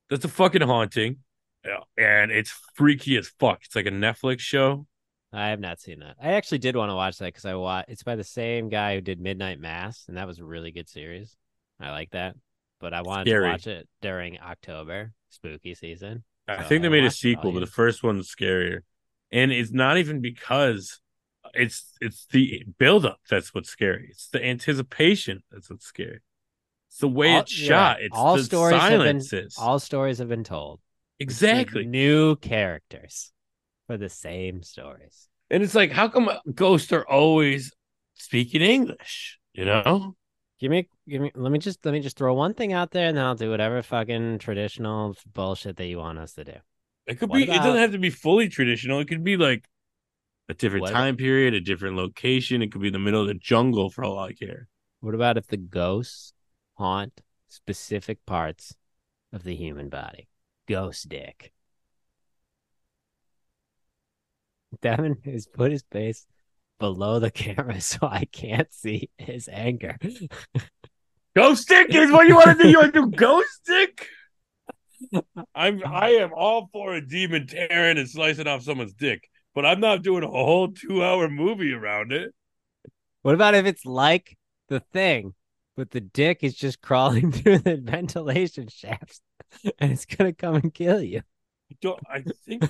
That's 0.09 0.25
a 0.25 0.29
fucking 0.29 0.63
haunting. 0.63 1.19
Yeah, 1.65 1.81
and 1.97 2.31
it's 2.31 2.51
freaky 2.75 3.17
as 3.17 3.29
fuck. 3.41 3.61
It's 3.65 3.75
like 3.75 3.87
a 3.87 3.91
Netflix 3.91 4.41
show. 4.41 4.87
I 5.33 5.49
have 5.49 5.61
not 5.61 5.81
seen 5.81 6.01
that. 6.01 6.17
I 6.23 6.33
actually 6.33 6.59
did 6.59 6.77
want 6.77 6.91
to 6.91 6.95
watch 6.95 7.19
that 7.19 7.27
because 7.27 7.45
I 7.45 7.55
watch. 7.55 7.87
It's 7.89 8.03
by 8.03 8.17
the 8.17 8.25
same 8.25 8.69
guy 8.69 8.95
who 8.95 9.01
did 9.01 9.21
Midnight 9.21 9.59
Mass, 9.59 10.05
and 10.09 10.17
that 10.17 10.27
was 10.27 10.39
a 10.39 10.45
really 10.45 10.71
good 10.71 10.89
series. 10.89 11.35
I 11.81 11.91
like 11.91 12.11
that, 12.11 12.37
but 12.81 12.93
I 12.93 13.03
wanted 13.03 13.29
Scary. 13.29 13.45
to 13.45 13.51
watch 13.51 13.67
it 13.67 13.89
during 14.03 14.39
October, 14.39 15.13
spooky 15.31 15.75
season. 15.75 16.23
I 16.49 16.63
So 16.63 16.65
think 16.65 16.83
they 16.83 16.89
made 16.89 17.05
a 17.05 17.05
watched 17.05 17.25
it 17.25 17.33
all, 17.33 17.43
sequel, 17.43 17.53
but 17.53 17.61
the 17.61 17.67
first 17.67 18.03
one's 18.03 18.35
scarier. 18.35 18.81
And 19.31 19.53
it's 19.53 19.73
not 19.73 19.99
even 19.99 20.21
because 20.21 21.01
it's 21.55 21.93
it's 22.01 22.27
the 22.27 22.65
buildup 22.79 23.19
that's 23.29 23.55
what's 23.55 23.71
scary. 23.71 24.09
It's 24.11 24.29
the 24.29 24.45
anticipation 24.45 25.43
that's 25.51 25.71
what's 25.71 25.87
scary. 25.87 26.21
It's 26.89 26.99
the 26.99 27.09
way 27.09 27.35
All- 27.35 27.41
it's 27.41 27.53
shot. 27.53 27.97
right. 27.97 28.05
It's 28.05 28.17
all 28.17 28.37
the 28.37 28.45
stories 28.45 28.81
have 28.81 29.03
been 29.03 29.23
all 29.59 29.79
stories 29.79 30.19
have 30.19 30.29
been 30.29 30.45
told. 30.45 30.81
It's 31.27 31.53
like 31.53 31.69
exactly. 31.69 31.87
new 31.87 32.37
characters 32.37 33.33
for 33.87 33.97
the 33.97 34.09
same 34.09 34.63
stories. 34.63 35.29
And 35.51 35.63
it's 35.63 35.75
like, 35.75 35.93
how 35.93 36.09
come 36.09 36.31
ghosts 36.55 36.93
are 36.93 37.07
always 37.07 37.73
speaking 38.15 38.63
English? 38.63 39.39
You 39.53 39.67
know? 39.67 40.17
Give 40.63 40.71
me, 40.71 40.87
give 41.09 41.21
me. 41.21 41.33
Let 41.35 41.51
me 41.51 41.59
just 41.59 41.85
let 41.85 41.91
me 41.91 41.99
just 41.99 42.17
throw 42.17 42.35
one 42.35 42.55
thing 42.55 42.73
out 42.73 42.93
there, 42.93 43.09
and 43.09 43.17
then 43.17 43.25
I'll 43.25 43.35
do 43.35 43.51
whatever 43.51 43.83
fucking 43.83 44.39
traditional 44.39 45.17
bullshit 45.35 45.77
that 45.77 45.87
you 45.87 45.99
want 45.99 46.21
us 46.21 46.35
to 46.35 46.45
do. 46.45 46.55
It 47.05 47.17
could 47.17 47.31
What 47.31 47.39
be. 47.39 47.43
It 47.43 47.57
doesn't 47.57 47.81
have 47.81 47.91
to 47.91 47.99
be 47.99 48.11
fully 48.11 48.49
traditional. 48.49 49.01
It 49.01 49.09
could 49.09 49.25
be 49.25 49.37
like 49.37 49.69
a 50.49 50.55
different 50.55 50.83
What- 50.83 50.93
time 50.93 51.17
period, 51.17 51.53
a 51.53 51.61
different 51.61 51.97
location. 51.97 52.63
It 52.63 52.71
could 52.71 52.81
be 52.81 52.87
in 52.87 52.93
the 52.93 53.01
middle 53.01 53.23
of 53.23 53.27
the 53.27 53.35
jungle 53.35 53.91
for 53.91 54.05
all 54.05 54.21
I 54.21 54.35
care. 54.35 54.69
What 55.01 55.17
about 55.17 55.37
if 55.37 55.49
the 55.49 55.57
ghosts 55.57 56.33
haunt 56.75 57.23
specific 57.49 58.25
parts 58.25 58.77
of 59.33 59.43
the 59.43 59.57
human 59.57 59.89
body? 59.89 60.29
Ghost 60.69 61.09
dick. 61.09 61.53
Devin 64.81 65.17
has 65.25 65.49
put 65.49 65.73
his 65.73 65.83
face 65.91 66.29
below 66.83 67.21
the 67.21 67.31
camera 67.45 67.81
so 67.81 67.99
I 68.03 68.25
can't 68.25 68.73
see 68.75 69.09
his 69.17 69.49
anger. 69.49 69.97
Ghost 71.37 71.63
stick 71.63 71.95
is 71.95 72.11
what 72.11 72.27
you 72.27 72.35
want 72.35 72.59
to 72.59 72.63
do. 72.63 72.69
You 72.69 72.81
want 72.81 72.93
to 72.93 73.07
do 73.07 73.17
ghost 73.17 73.49
stick? 73.63 74.07
I'm. 75.55 75.83
I 75.87 76.11
am 76.17 76.31
all 76.37 76.69
for 76.71 76.93
a 76.93 77.01
demon 77.01 77.47
tearing 77.47 77.97
and 77.97 78.07
slicing 78.07 78.47
off 78.47 78.65
someone's 78.65 78.93
dick, 78.93 79.31
but 79.55 79.65
I'm 79.65 79.81
not 79.81 80.03
doing 80.03 80.25
a 80.25 80.29
whole 80.29 80.69
two-hour 80.69 81.31
movie 81.31 81.73
around 81.73 82.13
it. 82.13 82.35
What 83.23 83.35
about 83.35 83.55
if 83.55 83.65
it's 83.65 83.87
like 83.87 84.37
the 84.69 84.81
thing, 84.81 85.33
but 85.75 85.91
the 85.91 86.03
dick 86.03 86.41
is 86.43 86.55
just 86.55 86.83
crawling 86.83 87.33
through 87.33 87.59
the 87.61 87.79
ventilation 87.79 88.69
shafts 88.69 89.23
and 89.79 89.91
it's 89.91 90.05
gonna 90.05 90.35
come 90.35 90.57
and 90.57 90.75
kill 90.75 91.01
you? 91.01 91.23
I 91.71 91.77
Don't. 91.81 92.01
I 92.11 92.25
think 92.45 92.65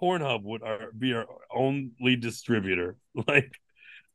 Pornhub 0.00 0.42
would 0.42 0.62
our, 0.62 0.90
be 0.96 1.12
our 1.14 1.26
only 1.54 2.16
distributor. 2.16 2.96
Like, 3.28 3.52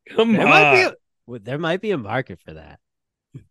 come 0.09 0.33
There 0.33 0.43
on. 0.43 0.49
might 0.49 0.73
be 0.75 0.81
a, 0.81 0.93
well, 1.25 1.39
there 1.41 1.57
might 1.57 1.79
be 1.81 1.91
a 1.91 1.97
market 1.97 2.39
for 2.43 2.53
that 2.53 2.79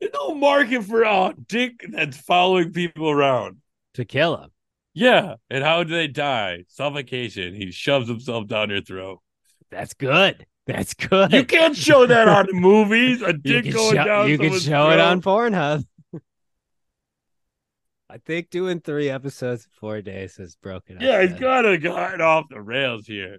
There's 0.01 0.12
no 0.14 0.35
market 0.35 0.83
for 0.85 1.03
a 1.05 1.35
dick 1.47 1.87
that's 1.91 2.16
following 2.18 2.72
people 2.72 3.09
around. 3.11 3.59
to 3.95 4.05
kill 4.05 4.37
him. 4.37 4.51
Yeah. 4.95 5.37
And 5.49 5.62
how 5.64 5.85
do 5.85 5.91
they 5.95 6.09
die? 6.09 6.64
Suffocation. 6.68 7.55
He 7.55 7.70
shoves 7.70 8.09
himself 8.09 8.47
down 8.49 8.70
your 8.70 8.83
throat. 8.83 9.20
That's 9.70 9.95
good. 9.95 10.45
That's 10.66 10.93
good. 10.95 11.33
You 11.33 11.45
can't 11.45 11.76
show 11.76 12.05
that 12.07 12.29
on 12.29 12.47
movies. 12.53 13.22
A 13.22 13.33
dick 13.33 13.72
going 13.72 13.95
show, 13.97 14.05
down. 14.05 14.29
you 14.29 14.39
can 14.39 14.59
show 14.59 14.91
it 14.91 15.01
on 15.01 15.22
throat. 15.22 15.53
Pornhub. 15.53 15.85
I 18.11 18.18
think 18.18 18.50
doing 18.50 18.80
three 18.80 19.11
episodes 19.11 19.64
in 19.64 19.70
four 19.78 20.00
days 20.00 20.36
has 20.36 20.56
broken. 20.56 20.98
Yeah, 21.00 21.22
he's 21.22 21.38
got 21.38 21.62
to 21.62 21.76
get 21.78 22.20
off 22.20 22.46
the 22.48 22.61
rails 22.61 23.06
here. 23.06 23.38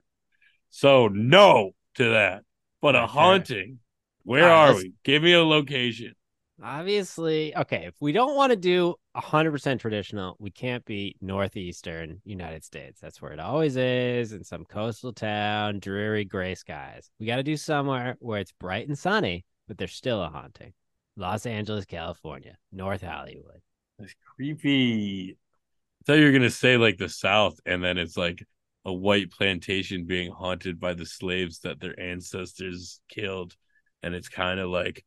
So 0.70 1.08
no 1.08 1.72
to 1.96 2.10
that. 2.12 2.44
But 2.82 2.96
a 2.96 3.04
Okay. 3.04 3.12
haunting. 3.12 3.80
Where 4.24 4.44
right, 4.44 4.70
are 4.70 4.76
we? 4.76 4.94
Give 5.04 5.24
me 5.24 5.34
a 5.34 5.44
location. 5.44 6.14
Obviously, 6.62 7.56
okay. 7.56 7.86
If 7.86 7.96
we 8.00 8.12
don't 8.12 8.36
want 8.36 8.52
to 8.52 8.56
do 8.58 8.96
hundred 9.16 9.52
percent 9.52 9.82
traditional, 9.82 10.36
we 10.40 10.52
can't 10.52 10.86
be 10.86 11.16
northeastern 11.20 12.22
United 12.24 12.64
States. 12.64 13.00
That's 13.02 13.22
where 13.22 13.32
it 13.32 13.40
always 13.40 13.76
is 13.76 14.34
in 14.34 14.44
some 14.44 14.66
coastal 14.66 15.14
town, 15.14 15.80
dreary 15.80 16.26
gray 16.26 16.56
skies. 16.56 17.10
We 17.20 17.26
got 17.26 17.38
to 17.38 17.44
do 17.44 17.58
somewhere 17.58 18.18
where 18.20 18.40
it's 18.40 18.52
bright 18.52 18.88
and 18.88 18.98
sunny, 18.98 19.46
but 19.68 19.78
there's 19.78 19.94
still 19.94 20.22
a 20.22 20.30
haunting. 20.30 20.74
Los 21.16 21.46
Angeles, 21.46 21.86
California, 21.86 22.58
North 22.72 23.02
Hollywood. 23.02 23.62
That's 24.00 24.16
creepy. 24.36 25.32
I 25.34 26.04
thought 26.06 26.20
you 26.20 26.26
were 26.26 26.32
gonna 26.32 26.50
say 26.50 26.78
like 26.78 26.98
the 26.98 27.10
South, 27.10 27.60
and 27.66 27.84
then 27.84 27.98
it's 27.98 28.18
like 28.18 28.44
a 28.86 28.94
white 28.94 29.32
plantation 29.32 30.06
being 30.06 30.32
haunted 30.32 30.80
by 30.80 30.94
the 30.94 31.06
slaves 31.06 31.60
that 31.60 31.80
their 31.80 32.00
ancestors 32.00 33.02
killed, 33.10 33.56
and 34.02 34.16
it's 34.16 34.30
kind 34.30 34.60
of 34.60 34.70
like 34.70 35.06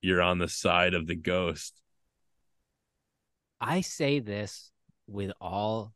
you're 0.00 0.22
on 0.22 0.38
the 0.38 0.48
side 0.48 0.94
of 0.94 1.06
the 1.06 1.14
ghost. 1.14 1.80
I 3.60 3.82
say 3.82 4.20
this 4.20 4.70
with 5.06 5.32
all 5.40 5.92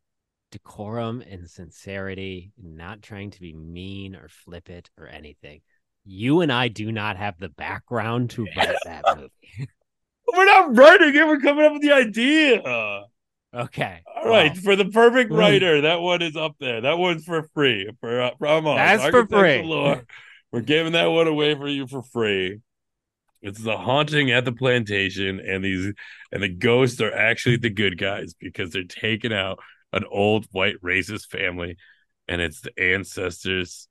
decorum 0.50 1.22
and 1.22 1.48
sincerity, 1.48 2.52
not 2.62 3.00
trying 3.00 3.30
to 3.30 3.40
be 3.40 3.54
mean 3.54 4.14
or 4.14 4.28
flippant 4.28 4.90
or 4.98 5.08
anything. 5.08 5.62
You 6.04 6.42
and 6.42 6.52
I 6.52 6.68
do 6.68 6.92
not 6.92 7.16
have 7.16 7.38
the 7.38 7.48
background 7.48 8.30
to 8.30 8.46
write 8.54 8.76
that 8.84 9.04
movie. 9.16 9.70
We're 10.32 10.44
not 10.44 10.76
writing 10.76 11.14
it. 11.14 11.26
We're 11.26 11.40
coming 11.40 11.64
up 11.64 11.72
with 11.72 11.82
the 11.82 11.92
idea. 11.92 12.62
Okay. 13.54 14.00
All 14.16 14.28
right, 14.28 14.56
for 14.56 14.74
the 14.74 14.86
perfect 14.86 15.30
Mm. 15.30 15.38
writer, 15.38 15.80
that 15.82 16.00
one 16.00 16.22
is 16.22 16.34
up 16.36 16.56
there. 16.58 16.80
That 16.80 16.98
one's 16.98 17.24
for 17.24 17.48
free. 17.54 17.88
For 18.00 18.20
uh, 18.20 18.30
from 18.38 18.66
us. 18.66 18.76
That's 18.76 19.10
for 19.10 19.26
free. 19.26 19.62
Galore. 19.62 20.04
We're 20.50 20.60
giving 20.60 20.92
that 20.92 21.06
one 21.06 21.26
away 21.28 21.54
for 21.54 21.68
you 21.68 21.86
for 21.86 22.02
free. 22.02 22.60
It's 23.42 23.62
the 23.62 23.76
haunting 23.76 24.30
at 24.30 24.44
the 24.44 24.52
plantation, 24.52 25.38
and 25.38 25.64
these 25.64 25.92
and 26.32 26.42
the 26.42 26.48
ghosts 26.48 27.00
are 27.00 27.12
actually 27.12 27.58
the 27.58 27.70
good 27.70 27.98
guys 27.98 28.34
because 28.34 28.70
they're 28.70 28.84
taking 28.84 29.32
out 29.32 29.58
an 29.92 30.04
old 30.10 30.46
white 30.50 30.80
racist 30.82 31.26
family, 31.26 31.76
and 32.26 32.40
it's 32.40 32.62
the 32.62 32.72
ancestors. 32.80 33.86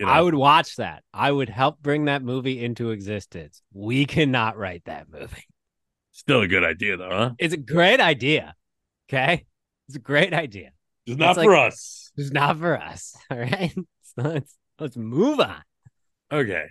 You 0.00 0.06
know, 0.06 0.12
I 0.12 0.20
would 0.22 0.34
watch 0.34 0.76
that. 0.76 1.04
I 1.12 1.30
would 1.30 1.48
help 1.50 1.80
bring 1.82 2.06
that 2.06 2.22
movie 2.22 2.64
into 2.64 2.90
existence. 2.90 3.60
We 3.72 4.06
cannot 4.06 4.56
write 4.56 4.84
that 4.86 5.06
movie. 5.12 5.44
still 6.10 6.40
a 6.40 6.48
good 6.48 6.64
idea 6.64 6.96
though, 6.96 7.10
huh? 7.10 7.30
It's 7.38 7.54
a 7.54 7.58
great 7.58 8.00
idea. 8.00 8.54
Okay. 9.08 9.44
It's 9.88 9.96
a 9.96 10.00
great 10.00 10.32
idea. 10.32 10.70
Just 11.06 11.18
not 11.18 11.36
It's 11.36 11.44
for 11.44 11.52
like- 11.54 11.68
us. 11.72 12.10
It's 12.16 12.30
not 12.32 12.58
for 12.58 12.80
us. 12.80 13.14
All 13.30 13.38
right. 13.38 13.74
So 14.16 14.22
let's 14.22 14.56
let's 14.80 14.96
move 14.96 15.38
on. 15.38 15.62
Okay. 16.32 16.64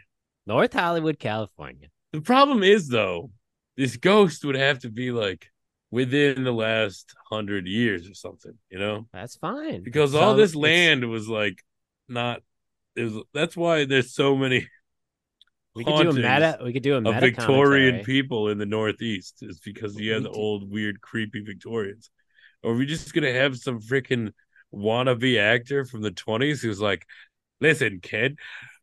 North 0.46 0.74
Hollywood, 0.74 1.20
California. 1.20 1.88
The 2.12 2.20
problem 2.20 2.64
is 2.64 2.90
though, 2.90 3.32
this 3.78 3.96
ghost 3.96 4.44
would 4.44 4.56
have 4.56 4.80
to 4.80 4.90
be 4.90 5.12
like 5.12 5.48
within 5.92 6.44
the 6.44 6.52
last 6.52 7.16
hundred 7.30 7.66
years 7.66 8.10
or 8.10 8.14
something, 8.14 8.58
you 8.70 8.78
know? 8.78 9.06
That's 9.14 9.38
fine. 9.38 9.84
Because 9.84 10.12
So 10.12 10.20
all 10.20 10.36
this 10.36 10.54
land 10.54 11.08
was 11.10 11.30
like 11.30 11.64
not 12.10 12.42
that's 13.34 13.56
why 13.56 13.86
there's 13.86 14.14
so 14.14 14.36
many 14.36 14.68
We 15.76 15.86
could 15.86 16.02
do 16.02 16.10
a 16.10 16.14
meta. 16.14 16.60
We 16.64 16.74
could 16.74 16.84
do 16.84 16.96
a 16.96 17.02
meta 17.02 17.20
Victorian 17.20 17.94
commentary. 17.96 18.04
people 18.04 18.50
in 18.50 18.58
the 18.58 18.66
Northeast 18.66 19.38
is 19.42 19.60
because 19.60 19.96
you 19.96 20.14
have 20.14 20.24
the 20.24 20.30
old 20.30 20.70
weird 20.70 21.00
creepy 21.00 21.42
Victorians. 21.42 22.10
Or 22.64 22.74
are 22.74 22.76
we 22.76 22.86
just 22.86 23.14
gonna 23.14 23.32
have 23.32 23.56
some 23.56 23.80
freaking 23.80 24.34
wannabe 24.74 25.40
actor 25.40 25.86
from 25.86 26.02
the 26.02 26.12
twenties 26.12 26.62
who's 26.62 26.82
like, 26.82 27.06
listen, 27.62 28.00
kid, 28.02 28.38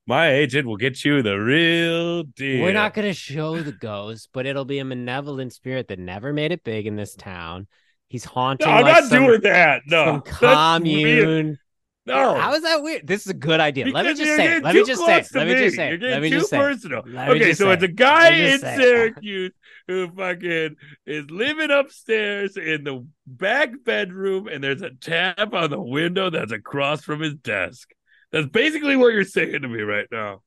my 0.06 0.32
agent 0.32 0.66
will 0.66 0.76
get 0.76 1.04
you 1.04 1.22
the 1.22 1.36
real 1.36 2.22
deal. 2.22 2.62
We're 2.62 2.72
not 2.72 2.94
going 2.94 3.08
to 3.08 3.14
show 3.14 3.60
the 3.60 3.72
ghost, 3.72 4.28
but 4.32 4.46
it'll 4.46 4.64
be 4.64 4.78
a 4.78 4.84
malevolent 4.84 5.52
spirit 5.52 5.88
that 5.88 5.98
never 5.98 6.32
made 6.32 6.52
it 6.52 6.62
big 6.62 6.86
in 6.86 6.94
this 6.94 7.16
town. 7.16 7.66
He's 8.08 8.24
haunting. 8.24 8.68
No, 8.68 8.74
I'm 8.74 8.82
like 8.84 8.94
not 8.94 9.04
some, 9.10 9.24
doing 9.24 9.40
that. 9.42 9.82
No, 9.86 10.04
some 10.04 10.22
commune. 10.22 11.58
No, 12.06 12.36
How 12.36 12.54
is 12.54 12.62
that 12.62 12.82
weird? 12.82 13.06
This 13.06 13.22
is 13.22 13.28
a 13.28 13.34
good 13.34 13.58
idea. 13.58 13.86
Let 13.86 14.06
me 14.06 14.14
just 14.14 14.36
say. 14.36 14.60
Let 14.60 14.74
me 14.74 14.84
just 14.84 15.00
say. 15.00 15.06
close 15.06 15.26
it. 15.26 15.32
to 15.32 15.38
Let 15.38 15.48
me 15.48 15.54
just 15.54 15.76
say. 15.76 15.86
You're 15.88 15.94
it. 15.96 15.98
getting 15.98 16.14
Let 16.14 16.22
me 16.22 16.30
too 16.30 16.38
just 16.38 16.50
say. 16.50 16.58
personal. 16.58 16.98
Okay, 17.00 17.52
so 17.54 17.70
it's 17.72 17.82
a 17.82 17.88
guy 17.88 18.30
in. 18.30 18.60
Syracuse 18.60 19.52
who 19.88 20.08
fucking 20.10 20.76
is 21.06 21.30
living 21.30 21.70
upstairs 21.70 22.56
in 22.56 22.84
the 22.84 23.06
back 23.26 23.70
bedroom, 23.84 24.46
and 24.48 24.62
there's 24.62 24.82
a 24.82 24.90
tap 24.90 25.52
on 25.52 25.70
the 25.70 25.80
window 25.80 26.30
that's 26.30 26.52
across 26.52 27.02
from 27.02 27.20
his 27.20 27.34
desk. 27.34 27.90
That's 28.32 28.46
basically 28.46 28.96
what 28.96 29.12
you're 29.12 29.24
saying 29.24 29.62
to 29.62 29.68
me 29.68 29.80
right 29.82 30.06
now. 30.10 30.42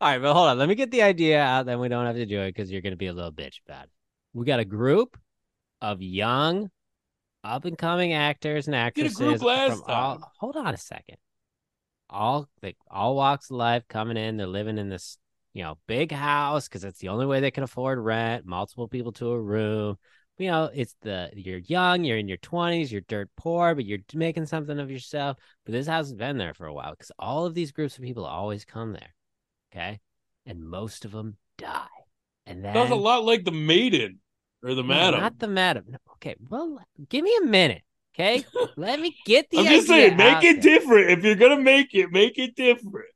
All 0.00 0.10
right, 0.10 0.20
but 0.20 0.34
hold 0.34 0.48
on. 0.48 0.58
Let 0.58 0.68
me 0.68 0.74
get 0.74 0.90
the 0.90 1.02
idea 1.02 1.40
out. 1.40 1.66
Then 1.66 1.80
we 1.80 1.88
don't 1.88 2.06
have 2.06 2.16
to 2.16 2.26
do 2.26 2.40
it 2.40 2.48
because 2.54 2.70
you're 2.70 2.82
going 2.82 2.92
to 2.92 2.96
be 2.96 3.06
a 3.06 3.12
little 3.12 3.32
bitch 3.32 3.60
about 3.66 3.84
it. 3.84 3.90
We 4.34 4.44
got 4.44 4.60
a 4.60 4.64
group 4.64 5.16
of 5.80 6.02
young, 6.02 6.70
up 7.46 7.64
and 7.64 7.78
coming 7.78 8.12
actors 8.12 8.66
and 8.66 8.72
Did 8.74 8.78
a 8.78 8.82
actresses. 8.82 9.16
group 9.16 9.42
last 9.42 9.72
from 9.80 9.82
all, 9.94 10.18
time. 10.18 10.24
hold 10.38 10.56
on 10.56 10.74
a 10.74 10.76
second. 10.76 11.16
All 12.08 12.48
like 12.62 12.76
all 12.90 13.16
walks 13.16 13.50
of 13.50 13.56
life 13.56 13.84
coming 13.88 14.16
in. 14.16 14.36
They're 14.36 14.46
living 14.46 14.78
in 14.78 14.88
this, 14.88 15.18
you 15.54 15.62
know, 15.62 15.78
big 15.86 16.12
house 16.12 16.68
because 16.68 16.84
it's 16.84 16.98
the 17.00 17.08
only 17.08 17.26
way 17.26 17.40
they 17.40 17.50
can 17.50 17.64
afford 17.64 17.98
rent. 17.98 18.46
Multiple 18.46 18.88
people 18.88 19.12
to 19.12 19.30
a 19.30 19.40
room. 19.40 19.96
You 20.38 20.50
know, 20.50 20.70
it's 20.72 20.94
the 21.00 21.30
you're 21.34 21.58
young, 21.58 22.04
you're 22.04 22.18
in 22.18 22.28
your 22.28 22.36
twenties, 22.36 22.92
you're 22.92 23.00
dirt 23.02 23.30
poor, 23.36 23.74
but 23.74 23.86
you're 23.86 24.00
making 24.14 24.46
something 24.46 24.78
of 24.78 24.90
yourself. 24.90 25.38
But 25.64 25.72
this 25.72 25.86
house 25.86 26.06
has 26.06 26.14
been 26.14 26.36
there 26.38 26.52
for 26.54 26.66
a 26.66 26.74
while 26.74 26.90
because 26.90 27.10
all 27.18 27.46
of 27.46 27.54
these 27.54 27.72
groups 27.72 27.96
of 27.96 28.04
people 28.04 28.26
always 28.26 28.64
come 28.64 28.92
there. 28.92 29.14
Okay. 29.72 29.98
And 30.44 30.62
most 30.68 31.04
of 31.04 31.10
them 31.12 31.38
die. 31.58 31.86
And 32.44 32.64
then 32.64 32.74
Sounds 32.74 32.90
a 32.90 32.94
lot 32.94 33.24
like 33.24 33.44
the 33.44 33.50
maiden 33.50 34.20
or 34.66 34.74
the 34.74 34.82
No, 34.90 34.96
madam. 34.96 35.20
Not 35.20 35.38
the 35.38 35.48
madam. 35.48 35.84
No, 35.88 35.98
Okay. 36.14 36.36
Well, 36.48 36.80
give 37.08 37.24
me 37.24 37.36
a 37.42 37.46
minute. 37.46 37.82
Okay. 38.14 38.44
Let 38.76 39.00
me 39.00 39.16
get 39.26 39.50
the 39.50 39.58
I'm 39.58 39.66
just 39.66 39.88
saying, 39.88 40.16
make 40.16 40.42
it 40.42 40.62
there. 40.62 40.62
different. 40.62 41.10
If 41.10 41.24
you're 41.24 41.34
gonna 41.36 41.60
make 41.60 41.94
it, 41.94 42.10
make 42.12 42.38
it 42.38 42.56
different. 42.56 43.08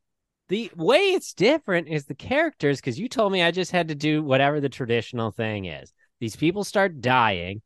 The 0.49 0.71
way 0.75 1.13
it's 1.13 1.33
different 1.33 1.87
is 1.87 2.05
the 2.05 2.15
characters, 2.15 2.79
because 2.81 2.99
you 2.99 3.07
told 3.09 3.31
me 3.33 3.41
I 3.41 3.51
just 3.51 3.71
had 3.71 3.87
to 3.89 3.95
do 3.95 4.23
whatever 4.23 4.59
the 4.59 4.69
traditional 4.69 5.31
thing 5.31 5.65
is. 5.65 5.93
These 6.19 6.35
people 6.35 6.63
start 6.63 7.01
dying. 7.01 7.61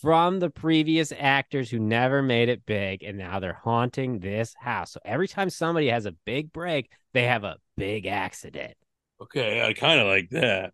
from 0.00 0.38
the 0.38 0.50
previous 0.50 1.12
actors 1.18 1.70
who 1.70 1.78
never 1.80 2.22
made 2.22 2.48
it 2.48 2.64
big, 2.66 3.02
and 3.02 3.18
now 3.18 3.40
they're 3.40 3.60
haunting 3.64 4.20
this 4.20 4.54
house. 4.60 4.92
So 4.92 5.00
every 5.04 5.26
time 5.28 5.50
somebody 5.50 5.88
has 5.88 6.06
a 6.06 6.12
big 6.24 6.52
break, 6.52 6.90
they 7.14 7.24
have 7.24 7.44
a 7.44 7.56
big 7.76 8.06
accident. 8.06 8.74
Okay, 9.20 9.60
I 9.66 9.72
kind 9.74 10.00
of 10.00 10.06
like 10.06 10.30
that. 10.30 10.72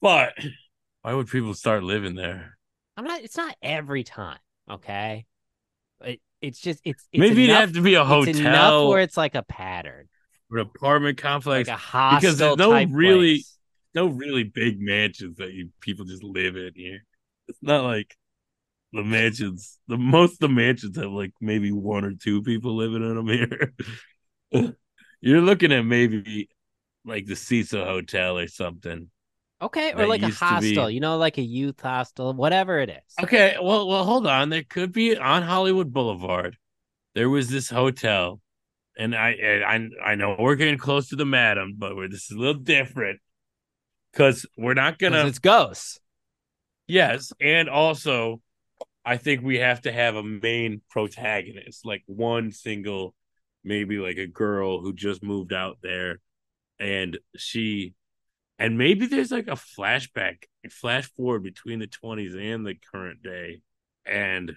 But 0.00 0.34
why 1.04 1.12
would 1.12 1.28
people 1.28 1.52
start 1.52 1.82
living 1.82 2.14
there? 2.14 2.56
I'm 2.96 3.04
not. 3.04 3.20
It's 3.20 3.36
not 3.36 3.54
every 3.60 4.04
time. 4.04 4.38
Okay. 4.70 5.26
It, 6.00 6.20
it's 6.40 6.58
just 6.58 6.80
it's, 6.82 7.06
it's 7.12 7.20
Maybe 7.20 7.44
it'd 7.44 7.54
have 7.56 7.74
to 7.74 7.82
be 7.82 7.94
a 7.94 8.00
enough 8.00 8.26
hotel 8.26 8.88
where 8.88 9.00
it's 9.00 9.18
like 9.18 9.34
a 9.34 9.42
pattern, 9.42 10.08
an 10.50 10.60
apartment 10.60 11.18
complex. 11.18 11.68
like 11.68 11.76
a 11.76 11.78
hostel 11.78 12.56
there's 12.56 12.56
no 12.56 12.72
really- 12.86 13.34
place. 13.34 13.58
no 13.94 14.06
really 14.06 14.44
big 14.44 14.80
mansions 14.80 15.36
that 15.36 15.52
you 15.52 15.68
people 15.82 16.06
just 16.06 16.24
live 16.24 16.56
in 16.56 16.72
here. 16.74 17.04
It's 17.48 17.58
not 17.60 17.84
like 17.84 18.16
the 18.94 19.04
mansions. 19.04 19.78
The 19.88 19.98
most 19.98 20.34
of 20.34 20.38
the 20.38 20.48
mansions 20.48 20.96
have 20.96 21.10
like 21.10 21.34
maybe 21.38 21.70
one 21.70 22.06
or 22.06 22.14
two 22.14 22.42
people 22.42 22.76
living 22.76 23.02
in 23.02 23.14
them 23.14 23.28
here. 23.28 24.74
You're 25.20 25.42
looking 25.42 25.70
at 25.70 25.84
maybe 25.84 26.48
like 27.04 27.26
the 27.26 27.36
Cecil 27.36 27.84
Hotel 27.84 28.38
or 28.38 28.48
something. 28.48 29.10
Okay, 29.64 29.94
or 29.94 30.06
like 30.06 30.22
a 30.22 30.26
used 30.26 30.38
to 30.38 30.44
be- 30.60 30.74
hostel, 30.74 30.90
you 30.90 31.00
know, 31.00 31.16
like 31.16 31.38
a 31.38 31.42
youth 31.42 31.80
hostel, 31.80 32.32
whatever 32.34 32.78
it 32.78 32.90
is. 32.90 33.24
Okay, 33.24 33.56
well, 33.60 33.88
well, 33.88 34.04
hold 34.04 34.26
on. 34.26 34.50
There 34.50 34.62
could 34.62 34.92
be 34.92 35.16
on 35.16 35.42
Hollywood 35.42 35.92
Boulevard. 35.92 36.58
There 37.14 37.30
was 37.30 37.48
this 37.48 37.70
hotel, 37.70 38.40
and 38.98 39.14
I, 39.14 39.62
I, 39.66 39.88
I 40.04 40.14
know 40.16 40.36
we're 40.38 40.56
getting 40.56 40.78
close 40.78 41.08
to 41.08 41.16
the 41.16 41.24
madam, 41.24 41.76
but 41.78 41.96
we're, 41.96 42.08
this 42.08 42.30
is 42.30 42.36
a 42.36 42.40
little 42.40 42.60
different 42.60 43.20
because 44.12 44.44
we're 44.58 44.74
not 44.74 44.98
gonna. 44.98 45.26
it's 45.26 45.38
ghosts. 45.38 45.98
Yes, 46.86 47.32
and 47.40 47.70
also, 47.70 48.42
I 49.04 49.16
think 49.16 49.42
we 49.42 49.58
have 49.60 49.80
to 49.82 49.92
have 49.92 50.16
a 50.16 50.22
main 50.22 50.82
protagonist, 50.90 51.86
like 51.86 52.02
one 52.06 52.52
single, 52.52 53.14
maybe 53.62 53.96
like 53.96 54.18
a 54.18 54.26
girl 54.26 54.82
who 54.82 54.92
just 54.92 55.22
moved 55.22 55.54
out 55.54 55.78
there, 55.82 56.20
and 56.78 57.16
she, 57.36 57.94
and 58.58 58.78
maybe 58.78 59.06
there's 59.06 59.30
like 59.30 59.46
a 59.48 59.52
flashback, 59.52 60.44
a 60.64 60.70
flash 60.70 61.06
forward 61.16 61.42
between 61.42 61.78
the 61.78 61.86
twenties 61.86 62.34
and 62.34 62.66
the 62.66 62.74
current 62.92 63.22
day, 63.22 63.62
and 64.06 64.52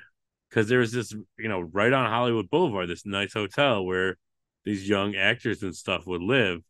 because 0.50 0.70
there 0.70 0.80
was 0.80 0.91
this, 0.91 1.12
you 1.38 1.50
know, 1.50 1.60
right 1.62 1.91
on 1.93 2.10
Hollywood 2.10 2.50
Boulevard, 2.50 2.89
this 2.89 3.06
nice 3.06 3.34
hotel 3.34 3.84
where 3.86 4.18
these 4.66 4.88
young 4.88 5.16
actors 5.16 5.64
and 5.64 5.76
stuff 5.76 6.06
would 6.08 6.22
live, 6.22 6.62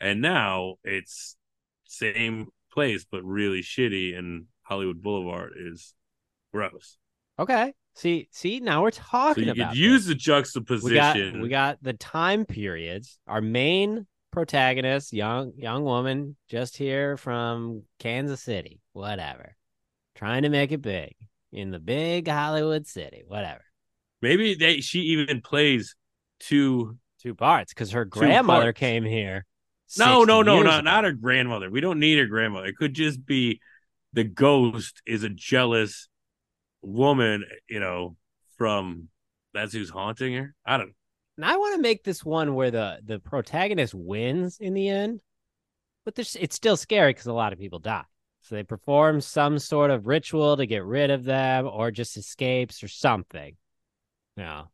and 0.00 0.20
now 0.20 0.76
it's 0.84 1.36
same 1.84 2.48
place 2.72 3.04
but 3.10 3.22
really 3.24 3.60
shitty, 3.62 4.16
and 4.18 4.46
Hollywood 4.62 5.02
Boulevard 5.02 5.52
is 5.56 5.94
gross. 6.52 6.96
Okay. 7.38 7.72
See, 7.94 8.28
see, 8.30 8.60
now 8.60 8.82
we're 8.82 8.92
So 8.92 9.02
talking 9.02 9.44
you 9.44 9.52
about 9.52 9.70
could 9.70 9.78
use 9.78 10.02
this. 10.02 10.08
the 10.08 10.14
juxtaposition. 10.14 10.92
we 10.92 10.94
got 10.94 11.42
we 11.42 11.48
got 11.48 11.82
the 11.82 11.92
time 11.92 12.44
periods. 12.44 13.18
Our 13.26 13.40
main 13.40 14.06
protagonist, 14.30 15.12
young 15.12 15.52
young 15.56 15.84
woman, 15.84 16.36
just 16.48 16.76
here 16.76 17.16
from 17.16 17.82
Kansas 17.98 18.42
City, 18.42 18.80
whatever, 18.92 19.56
trying 20.14 20.42
to 20.42 20.48
make 20.48 20.72
it 20.72 20.82
big 20.82 21.14
in 21.52 21.70
the 21.70 21.78
big 21.78 22.28
Hollywood 22.28 22.86
city, 22.86 23.22
whatever. 23.26 23.64
Maybe 24.22 24.54
they 24.54 24.80
she 24.80 25.00
even 25.00 25.40
plays 25.40 25.96
two. 26.38 26.96
Two 27.22 27.34
parts 27.34 27.74
because 27.74 27.90
her 27.90 28.06
grandmother 28.06 28.72
parts. 28.72 28.80
came 28.80 29.04
here. 29.04 29.44
No, 29.98 30.20
60 30.20 30.26
no, 30.26 30.42
no, 30.42 30.62
not 30.62 30.78
ago. 30.78 30.80
not 30.80 31.04
her 31.04 31.12
grandmother. 31.12 31.68
We 31.68 31.82
don't 31.82 31.98
need 31.98 32.18
her 32.18 32.24
grandmother. 32.24 32.64
It 32.64 32.76
could 32.78 32.94
just 32.94 33.26
be 33.26 33.60
the 34.12 34.24
ghost 34.24 35.02
is 35.06 35.22
a 35.22 35.28
jealous 35.28 36.08
woman, 36.82 37.44
you 37.68 37.80
know, 37.80 38.16
from 38.56 39.08
that's 39.52 39.72
who's 39.72 39.90
haunting 39.90 40.34
her. 40.34 40.54
I 40.64 40.78
don't. 40.78 40.94
And 41.40 41.50
I 41.50 41.56
want 41.56 41.74
to 41.74 41.80
make 41.80 42.04
this 42.04 42.22
one 42.22 42.54
where 42.54 42.70
the 42.70 43.00
the 43.02 43.18
protagonist 43.18 43.94
wins 43.94 44.58
in 44.60 44.74
the 44.74 44.90
end, 44.90 45.22
but 46.04 46.14
there's 46.14 46.36
it's 46.36 46.54
still 46.54 46.76
scary 46.76 47.14
because 47.14 47.28
a 47.28 47.32
lot 47.32 47.54
of 47.54 47.58
people 47.58 47.78
die. 47.78 48.04
So 48.42 48.56
they 48.56 48.62
perform 48.62 49.22
some 49.22 49.58
sort 49.58 49.90
of 49.90 50.06
ritual 50.06 50.58
to 50.58 50.66
get 50.66 50.84
rid 50.84 51.10
of 51.10 51.24
them, 51.24 51.66
or 51.66 51.90
just 51.92 52.18
escapes 52.18 52.82
or 52.82 52.88
something. 52.88 53.56
Yeah. 54.36 54.64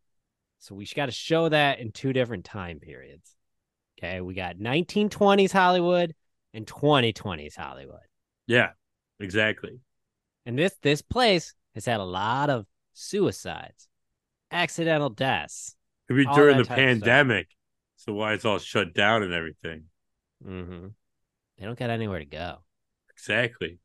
So 0.58 0.74
we 0.74 0.86
got 0.86 1.06
to 1.06 1.12
show 1.12 1.48
that 1.48 1.78
in 1.78 1.92
two 1.92 2.12
different 2.12 2.44
time 2.44 2.80
periods. 2.80 3.36
Okay, 3.96 4.20
we 4.20 4.34
got 4.34 4.56
1920s 4.58 5.52
Hollywood 5.52 6.16
and 6.52 6.66
2020s 6.66 7.54
Hollywood, 7.54 8.00
Yeah, 8.48 8.70
exactly. 9.20 9.78
and 10.44 10.58
this 10.58 10.74
this 10.82 11.00
place 11.00 11.54
has 11.76 11.84
had 11.86 12.00
a 12.00 12.04
lot 12.04 12.50
of 12.50 12.66
suicides, 12.92 13.86
accidental 14.50 15.10
deaths. 15.10 15.76
Could 16.08 16.16
be 16.16 16.26
All 16.26 16.34
during 16.36 16.56
the 16.58 16.64
type 16.64 16.78
of 16.78 16.96
stuff. 16.96 17.06
pandemic, 17.08 17.48
so 17.96 18.12
why 18.12 18.32
it's 18.32 18.44
all 18.44 18.58
shut 18.58 18.94
down 18.94 19.22
and 19.22 19.32
everything. 19.32 19.84
Mm-hmm. 20.46 20.88
They 21.58 21.64
don't 21.64 21.78
got 21.78 21.90
anywhere 21.90 22.18
to 22.20 22.24
go. 22.26 22.58
Exactly. 23.10 23.78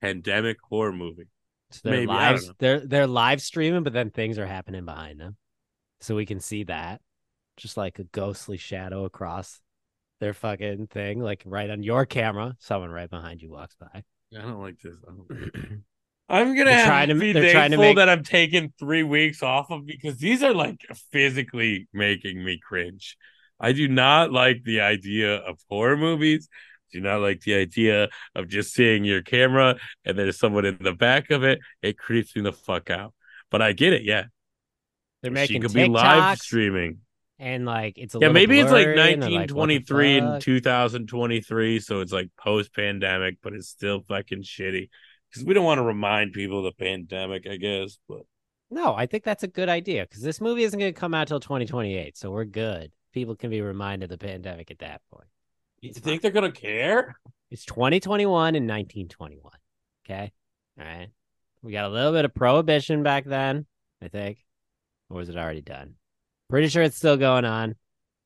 Pandemic 0.00 0.56
horror 0.62 0.92
movie. 0.92 1.28
So 1.70 1.80
they're 1.84 2.06
Maybe, 2.06 2.48
they're 2.58 2.80
they're 2.80 3.06
live 3.06 3.40
streaming, 3.40 3.84
but 3.84 3.92
then 3.92 4.10
things 4.10 4.38
are 4.38 4.46
happening 4.46 4.84
behind 4.84 5.20
them. 5.20 5.36
So 6.00 6.16
we 6.16 6.26
can 6.26 6.40
see 6.40 6.64
that. 6.64 7.00
Just 7.56 7.76
like 7.76 7.98
a 7.98 8.04
ghostly 8.04 8.56
shadow 8.56 9.04
across 9.04 9.60
their 10.18 10.32
fucking 10.32 10.86
thing, 10.88 11.20
like 11.20 11.42
right 11.44 11.70
on 11.70 11.82
your 11.82 12.06
camera. 12.06 12.56
Someone 12.58 12.90
right 12.90 13.10
behind 13.10 13.42
you 13.42 13.50
walks 13.50 13.76
by. 13.76 14.02
I 14.36 14.42
don't 14.42 14.60
like 14.60 14.80
this. 14.80 14.96
I 15.06 15.12
don't 15.12 15.84
I'm 16.30 16.54
gonna 16.56 16.66
They're 16.66 16.74
have 16.76 16.86
trying 16.86 17.08
to 17.08 17.14
be 17.16 17.32
they're 17.32 17.50
trying 17.52 17.72
to 17.72 17.76
thankful 17.76 17.84
make- 17.84 17.96
that 17.96 18.08
I'm 18.08 18.22
taking 18.22 18.72
three 18.78 19.02
weeks 19.02 19.42
off 19.42 19.70
of 19.70 19.84
because 19.84 20.18
these 20.18 20.42
are 20.42 20.54
like 20.54 20.80
physically 21.10 21.88
making 21.92 22.42
me 22.44 22.58
cringe. 22.58 23.16
I 23.58 23.72
do 23.72 23.88
not 23.88 24.32
like 24.32 24.62
the 24.64 24.80
idea 24.80 25.36
of 25.36 25.58
horror 25.68 25.96
movies. 25.96 26.48
Do 26.92 27.00
not 27.00 27.20
like 27.20 27.40
the 27.40 27.54
idea 27.54 28.08
of 28.34 28.48
just 28.48 28.72
seeing 28.72 29.04
your 29.04 29.22
camera 29.22 29.76
and 30.04 30.18
there's 30.18 30.38
someone 30.38 30.64
in 30.64 30.78
the 30.80 30.92
back 30.94 31.30
of 31.30 31.42
it. 31.44 31.60
It 31.82 31.98
creeps 31.98 32.34
me 32.34 32.42
the 32.42 32.52
fuck 32.52 32.90
out. 32.90 33.12
But 33.50 33.60
I 33.62 33.72
get 33.72 33.92
it. 33.92 34.02
Yeah, 34.04 34.24
They're 35.22 35.30
making 35.32 35.56
she 35.56 35.60
could 35.60 35.74
be 35.74 35.86
live 35.86 36.38
streaming. 36.38 36.98
and 37.38 37.66
like 37.66 37.98
it's 37.98 38.14
a 38.14 38.18
Yeah, 38.20 38.28
maybe 38.28 38.60
it's 38.60 38.70
like 38.72 38.86
blurry, 38.86 39.12
and 39.14 39.22
they're 39.22 39.30
like, 39.30 39.50
1923 39.50 40.18
and 40.18 40.40
2023, 40.42 41.80
so 41.80 42.00
it's 42.00 42.12
like 42.12 42.30
post 42.38 42.74
pandemic, 42.74 43.38
but 43.42 43.52
it's 43.52 43.68
still 43.68 44.02
fucking 44.08 44.42
shitty. 44.42 44.88
Because 45.30 45.46
we 45.46 45.54
don't 45.54 45.64
want 45.64 45.78
to 45.78 45.84
remind 45.84 46.32
people 46.32 46.58
of 46.58 46.64
the 46.64 46.84
pandemic, 46.84 47.46
I 47.48 47.56
guess. 47.56 47.98
But 48.08 48.22
No, 48.70 48.94
I 48.94 49.06
think 49.06 49.24
that's 49.24 49.42
a 49.42 49.48
good 49.48 49.68
idea 49.68 50.02
because 50.02 50.22
this 50.22 50.40
movie 50.40 50.64
isn't 50.64 50.78
going 50.78 50.92
to 50.92 50.98
come 51.00 51.14
out 51.14 51.28
till 51.28 51.40
2028, 51.40 52.16
so 52.16 52.30
we're 52.30 52.44
good. 52.44 52.92
People 53.12 53.36
can 53.36 53.50
be 53.50 53.60
reminded 53.60 54.10
of 54.10 54.18
the 54.18 54.24
pandemic 54.24 54.70
at 54.70 54.78
that 54.78 55.02
point. 55.12 55.26
you 55.80 55.92
think 55.92 56.22
they're 56.22 56.30
gonna 56.30 56.52
care? 56.52 57.16
It's 57.50 57.64
2021 57.64 58.54
and 58.54 58.68
1921. 58.68 59.52
Okay. 60.04 60.32
All 60.78 60.84
right. 60.84 61.08
We 61.62 61.72
got 61.72 61.86
a 61.86 61.88
little 61.88 62.12
bit 62.12 62.24
of 62.24 62.34
prohibition 62.34 63.02
back 63.02 63.24
then, 63.24 63.66
I 64.00 64.08
think. 64.08 64.44
Or 65.08 65.16
was 65.16 65.28
it 65.28 65.36
already 65.36 65.60
done? 65.62 65.94
Pretty 66.48 66.68
sure 66.68 66.82
it's 66.82 66.96
still 66.96 67.16
going 67.16 67.44
on. 67.44 67.74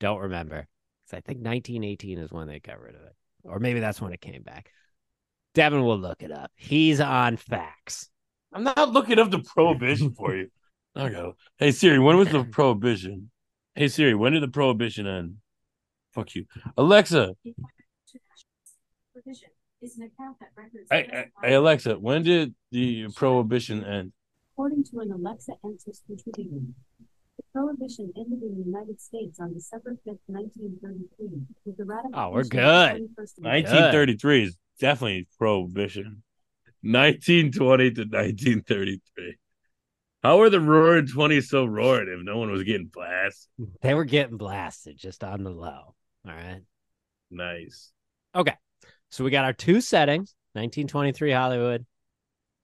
Don't 0.00 0.20
remember. 0.20 0.66
Because 1.04 1.18
I 1.18 1.20
think 1.20 1.38
1918 1.38 2.18
is 2.18 2.30
when 2.30 2.46
they 2.46 2.60
got 2.60 2.80
rid 2.80 2.94
of 2.94 3.02
it. 3.02 3.14
Or 3.44 3.58
maybe 3.58 3.80
that's 3.80 4.00
when 4.00 4.12
it 4.12 4.20
came 4.20 4.42
back. 4.42 4.70
Devin 5.54 5.82
will 5.84 5.98
look 5.98 6.22
it 6.22 6.32
up. 6.32 6.50
He's 6.56 7.00
on 7.00 7.36
facts. 7.36 8.08
I'm 8.52 8.64
not 8.64 8.90
looking 8.92 9.18
up 9.18 9.30
the 9.30 9.38
prohibition 9.40 10.12
for 10.14 10.34
you. 10.36 10.48
I 10.96 11.08
go. 11.08 11.34
Hey 11.58 11.70
Siri, 11.72 11.98
when 11.98 12.16
was 12.16 12.28
the 12.28 12.44
prohibition? 12.50 13.30
Hey 13.74 13.88
Siri, 13.88 14.14
when 14.14 14.32
did 14.32 14.42
the 14.42 14.48
prohibition 14.48 15.06
end? 15.06 15.36
Fuck 16.12 16.34
you, 16.36 16.44
Alexa. 16.76 17.34
Provision 19.12 19.48
is 19.82 19.98
an 19.98 20.04
account 20.04 20.36
that 20.40 20.50
records. 20.56 20.88
Hey, 20.90 21.08
hey, 21.10 21.24
hey 21.42 21.54
Alexa, 21.54 21.94
when 21.98 22.22
did 22.22 22.54
the 22.70 23.08
prohibition 23.16 23.84
end? 23.84 24.12
According 24.52 24.84
to 24.84 25.00
an 25.00 25.10
Alexa 25.10 25.52
Answers 25.64 26.02
contributor, 26.06 26.60
the 27.36 27.42
prohibition 27.52 28.12
ended 28.16 28.40
in 28.42 28.56
the 28.58 28.64
United 28.64 29.00
States 29.00 29.40
on 29.40 29.52
December 29.52 29.96
5th, 30.06 30.18
1933, 30.26 31.40
with 31.64 31.76
the 31.76 31.84
ratification 31.84 32.14
Oh, 32.20 32.30
we're 32.30 32.40
of 32.42 32.50
the 32.50 32.56
good. 32.56 32.62
21st 32.62 33.38
Amendment. 33.38 33.64
1933 33.74 34.42
is 34.44 34.56
definitely 34.78 35.28
prohibition. 35.38 36.22
1920 36.82 37.90
to 37.92 38.00
1933. 38.02 39.36
How 40.22 40.38
were 40.38 40.50
the 40.50 40.60
roaring 40.60 41.06
20s 41.06 41.44
so 41.44 41.64
roaring 41.64 42.08
if 42.08 42.24
no 42.24 42.38
one 42.38 42.50
was 42.50 42.62
getting 42.62 42.90
blasted? 42.92 43.48
They 43.80 43.94
were 43.94 44.04
getting 44.04 44.36
blasted 44.36 44.98
just 44.98 45.24
on 45.24 45.44
the 45.44 45.50
low. 45.50 45.94
All 46.26 46.32
right. 46.32 46.60
Nice. 47.30 47.92
Okay. 48.34 48.54
So 49.10 49.24
we 49.24 49.30
got 49.30 49.44
our 49.44 49.52
two 49.52 49.80
settings 49.80 50.34
1923 50.52 51.30
Hollywood 51.30 51.86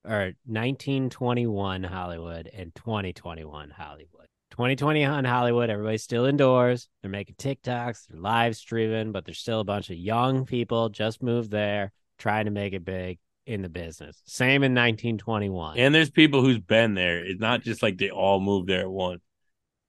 or 0.05 0.33
1921 0.47 1.83
Hollywood 1.83 2.51
and 2.53 2.75
2021 2.75 3.71
Hollywood. 3.71 4.27
2021 4.53 5.25
Hollywood, 5.25 5.71
everybody's 5.71 6.03
still 6.03 6.25
indoors. 6.27 6.89
They're 7.03 7.11
making 7.11 7.37
TikToks, 7.37 8.07
they're 8.09 8.21
live 8.21 8.57
streaming, 8.57 9.13
but 9.13 9.25
there's 9.25 9.39
still 9.39 9.61
a 9.61 9.65
bunch 9.65 9.91
of 9.91 9.97
young 9.97 10.45
people 10.45 10.89
just 10.89 11.23
moved 11.23 11.51
there 11.51 11.93
trying 12.21 12.45
to 12.45 12.51
make 12.53 12.73
it 12.73 12.85
big 12.85 13.19
in 13.47 13.63
the 13.63 13.69
business. 13.69 14.23
Same 14.27 14.63
in 14.63 14.73
1921. 14.75 15.79
And 15.79 15.95
there's 15.95 16.11
people 16.11 16.43
who's 16.43 16.61
been 16.61 16.95
there. 16.95 17.25
It's 17.25 17.41
not 17.41 17.63
just 17.63 17.83
like 17.83 17.99
they 17.99 18.11
all 18.11 18.39
moved 18.39 18.69
there 18.69 18.83
at 18.83 18.91
once. 18.91 19.23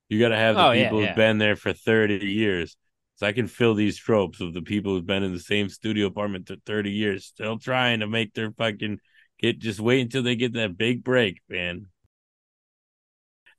You 0.09 0.19
got 0.19 0.29
to 0.29 0.37
have 0.37 0.55
the 0.55 0.61
Oh, 0.65 0.71
yeah, 0.71 0.83
people 0.85 1.01
yeah. 1.01 1.07
who've 1.07 1.15
been 1.15 1.37
there 1.37 1.55
for 1.55 1.71
30 1.71 2.25
years. 2.25 2.75
So 3.15 3.27
I 3.27 3.33
can 3.33 3.47
fill 3.47 3.75
these 3.75 3.97
tropes 3.97 4.41
of 4.41 4.53
the 4.53 4.63
people 4.63 4.93
who've 4.93 5.05
been 5.05 5.21
in 5.21 5.31
the 5.31 5.39
same 5.39 5.69
studio 5.69 6.07
apartment 6.07 6.47
for 6.47 6.55
30 6.65 6.89
years, 6.89 7.25
still 7.25 7.59
trying 7.59 7.99
to 7.99 8.07
make 8.07 8.33
their 8.33 8.51
fucking 8.51 8.99
get 9.39 9.59
just 9.59 9.79
wait 9.79 10.01
until 10.01 10.23
they 10.23 10.35
get 10.35 10.53
that 10.53 10.75
big 10.75 11.03
break, 11.03 11.39
man. 11.47 11.85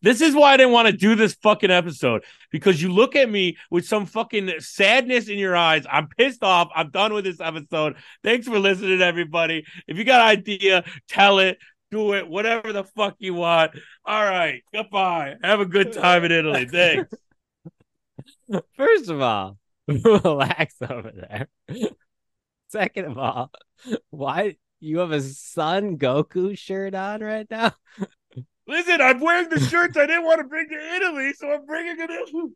This 0.03 0.21
is 0.21 0.35
why 0.35 0.53
I 0.53 0.57
didn't 0.57 0.73
want 0.73 0.89
to 0.89 0.97
do 0.97 1.15
this 1.15 1.35
fucking 1.35 1.71
episode 1.71 2.25
because 2.51 2.83
you 2.83 2.93
look 2.93 3.15
at 3.17 3.31
me 3.31 3.57
with 3.71 3.87
some 3.87 4.05
fucking 4.05 4.53
sadness 4.59 5.29
in 5.29 5.39
your 5.39 5.57
eyes. 5.57 5.85
I'm 5.91 6.09
pissed 6.09 6.43
off. 6.43 6.71
I'm 6.75 6.91
done 6.91 7.15
with 7.15 7.25
this 7.25 7.41
episode. 7.41 7.97
Thanks 8.25 8.49
for 8.49 8.59
listening, 8.59 9.01
everybody. 9.01 9.65
If 9.87 9.97
you 9.97 10.05
got 10.05 10.21
an 10.21 10.27
idea, 10.27 10.85
tell 11.09 11.39
it, 11.39 11.59
do 11.93 12.15
it, 12.15 12.29
whatever 12.29 12.73
the 12.73 12.85
fuck 12.85 13.15
you 13.19 13.35
want. 13.35 13.73
All 14.05 14.25
right, 14.25 14.63
goodbye. 14.73 15.37
Have 15.43 15.61
a 15.61 15.67
good 15.67 15.93
time 15.93 16.25
in 16.25 16.33
Italy. 16.33 16.67
Thanks. 16.67 17.15
First 18.77 19.09
of 19.09 19.21
all, 19.21 19.59
relax 19.87 20.75
over 20.83 21.13
there. 21.13 21.49
Second 22.69 23.05
of 23.05 23.19
all, 23.19 23.51
why 24.11 24.57
you 24.81 24.99
have 24.99 25.13
a 25.13 25.21
Son 25.21 25.99
Goku 25.99 26.57
shirt 26.59 26.95
on 26.95 27.21
right 27.21 27.47
now? 27.51 27.73
Listen, 28.67 29.01
I'm 29.01 29.21
wearing 29.21 29.49
the 29.49 29.61
shirts 29.61 29.97
I 29.97 30.07
didn't 30.07 30.25
want 30.25 30.41
to 30.41 30.45
bring 30.45 30.69
to 30.69 30.95
Italy, 30.97 31.33
so 31.35 31.51
I'm 31.51 31.67
bringing 31.67 31.97
it 31.99 32.11
in. 32.11 32.55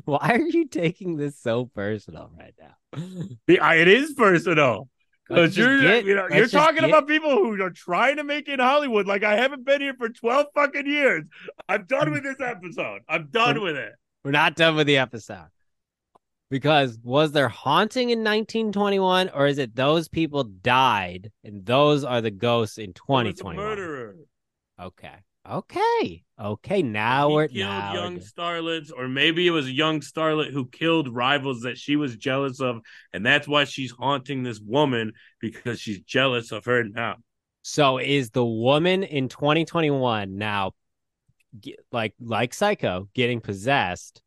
Why 0.04 0.30
are 0.32 0.38
you 0.40 0.66
taking 0.66 1.16
this 1.16 1.38
so 1.38 1.66
personal 1.66 2.30
right 2.38 2.54
now? 2.58 2.74
It 3.46 3.88
is 3.88 4.14
personal. 4.14 4.88
Because 5.28 5.56
you're, 5.58 5.80
get- 5.82 6.04
you 6.06 6.14
know, 6.16 6.26
you're 6.32 6.48
talking 6.48 6.76
get- 6.80 6.88
about 6.88 7.06
people 7.06 7.30
who 7.30 7.60
are 7.62 7.70
trying 7.70 8.16
to 8.16 8.24
make 8.24 8.48
it 8.48 8.54
in 8.54 8.60
Hollywood. 8.60 9.06
Like 9.06 9.22
I 9.24 9.36
haven't 9.36 9.64
been 9.66 9.80
here 9.82 9.94
for 9.94 10.08
12 10.08 10.46
fucking 10.54 10.86
years. 10.86 11.24
I'm 11.68 11.84
done 11.84 12.10
with 12.12 12.22
this 12.22 12.40
episode. 12.40 13.02
I'm 13.08 13.28
done 13.30 13.60
with 13.60 13.76
it. 13.76 13.92
We're 14.24 14.30
not 14.30 14.56
done 14.56 14.74
with 14.74 14.86
the 14.86 14.96
episode. 14.96 15.48
Because 16.50 16.98
was 17.02 17.32
there 17.32 17.50
haunting 17.50 18.08
in 18.08 18.20
1921 18.20 19.28
or 19.34 19.46
is 19.46 19.58
it 19.58 19.76
those 19.76 20.08
people 20.08 20.44
died 20.44 21.30
and 21.44 21.64
those 21.66 22.04
are 22.04 22.22
the 22.22 22.30
ghosts 22.30 22.78
in 22.78 22.86
He 22.86 22.92
2021? 22.94 23.56
murderer. 23.56 24.16
Okay. 24.80 25.14
Okay. 25.48 26.24
Okay. 26.40 26.82
Now 26.82 27.28
he 27.28 27.34
we're 27.34 27.48
killed 27.48 27.58
now 27.68 27.92
we're 27.94 28.00
young 28.00 28.18
starlets, 28.18 28.90
or 28.96 29.08
maybe 29.08 29.46
it 29.46 29.50
was 29.50 29.66
a 29.66 29.72
young 29.72 30.00
starlet 30.00 30.52
who 30.52 30.66
killed 30.66 31.08
rivals 31.08 31.62
that 31.62 31.78
she 31.78 31.96
was 31.96 32.16
jealous 32.16 32.60
of, 32.60 32.80
and 33.12 33.24
that's 33.24 33.48
why 33.48 33.64
she's 33.64 33.90
haunting 33.90 34.42
this 34.42 34.60
woman 34.60 35.12
because 35.40 35.80
she's 35.80 36.00
jealous 36.00 36.52
of 36.52 36.64
her 36.66 36.84
now. 36.84 37.16
So 37.62 37.98
is 37.98 38.30
the 38.30 38.44
woman 38.44 39.02
in 39.02 39.28
2021 39.28 40.36
now 40.36 40.72
like 41.92 42.14
like 42.20 42.52
Psycho 42.54 43.08
getting 43.14 43.40
possessed 43.40 44.22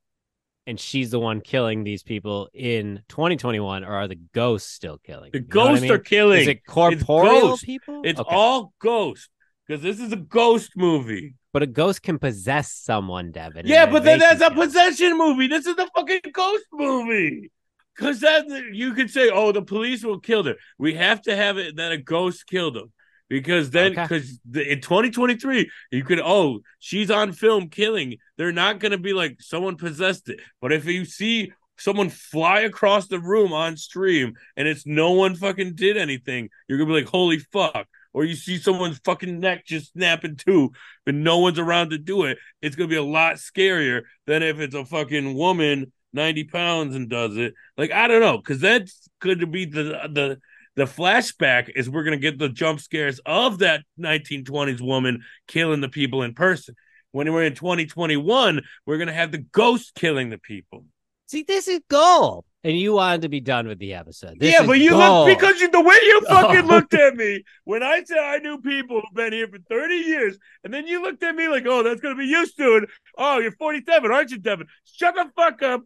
and 0.68 0.80
she's 0.80 1.12
the 1.12 1.20
one 1.20 1.42
killing 1.42 1.84
these 1.84 2.04
people 2.04 2.50
in 2.54 3.02
2021 3.10 3.84
or 3.84 3.94
are 3.94 4.08
the 4.08 4.20
ghosts 4.34 4.72
still 4.72 4.98
killing? 4.98 5.32
The 5.32 5.40
You 5.40 5.46
what 5.46 5.60
I 5.60 5.70
ghosts 5.70 5.82
mean? 5.84 5.92
are 5.92 5.98
killing. 6.00 6.42
Is 6.42 6.48
it 6.48 6.66
corporeal 6.66 7.42
ghosts. 7.42 7.66
people? 7.66 8.02
It's 8.04 8.20
Okay. 8.20 8.36
all 8.36 8.74
ghosts 8.80 9.30
because 9.72 9.84
this 9.84 10.06
is 10.06 10.12
a 10.12 10.18
ghost 10.18 10.72
movie. 10.76 11.34
But 11.54 11.64
a 11.64 11.68
ghost 11.68 12.02
can 12.04 12.20
possess 12.20 12.74
someone, 12.74 13.32
Devin. 13.32 13.66
Yeah, 13.68 13.86
but 13.86 14.04
then 14.04 14.20
that's 14.20 14.42
a 14.42 14.52
possession 14.52 15.18
movie. 15.18 15.48
This 15.48 15.66
is 15.66 15.78
a 15.78 15.88
fucking 15.96 16.20
ghost 16.34 16.66
movie. 16.74 17.52
Because 17.96 18.20
that 18.20 18.48
you 18.74 18.94
could 18.94 19.10
say, 19.10 19.30
oh, 19.30 19.54
the 19.54 19.62
police 19.62 20.04
will 20.04 20.20
kill 20.20 20.44
her. 20.44 20.56
We 20.78 20.96
have 20.96 21.22
to 21.22 21.36
have 21.38 21.58
it 21.58 21.78
that 21.78 21.94
a 21.94 21.98
ghost 21.98 22.48
killed 22.48 22.76
him. 22.76 22.92
Because 23.30 23.70
then, 23.70 23.94
Okay. 23.94 24.04
because 24.04 24.42
in 24.68 24.82
2023, 24.82 25.72
you 25.92 26.04
could, 26.04 26.20
oh, 26.20 26.60
she's 26.80 27.10
on 27.10 27.32
film 27.32 27.70
killing. 27.70 28.18
They're 28.36 28.52
not 28.52 28.80
going 28.80 28.92
to 28.92 28.98
be 28.98 29.14
like 29.14 29.38
someone 29.40 29.78
possessed 29.78 30.28
it. 30.28 30.42
But 30.60 30.74
if 30.74 30.84
you 30.84 31.06
see 31.06 31.54
someone 31.78 32.10
fly 32.10 32.62
across 32.62 33.08
the 33.08 33.20
room 33.22 33.54
on 33.54 33.78
stream 33.78 34.34
and 34.58 34.68
it's 34.68 34.86
no 34.86 35.12
one 35.12 35.36
fucking 35.36 35.76
did 35.76 35.96
anything, 35.96 36.50
you're 36.68 36.78
going 36.78 36.90
to 36.90 36.94
be 36.96 37.02
like, 37.02 37.10
holy 37.10 37.40
fuck. 37.40 37.88
Or 38.14 38.26
you 38.26 38.36
see 38.36 38.58
someone's 38.58 39.00
fucking 39.06 39.40
neck 39.40 39.66
just 39.66 39.94
snapping 39.94 40.36
too, 40.36 40.72
but 41.06 41.16
no 41.16 41.40
one's 41.40 41.60
around 41.60 41.92
to 41.92 41.98
do 41.98 42.26
it. 42.26 42.38
It's 42.62 42.76
to 42.90 42.94
be 42.94 42.98
a 42.98 43.04
lot 43.04 43.36
scarier 43.36 44.02
than 44.28 44.44
if 44.44 44.60
it's 44.60 44.76
a 44.76 44.86
fucking 44.86 45.34
woman 45.36 45.92
90 46.14 46.44
pounds 46.46 46.96
and 46.96 47.10
does 47.10 47.38
it. 47.38 47.54
Like, 47.78 47.92
I 47.92 48.08
don't 48.08 48.22
know, 48.22 48.38
because 48.38 48.60
that's 48.60 49.08
could 49.20 49.52
be 49.52 49.66
the, 49.66 50.10
the, 50.12 50.40
the 50.76 50.86
flashback 50.86 51.70
is 51.76 51.90
we're 51.90 52.04
to 52.18 52.22
get 52.22 52.38
the 52.38 52.50
jump 52.50 52.80
scares 52.80 53.20
of 53.26 53.60
that 53.60 53.84
1920s 54.00 54.82
woman 54.82 55.24
killing 55.48 55.82
the 55.82 55.90
people 55.90 56.24
in 56.24 56.34
person. 56.34 56.76
When 57.12 57.32
we're 57.32 57.44
in 57.44 57.56
2021, 57.56 58.62
we're 58.86 58.98
to 59.08 59.14
have 59.14 59.32
the 59.32 59.40
ghost 59.40 59.94
killing 59.96 60.30
the 60.30 60.38
people. 60.38 60.86
See, 61.32 61.44
this 61.44 61.70
is 61.70 61.80
gold. 61.90 62.44
And 62.66 62.78
you 62.78 62.94
wanted 62.94 63.22
to 63.22 63.30
be 63.30 63.40
done 63.40 63.68
with 63.68 63.80
the 63.80 63.94
episode. 63.94 64.38
This 64.38 64.54
yeah, 64.54 64.66
but 64.68 64.74
you 64.80 64.90
gold. 64.90 65.30
look 65.30 65.40
because 65.40 65.62
you, 65.62 65.72
the 65.72 65.80
way 65.82 65.96
you 66.04 66.22
fucking 66.28 66.66
Oh. 66.66 66.68
looked 66.68 66.94
at 66.94 67.16
me 67.16 67.44
when 67.64 67.82
I 67.84 68.04
said 68.04 68.18
I 68.18 68.38
knew 68.40 68.60
people 68.60 68.98
who've 69.02 69.16
been 69.16 69.32
here 69.32 69.48
for 69.48 69.58
30 69.70 69.96
years, 69.96 70.38
and 70.66 70.74
then 70.74 70.86
you 70.88 71.02
looked 71.02 71.24
at 71.24 71.34
me 71.34 71.48
like, 71.48 71.64
oh, 71.66 71.84
that's 71.84 72.02
going 72.02 72.16
to 72.16 72.20
be 72.20 72.28
you 72.28 72.46
soon. 72.46 72.86
Oh, 73.18 73.40
you're 73.40 73.54
47, 73.54 74.12
aren't 74.12 74.30
you, 74.32 74.40
Devin? 74.40 74.68
Shut 74.84 75.16
the 75.16 75.32
fuck 75.36 75.62
up. 75.64 75.82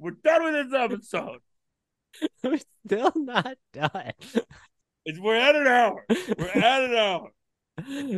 We're 0.00 0.12
done 0.24 0.42
with 0.44 0.70
this 0.70 0.80
episode. 0.80 1.38
We're 2.42 2.58
still 2.86 3.12
not 3.14 3.58
done. 3.74 4.12
It's, 5.04 5.18
we're 5.20 5.36
at 5.36 5.54
an 5.54 5.66
hour. 5.66 6.04
We're 6.36 6.46
at 6.54 6.82
an 6.84 6.94
hour. 6.96 7.30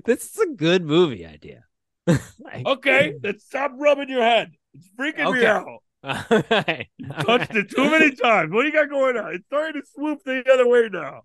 this 0.05 0.25
is 0.33 0.39
a 0.39 0.55
good 0.55 0.85
movie 0.85 1.27
idea. 1.27 1.65
Like- 2.07 2.65
Okay, 2.67 3.15
then 3.21 3.39
stop 3.41 3.73
rubbing 3.77 4.09
your 4.09 4.23
head. 4.23 4.53
It's 4.75 4.89
freaking 4.99 5.33
me 5.33 5.41
Okay. 5.41 5.47
out. 5.47 5.67
All 6.05 6.43
right. 6.51 6.89
Touched 7.21 7.55
it 7.55 7.71
too 7.71 7.91
many 7.91 8.13
times. 8.13 8.53
What 8.53 8.63
do 8.63 8.69
you 8.69 8.73
got 8.73 8.89
going 8.89 9.17
on? 9.17 9.35
It's 9.35 9.45
starting 9.47 9.81
to 9.83 9.87
swoop 9.95 10.21
the 10.25 10.43
other 10.53 10.67
way 10.69 10.89
now. 10.91 11.23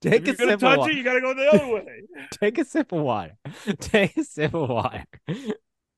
Take 0.00 0.26
if 0.26 0.34
a 0.34 0.38
gonna 0.38 0.50
sip 0.52 0.54
of 0.54 0.60
touch 0.60 0.78
water. 0.78 0.90
it, 0.92 0.96
you 0.96 1.04
gotta 1.04 1.20
go 1.20 1.34
the 1.34 1.46
other 1.48 1.68
way. 1.72 2.02
Take 2.40 2.58
a 2.58 2.64
sip 2.64 2.90
of 2.92 3.02
water. 3.02 3.36
Take 3.80 4.16
a 4.16 4.24
sip 4.24 4.54
of 4.54 4.68
water. 4.68 5.04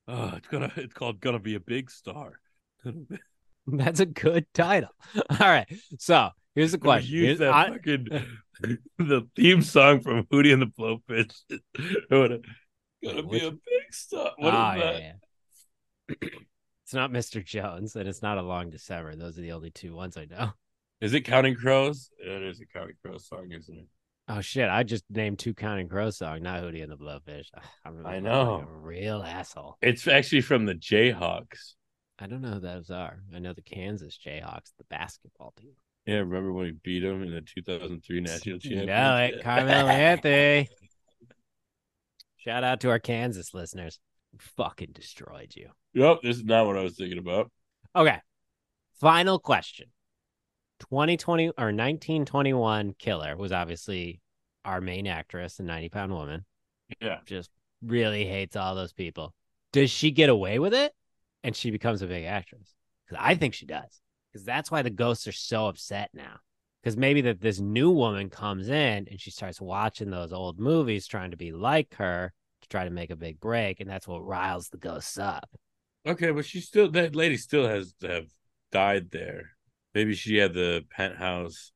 Oh, 0.08 0.32
it's 0.36 0.48
gonna 0.48 0.72
it's 0.76 0.92
called 0.92 1.20
gonna 1.20 1.38
be 1.38 1.54
a 1.54 1.60
big 1.60 1.90
star. 1.90 2.32
That's 3.66 4.00
a 4.00 4.06
good 4.06 4.46
title. 4.52 4.90
All 5.30 5.36
right. 5.38 5.68
So 5.98 6.30
here's 6.56 6.72
the 6.72 6.78
question. 6.78 7.12
Use 7.14 7.38
Here's- 7.38 7.38
that 7.38 7.52
I- 7.54 7.70
fucking 7.70 8.08
the 8.98 9.28
theme 9.36 9.62
song 9.62 10.00
from 10.00 10.24
Hootie 10.24 10.52
and 10.52 10.62
the 10.62 10.66
Blowfish. 10.66 11.32
Gonna 12.10 12.40
Which- 13.22 13.40
be 13.40 13.46
a 13.46 13.50
big 13.52 13.92
star. 13.92 14.32
What 14.36 14.48
is 14.48 14.54
Ah, 14.54 14.74
yeah, 14.74 14.92
that? 14.92 15.02
yeah. 16.20 16.28
It's 16.92 16.94
not 16.94 17.10
Mr. 17.10 17.42
Jones 17.42 17.96
and 17.96 18.06
it's 18.06 18.20
not 18.20 18.36
a 18.36 18.42
long 18.42 18.68
December. 18.68 19.16
Those 19.16 19.38
are 19.38 19.40
the 19.40 19.52
only 19.52 19.70
two 19.70 19.94
ones 19.94 20.18
I 20.18 20.26
know. 20.26 20.50
Is 21.00 21.14
it 21.14 21.22
Counting 21.22 21.54
Crows? 21.54 22.10
It 22.18 22.42
is 22.42 22.60
a 22.60 22.66
Counting 22.66 22.96
Crows 23.02 23.26
song, 23.26 23.50
isn't 23.50 23.78
it? 23.78 23.86
Oh 24.28 24.42
shit! 24.42 24.68
I 24.68 24.82
just 24.82 25.02
named 25.08 25.38
two 25.38 25.54
Counting 25.54 25.88
Crows 25.88 26.18
song, 26.18 26.42
not 26.42 26.62
Hootie 26.62 26.82
and 26.82 26.92
the 26.92 26.98
Blowfish. 26.98 27.46
I'm 27.86 28.04
I 28.04 28.16
like 28.16 28.22
know. 28.24 28.66
a 28.70 28.78
real 28.78 29.22
asshole. 29.22 29.78
It's 29.80 30.06
actually 30.06 30.42
from 30.42 30.66
the 30.66 30.74
Jayhawks. 30.74 31.76
I 32.18 32.26
don't 32.26 32.42
know 32.42 32.50
who 32.52 32.60
those 32.60 32.90
are. 32.90 33.22
I 33.34 33.38
know 33.38 33.54
the 33.54 33.62
Kansas 33.62 34.18
Jayhawks, 34.22 34.72
the 34.76 34.84
basketball 34.90 35.54
team. 35.58 35.72
Yeah, 36.04 36.16
remember 36.16 36.52
when 36.52 36.64
we 36.66 36.72
beat 36.72 37.00
them 37.00 37.22
in 37.22 37.30
the 37.30 37.40
2003 37.40 38.20
national 38.20 38.56
You 38.56 38.60
championship? 38.60 38.86
know 38.86 39.16
it, 39.16 39.42
Carmelo 39.42 39.88
Anthony. 39.88 40.68
Shout 42.36 42.64
out 42.64 42.80
to 42.80 42.90
our 42.90 42.98
Kansas 42.98 43.54
listeners. 43.54 43.98
We 44.34 44.40
fucking 44.58 44.90
destroyed 44.92 45.54
you. 45.56 45.70
Yep, 45.94 46.18
this 46.22 46.36
is 46.38 46.44
not 46.44 46.66
what 46.66 46.76
I 46.76 46.82
was 46.82 46.96
thinking 46.96 47.18
about. 47.18 47.50
Okay. 47.94 48.18
Final 49.00 49.38
question. 49.38 49.86
2020 50.80 51.48
or 51.48 51.66
1921 51.66 52.94
killer 52.98 53.36
was 53.36 53.52
obviously 53.52 54.20
our 54.64 54.80
main 54.80 55.06
actress, 55.06 55.56
the 55.56 55.62
90 55.62 55.88
pound 55.90 56.12
woman. 56.12 56.44
Yeah. 57.00 57.18
Just 57.26 57.50
really 57.82 58.24
hates 58.24 58.56
all 58.56 58.74
those 58.74 58.92
people. 58.92 59.34
Does 59.72 59.90
she 59.90 60.10
get 60.10 60.28
away 60.28 60.58
with 60.58 60.74
it? 60.74 60.92
And 61.44 61.56
she 61.56 61.70
becomes 61.70 62.02
a 62.02 62.06
big 62.06 62.24
actress? 62.24 62.74
Because 63.04 63.22
I 63.22 63.34
think 63.34 63.54
she 63.54 63.66
does. 63.66 64.00
Because 64.32 64.44
that's 64.44 64.70
why 64.70 64.82
the 64.82 64.90
ghosts 64.90 65.26
are 65.26 65.32
so 65.32 65.66
upset 65.66 66.10
now. 66.14 66.36
Because 66.82 66.96
maybe 66.96 67.20
that 67.22 67.40
this 67.40 67.60
new 67.60 67.90
woman 67.90 68.28
comes 68.30 68.68
in 68.68 69.06
and 69.10 69.20
she 69.20 69.30
starts 69.30 69.60
watching 69.60 70.10
those 70.10 70.32
old 70.32 70.58
movies, 70.58 71.06
trying 71.06 71.30
to 71.30 71.36
be 71.36 71.52
like 71.52 71.94
her 71.94 72.32
to 72.62 72.68
try 72.68 72.84
to 72.84 72.90
make 72.90 73.10
a 73.10 73.16
big 73.16 73.40
break, 73.40 73.80
and 73.80 73.88
that's 73.88 74.08
what 74.08 74.26
riles 74.26 74.68
the 74.68 74.78
ghosts 74.78 75.18
up. 75.18 75.48
Okay, 76.06 76.30
but 76.30 76.44
she 76.44 76.60
still 76.60 76.90
that 76.90 77.14
lady 77.14 77.36
still 77.36 77.66
has 77.68 77.92
to 78.00 78.08
have 78.08 78.26
died 78.70 79.10
there. 79.10 79.50
Maybe 79.94 80.14
she 80.14 80.36
had 80.36 80.54
the 80.54 80.84
penthouse, 80.90 81.72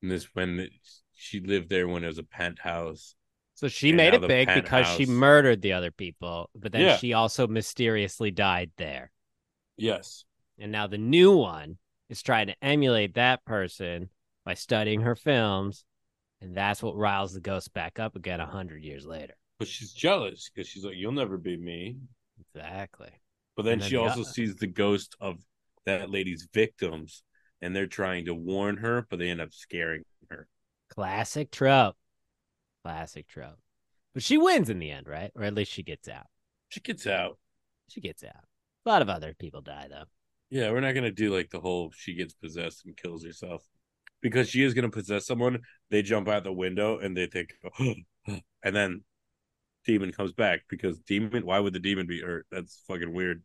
and 0.00 0.10
this 0.10 0.34
when 0.34 0.58
it- 0.60 0.72
she 1.14 1.38
lived 1.38 1.68
there 1.68 1.86
when 1.86 2.02
it 2.02 2.08
was 2.08 2.18
a 2.18 2.24
penthouse. 2.24 3.14
So 3.54 3.68
she 3.68 3.92
made 3.92 4.12
it 4.14 4.26
big 4.26 4.48
because 4.52 4.96
she 4.96 5.06
murdered 5.06 5.62
the 5.62 5.72
other 5.74 5.92
people, 5.92 6.50
but 6.54 6.72
then 6.72 6.80
Yeah. 6.80 6.96
she 6.96 7.12
also 7.12 7.46
mysteriously 7.46 8.32
died 8.32 8.72
there. 8.76 9.12
Yes. 9.76 10.24
And 10.58 10.72
now 10.72 10.88
the 10.88 10.98
new 10.98 11.36
one 11.36 11.78
is 12.08 12.22
trying 12.22 12.48
to 12.48 12.64
emulate 12.64 13.14
that 13.14 13.44
person 13.44 14.10
by 14.44 14.54
studying 14.54 15.02
her 15.02 15.14
films 15.14 15.84
And 16.40 16.56
that's 16.56 16.82
what 16.82 16.96
riles 16.96 17.34
the 17.34 17.40
ghost 17.40 17.72
back 17.72 18.00
up 18.00 18.16
again 18.16 18.40
a 18.40 18.46
hundred 18.46 18.82
years 18.82 19.06
later. 19.06 19.36
But 19.60 19.68
she's 19.68 19.92
jealous 19.92 20.50
because 20.50 20.66
she's 20.66 20.84
like, 20.84 20.96
"You'll 20.96 21.12
never 21.12 21.38
be 21.38 21.56
me." 21.56 21.98
Exactly. 22.40 23.12
But 23.62 23.70
then 23.70 23.78
then 23.80 23.88
she 23.90 23.96
also 23.96 24.20
other- 24.22 24.30
sees 24.30 24.56
the 24.56 24.66
ghost 24.66 25.16
of 25.20 25.38
that 25.84 26.10
lady's 26.10 26.48
victims, 26.52 27.22
and 27.60 27.74
they're 27.74 27.86
trying 27.86 28.26
to 28.26 28.34
warn 28.34 28.76
her, 28.78 29.06
but 29.08 29.18
they 29.18 29.28
end 29.30 29.40
up 29.40 29.52
scaring 29.52 30.04
her. 30.30 30.48
Classic 30.88 31.50
trope. 31.50 31.96
Classic 32.84 33.26
trope. 33.26 33.58
But 34.14 34.22
she 34.22 34.36
wins 34.36 34.68
in 34.68 34.78
the 34.78 34.90
end, 34.90 35.08
right? 35.08 35.30
Or 35.34 35.44
at 35.44 35.54
least 35.54 35.72
she 35.72 35.82
gets 35.82 36.08
out. 36.08 36.26
She 36.68 36.80
gets 36.80 37.06
out. 37.06 37.38
She 37.88 38.00
gets 38.00 38.22
out. 38.22 38.44
A 38.84 38.88
lot 38.88 39.02
of 39.02 39.08
other 39.08 39.34
people 39.34 39.60
die 39.60 39.86
though. 39.88 40.04
Yeah, 40.50 40.70
we're 40.70 40.80
not 40.80 40.94
gonna 40.94 41.10
do 41.10 41.34
like 41.34 41.50
the 41.50 41.60
whole 41.60 41.92
she 41.94 42.14
gets 42.14 42.34
possessed 42.34 42.84
and 42.84 42.96
kills 42.96 43.24
herself 43.24 43.66
because 44.20 44.48
she 44.48 44.62
is 44.62 44.74
gonna 44.74 44.90
possess 44.90 45.26
someone. 45.26 45.60
They 45.90 46.02
jump 46.02 46.28
out 46.28 46.44
the 46.44 46.52
window 46.52 46.98
and 46.98 47.16
they 47.16 47.26
think, 47.26 47.54
and 48.26 48.76
then 48.76 49.04
demon 49.84 50.12
comes 50.12 50.32
back 50.32 50.62
because 50.68 50.98
demon. 51.00 51.46
Why 51.46 51.58
would 51.58 51.72
the 51.72 51.78
demon 51.80 52.06
be 52.06 52.20
hurt? 52.20 52.46
That's 52.50 52.82
fucking 52.86 53.12
weird. 53.12 53.42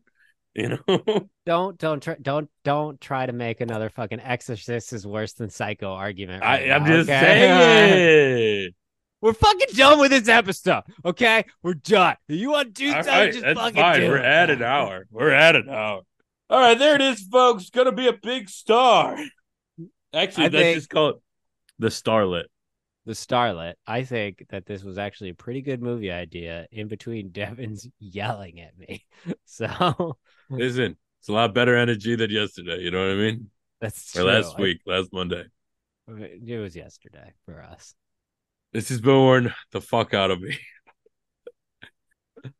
You 0.54 0.78
know, 0.86 1.28
Don't 1.46 1.78
don't 1.78 2.02
try 2.02 2.16
don't 2.20 2.50
don't 2.64 3.00
try 3.00 3.26
to 3.26 3.32
make 3.32 3.60
another 3.60 3.90
fucking 3.90 4.18
exorcist 4.20 4.92
is 4.92 5.06
worse 5.06 5.34
than 5.34 5.50
psycho 5.50 5.92
argument. 5.92 6.42
I, 6.42 6.62
right 6.62 6.70
I'm 6.72 6.86
just 6.86 7.08
okay? 7.08 7.20
saying. 7.20 8.70
We're 9.20 9.32
fucking 9.34 9.68
done 9.74 9.98
with 10.00 10.10
this 10.10 10.28
episode. 10.28 10.82
Okay? 11.04 11.44
We're 11.62 11.74
done. 11.74 12.16
You 12.28 12.50
want 12.50 12.68
to 12.68 12.72
do 12.84 12.90
something? 12.92 13.12
right, 13.12 13.32
just 13.32 13.44
that's 13.44 13.58
fucking 13.58 13.74
fine. 13.80 14.00
do 14.00 14.08
We're 14.08 14.18
it. 14.18 14.24
at 14.24 14.50
an 14.50 14.62
hour. 14.62 15.06
We're 15.10 15.30
at 15.32 15.56
an 15.56 15.68
hour. 15.68 16.02
All 16.50 16.60
right, 16.60 16.78
there 16.78 16.94
it 16.94 17.00
is, 17.02 17.22
folks. 17.24 17.68
Gonna 17.70 17.92
be 17.92 18.06
a 18.08 18.12
big 18.12 18.48
star. 18.48 19.16
Actually, 20.14 20.44
I 20.44 20.48
let's 20.48 20.52
think- 20.54 20.76
just 20.78 20.90
called 20.90 21.20
the 21.78 21.88
Starlet. 21.88 22.44
The 23.08 23.14
Starlet. 23.14 23.72
I 23.86 24.04
think 24.04 24.44
that 24.50 24.66
this 24.66 24.82
was 24.84 24.98
actually 24.98 25.30
a 25.30 25.34
pretty 25.34 25.62
good 25.62 25.80
movie 25.80 26.10
idea 26.12 26.66
in 26.70 26.88
between 26.88 27.30
Devin's 27.32 27.88
yelling 27.98 28.60
at 28.60 28.76
me. 28.78 29.06
So 29.46 30.18
Listen, 30.50 30.94
it's 31.20 31.28
a 31.30 31.32
lot 31.32 31.54
better 31.54 31.74
energy 31.74 32.16
than 32.16 32.30
yesterday. 32.30 32.80
You 32.80 32.90
know 32.90 32.98
what 33.00 33.12
I 33.12 33.16
mean? 33.16 33.50
that's 33.80 34.14
Or 34.14 34.20
true. 34.20 34.30
last 34.30 34.56
I- 34.58 34.60
week, 34.60 34.80
last 34.84 35.10
Monday. 35.10 35.44
it 36.06 36.60
was 36.60 36.76
yesterday 36.76 37.32
for 37.46 37.62
us. 37.62 37.94
This 38.74 38.90
has 38.90 39.00
worn 39.02 39.54
the 39.72 39.80
fuck 39.80 40.12
out 40.12 40.30
of 40.30 40.42
me. 40.42 40.58
All 42.44 42.50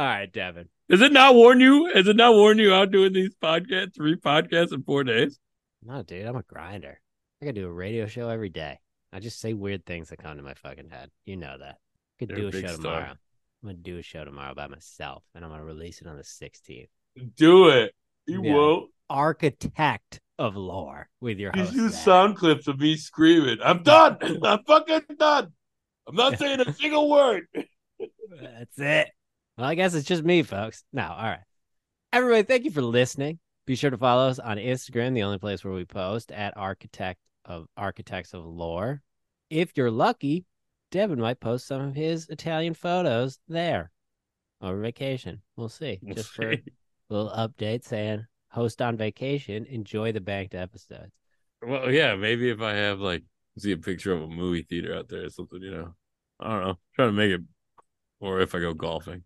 right, 0.00 0.32
Devin. 0.32 0.68
Does 0.88 1.02
it 1.02 1.12
not 1.12 1.36
warn 1.36 1.60
you? 1.60 1.92
Has 1.94 2.08
it 2.08 2.16
not 2.16 2.34
warn 2.34 2.58
you 2.58 2.74
out 2.74 2.90
doing 2.90 3.12
these 3.12 3.34
podcasts, 3.36 3.94
three 3.94 4.16
podcasts 4.16 4.72
in 4.72 4.82
four 4.82 5.04
days? 5.04 5.38
No, 5.84 6.02
dude, 6.02 6.26
I'm 6.26 6.34
a 6.36 6.42
grinder. 6.42 7.00
I 7.40 7.44
gotta 7.44 7.60
do 7.60 7.68
a 7.68 7.72
radio 7.72 8.06
show 8.06 8.28
every 8.28 8.48
day. 8.48 8.80
I 9.12 9.20
just 9.20 9.40
say 9.40 9.52
weird 9.52 9.84
things 9.84 10.08
that 10.08 10.18
come 10.18 10.36
to 10.36 10.42
my 10.42 10.54
fucking 10.54 10.88
head. 10.90 11.10
You 11.26 11.36
know 11.36 11.56
that. 11.58 11.76
I 11.78 12.18
could 12.18 12.30
You're 12.30 12.50
do 12.50 12.56
a 12.56 12.60
a 12.60 12.62
show 12.62 12.68
star. 12.68 12.76
tomorrow. 12.76 13.10
I'm 13.10 13.68
gonna 13.68 13.74
do 13.74 13.98
a 13.98 14.02
show 14.02 14.24
tomorrow 14.24 14.54
by 14.54 14.66
myself, 14.66 15.22
and 15.34 15.44
I'm 15.44 15.50
gonna 15.50 15.64
release 15.64 16.00
it 16.00 16.06
on 16.06 16.16
the 16.16 16.24
16th. 16.24 16.88
Do 17.36 17.68
it. 17.68 17.94
You 18.26 18.42
Yeah. 18.42 18.54
won't. 18.54 18.90
Architect 19.10 20.20
of 20.38 20.56
lore 20.56 21.08
with 21.20 21.38
your 21.38 21.52
You 21.54 21.64
use 21.64 21.92
Zach. 21.92 22.04
sound 22.04 22.36
clips 22.36 22.66
of 22.66 22.80
me 22.80 22.96
screaming. 22.96 23.58
I'm 23.62 23.82
done. 23.82 24.16
I'm 24.44 24.64
fucking 24.64 25.02
done. 25.18 25.52
I'm 26.06 26.16
not 26.16 26.38
saying 26.38 26.60
a 26.60 26.72
single 26.72 27.08
word. 27.10 27.46
That's 28.40 28.78
it. 28.78 29.10
Well, 29.56 29.68
I 29.68 29.74
guess 29.74 29.94
it's 29.94 30.08
just 30.08 30.24
me, 30.24 30.42
folks. 30.42 30.82
No, 30.92 31.06
all 31.06 31.22
right. 31.24 31.40
Everybody, 32.12 32.42
thank 32.42 32.64
you 32.64 32.70
for 32.70 32.82
listening. 32.82 33.38
Be 33.66 33.76
sure 33.76 33.90
to 33.90 33.98
follow 33.98 34.28
us 34.28 34.38
on 34.38 34.56
Instagram, 34.56 35.14
the 35.14 35.22
only 35.22 35.38
place 35.38 35.62
where 35.62 35.72
we 35.74 35.84
post 35.84 36.32
at 36.32 36.56
Architect 36.56 37.20
of 37.44 37.66
Architects 37.76 38.34
of 38.34 38.44
Lore. 38.44 39.02
If 39.50 39.76
you're 39.76 39.90
lucky, 39.90 40.44
Devin 40.90 41.20
might 41.20 41.40
post 41.40 41.66
some 41.66 41.80
of 41.80 41.94
his 41.94 42.28
Italian 42.28 42.74
photos 42.74 43.38
there 43.48 43.90
over 44.60 44.80
vacation. 44.80 45.42
We'll 45.56 45.68
see. 45.68 45.98
We'll 46.02 46.14
Just 46.14 46.32
for 46.32 46.52
a 46.52 46.62
little 47.08 47.30
update 47.30 47.84
saying 47.84 48.26
host 48.48 48.80
on 48.80 48.96
vacation, 48.96 49.66
enjoy 49.66 50.12
the 50.12 50.20
banked 50.20 50.54
episodes. 50.54 51.12
Well, 51.62 51.90
yeah, 51.90 52.14
maybe 52.16 52.50
if 52.50 52.60
I 52.60 52.74
have 52.74 53.00
like 53.00 53.22
see 53.58 53.72
a 53.72 53.76
picture 53.76 54.12
of 54.12 54.22
a 54.22 54.28
movie 54.28 54.62
theater 54.62 54.94
out 54.94 55.08
there 55.08 55.26
or 55.26 55.30
something, 55.30 55.60
you 55.62 55.70
know. 55.70 55.94
I 56.40 56.48
don't 56.48 56.64
know. 56.64 56.78
Trying 56.96 57.08
to 57.08 57.12
make 57.12 57.30
it 57.32 57.40
or 58.20 58.40
if 58.40 58.54
I 58.54 58.60
go 58.60 58.74
golfing. 58.74 59.24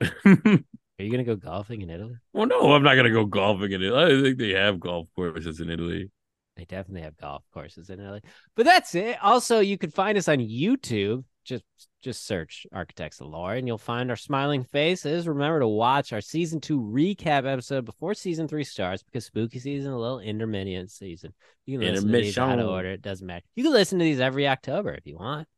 Are 0.24 1.02
you 1.02 1.10
gonna 1.10 1.24
go 1.24 1.36
golfing 1.36 1.82
in 1.82 1.90
Italy? 1.90 2.16
well, 2.32 2.46
no, 2.46 2.72
I'm 2.72 2.82
not 2.82 2.94
gonna 2.94 3.10
go 3.10 3.24
golfing 3.24 3.72
in 3.72 3.82
Italy. 3.82 4.18
I 4.18 4.22
think 4.22 4.38
they 4.38 4.50
have 4.50 4.78
golf 4.78 5.08
courses 5.16 5.60
in 5.60 5.70
Italy. 5.70 6.10
They 6.56 6.64
definitely 6.64 7.02
have 7.02 7.16
golf 7.16 7.42
courses 7.52 7.90
in 7.90 8.00
Italy. 8.00 8.20
But 8.54 8.66
that's 8.66 8.94
it. 8.94 9.18
Also, 9.22 9.60
you 9.60 9.76
can 9.76 9.90
find 9.90 10.16
us 10.16 10.28
on 10.28 10.38
YouTube. 10.38 11.24
Just 11.44 11.64
just 12.00 12.26
search 12.26 12.66
Architects 12.72 13.20
of 13.20 13.28
Lore 13.28 13.54
and 13.54 13.66
you'll 13.66 13.78
find 13.78 14.10
our 14.10 14.16
smiling 14.16 14.62
faces. 14.62 15.26
Remember 15.26 15.60
to 15.60 15.68
watch 15.68 16.12
our 16.12 16.20
season 16.20 16.60
two 16.60 16.80
recap 16.80 17.50
episode 17.50 17.84
before 17.84 18.14
season 18.14 18.46
three 18.46 18.64
starts 18.64 19.02
because 19.02 19.24
spooky 19.26 19.58
season, 19.58 19.92
a 19.92 19.98
little 19.98 20.20
intermittent 20.20 20.90
season. 20.90 21.34
You 21.66 21.78
can 21.78 21.92
listen 21.92 22.08
to 22.08 22.18
these 22.18 22.38
out 22.38 22.58
of 22.58 22.68
order. 22.68 22.90
It 22.92 23.02
doesn't 23.02 23.26
matter. 23.26 23.44
You 23.56 23.64
can 23.64 23.72
listen 23.72 23.98
to 23.98 24.04
these 24.04 24.20
every 24.20 24.46
October 24.46 24.94
if 24.94 25.06
you 25.06 25.16
want. 25.16 25.48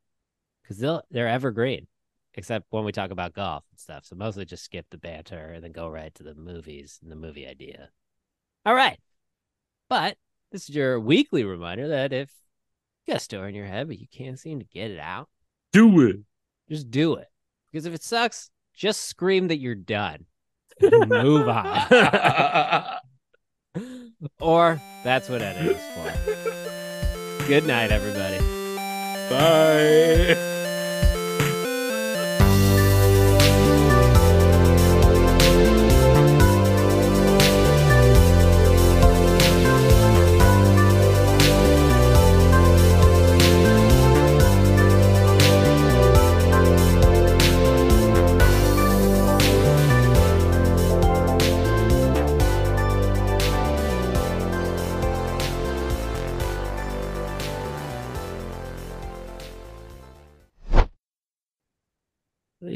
Because 0.63 0.79
they'll 0.79 1.03
they're 1.11 1.29
evergreen. 1.29 1.87
Except 2.35 2.67
when 2.71 2.85
we 2.85 2.93
talk 2.93 3.11
about 3.11 3.33
golf 3.33 3.65
and 3.71 3.79
stuff. 3.79 4.05
So 4.07 4.17
mostly 4.17 4.45
just 4.45 4.65
skip 4.65 4.87
the 4.91 4.99
banter 4.99 5.53
and 5.53 5.63
then 5.63 5.73
go 5.73 5.89
right 5.89 6.15
to 6.17 6.23
the 6.23 6.35
movies 6.35 6.99
and 7.03 7.11
the 7.11 7.17
movie 7.17 7.47
idea. 7.47 7.91
All 8.65 8.75
right. 8.75 8.99
But 9.89 10.17
this 10.53 10.69
is 10.69 10.75
your 10.77 10.99
weekly 11.01 11.45
reminder 11.45 11.89
that 11.89 12.13
if 12.13 12.31
you 13.07 13.13
got 13.13 13.21
a 13.21 13.25
story 13.25 13.49
in 13.51 13.55
your 13.55 13.67
head, 13.67 13.89
but 13.89 13.99
you 13.99 14.07
can't 14.11 14.39
seem 14.39 14.59
to 14.61 14.65
get 14.67 14.91
it 14.91 14.99
out, 15.01 15.29
Do 15.73 16.01
it. 16.09 16.17
just 16.69 16.91
do 16.91 17.15
it. 17.17 17.29
Because 17.71 17.87
if 17.87 17.95
it 17.95 18.03
sucks, 18.03 18.51
just 18.75 19.03
scream 19.05 19.49
that 19.49 19.59
you're 19.59 19.75
done. 19.75 20.27
and 20.81 21.09
Move 21.09 21.49
on. 21.49 21.87
or 24.41 24.81
that's 25.05 25.29
what 25.29 25.43
editing's 25.43 25.81
for. 25.95 27.47
Good 27.47 27.67
night, 27.67 27.91
everybody. 27.91 28.39
Bye. 29.31 30.55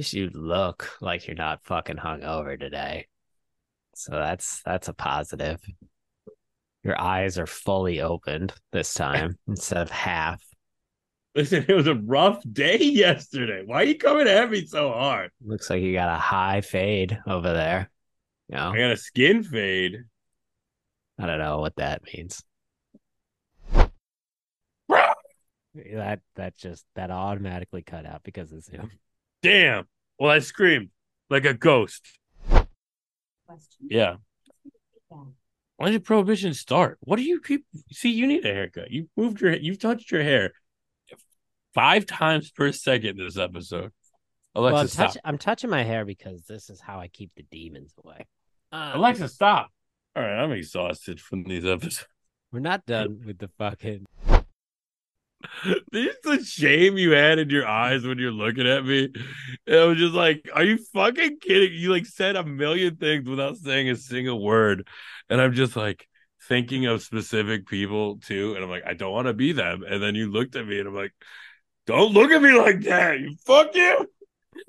Least 0.00 0.14
you 0.14 0.30
look 0.32 0.96
like 1.02 1.26
you're 1.26 1.36
not 1.36 1.62
fucking 1.64 1.98
hungover 1.98 2.58
today. 2.58 3.06
So 3.94 4.12
that's 4.12 4.62
that's 4.64 4.88
a 4.88 4.94
positive. 4.94 5.60
Your 6.82 6.98
eyes 6.98 7.38
are 7.38 7.46
fully 7.46 8.00
opened 8.00 8.54
this 8.72 8.94
time 8.94 9.36
instead 9.46 9.76
of 9.76 9.90
half. 9.90 10.42
Listen, 11.34 11.66
it 11.68 11.74
was 11.74 11.86
a 11.86 11.94
rough 11.94 12.42
day 12.50 12.78
yesterday. 12.78 13.62
Why 13.66 13.82
are 13.82 13.84
you 13.84 13.98
coming 13.98 14.26
at 14.26 14.50
me 14.50 14.64
so 14.64 14.90
hard? 14.90 15.32
Looks 15.44 15.68
like 15.68 15.82
you 15.82 15.92
got 15.92 16.08
a 16.08 16.18
high 16.18 16.62
fade 16.62 17.18
over 17.26 17.52
there. 17.52 17.90
You 18.48 18.56
know, 18.56 18.70
I 18.70 18.78
got 18.78 18.92
a 18.92 18.96
skin 18.96 19.42
fade. 19.42 19.98
I 21.18 21.26
don't 21.26 21.38
know 21.38 21.58
what 21.58 21.76
that 21.76 22.02
means. 22.14 22.42
That 25.72 26.18
that 26.34 26.56
just 26.56 26.84
that 26.96 27.12
automatically 27.12 27.82
cut 27.82 28.04
out 28.04 28.24
because 28.24 28.50
of 28.50 28.64
Zoom. 28.64 28.90
Damn. 29.42 29.86
Well, 30.18 30.30
I 30.30 30.40
screamed 30.40 30.90
like 31.28 31.44
a 31.44 31.54
ghost. 31.54 32.18
Question. 32.48 33.86
Yeah. 33.88 34.16
Feedback. 34.62 35.34
When 35.76 35.92
did 35.92 36.04
prohibition 36.04 36.52
start? 36.52 36.98
What 37.00 37.16
do 37.16 37.22
you 37.22 37.40
keep? 37.40 37.64
See, 37.90 38.10
you 38.10 38.26
need 38.26 38.44
a 38.44 38.52
haircut. 38.52 38.90
You 38.90 39.08
moved 39.16 39.40
your, 39.40 39.54
you've 39.54 39.78
touched 39.78 40.10
your 40.10 40.22
hair 40.22 40.52
five 41.74 42.06
times 42.06 42.50
per 42.50 42.72
second 42.72 43.18
this 43.18 43.38
episode. 43.38 43.92
Alexa, 44.54 44.72
well, 44.74 44.82
I'm, 44.82 44.88
stop. 44.88 45.12
touch, 45.12 45.22
I'm 45.24 45.38
touching 45.38 45.70
my 45.70 45.82
hair 45.82 46.04
because 46.04 46.44
this 46.46 46.68
is 46.70 46.80
how 46.80 47.00
I 47.00 47.08
keep 47.08 47.30
the 47.36 47.44
demons 47.50 47.94
away. 48.04 48.26
Uh, 48.72 48.92
Alexa, 48.94 49.28
stop. 49.28 49.70
All 50.16 50.22
right, 50.22 50.42
I'm 50.42 50.52
exhausted 50.52 51.20
from 51.20 51.44
these 51.44 51.64
episodes. 51.64 52.06
we're 52.52 52.60
not 52.60 52.84
done 52.84 53.22
with 53.24 53.38
the 53.38 53.48
fucking. 53.58 54.06
There's 55.92 56.16
the 56.22 56.44
shame 56.44 56.98
you 56.98 57.12
had 57.12 57.38
in 57.38 57.50
your 57.50 57.66
eyes 57.66 58.04
when 58.04 58.18
you're 58.18 58.30
looking 58.30 58.66
at 58.66 58.84
me. 58.84 59.10
And 59.66 59.76
I 59.76 59.84
was 59.84 59.98
just 59.98 60.14
like, 60.14 60.48
"Are 60.54 60.64
you 60.64 60.78
fucking 60.92 61.38
kidding?" 61.40 61.72
You 61.72 61.90
like 61.90 62.06
said 62.06 62.36
a 62.36 62.44
million 62.44 62.96
things 62.96 63.28
without 63.28 63.56
saying 63.56 63.88
a 63.88 63.96
single 63.96 64.42
word, 64.42 64.86
and 65.28 65.40
I'm 65.40 65.54
just 65.54 65.76
like, 65.76 66.06
thinking 66.50 66.86
of 66.86 67.00
specific 67.00 67.66
people 67.66 68.18
too, 68.18 68.54
and 68.54 68.64
I'm 68.64 68.70
like, 68.70 68.82
I 68.84 68.94
don't 68.94 69.12
want 69.12 69.28
to 69.28 69.32
be 69.32 69.52
them. 69.52 69.84
And 69.88 70.02
then 70.02 70.14
you 70.16 70.30
looked 70.30 70.56
at 70.56 70.66
me, 70.66 70.80
and 70.80 70.88
I'm 70.88 70.94
like, 70.94 71.12
don't 71.86 72.12
look 72.12 72.30
at 72.30 72.42
me 72.42 72.52
like 72.52 72.80
that. 72.82 73.20
You 73.20 73.36
fuck 73.46 73.74
you. 73.74 74.06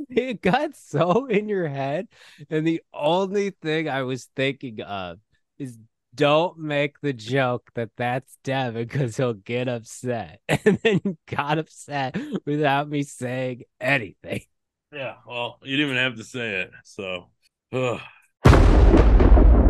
It 0.09 0.41
got 0.41 0.75
so 0.75 1.25
in 1.25 1.49
your 1.49 1.67
head, 1.67 2.07
and 2.49 2.65
the 2.65 2.81
only 2.93 3.49
thing 3.49 3.89
I 3.89 4.03
was 4.03 4.29
thinking 4.35 4.81
of 4.81 5.19
is 5.57 5.77
don't 6.13 6.57
make 6.57 6.99
the 7.01 7.13
joke 7.13 7.69
that 7.75 7.89
that's 7.97 8.37
Devin 8.43 8.83
because 8.87 9.17
he'll 9.17 9.33
get 9.33 9.67
upset. 9.67 10.41
And 10.65 10.79
then 10.83 11.17
got 11.27 11.57
upset 11.57 12.17
without 12.45 12.89
me 12.89 13.03
saying 13.03 13.63
anything. 13.79 14.41
Yeah, 14.91 15.15
well, 15.25 15.57
you 15.63 15.77
didn't 15.77 15.91
even 15.91 16.03
have 16.03 16.17
to 16.17 16.23
say 16.23 16.61
it. 16.61 16.71
So, 16.83 17.29
ugh. 17.71 19.60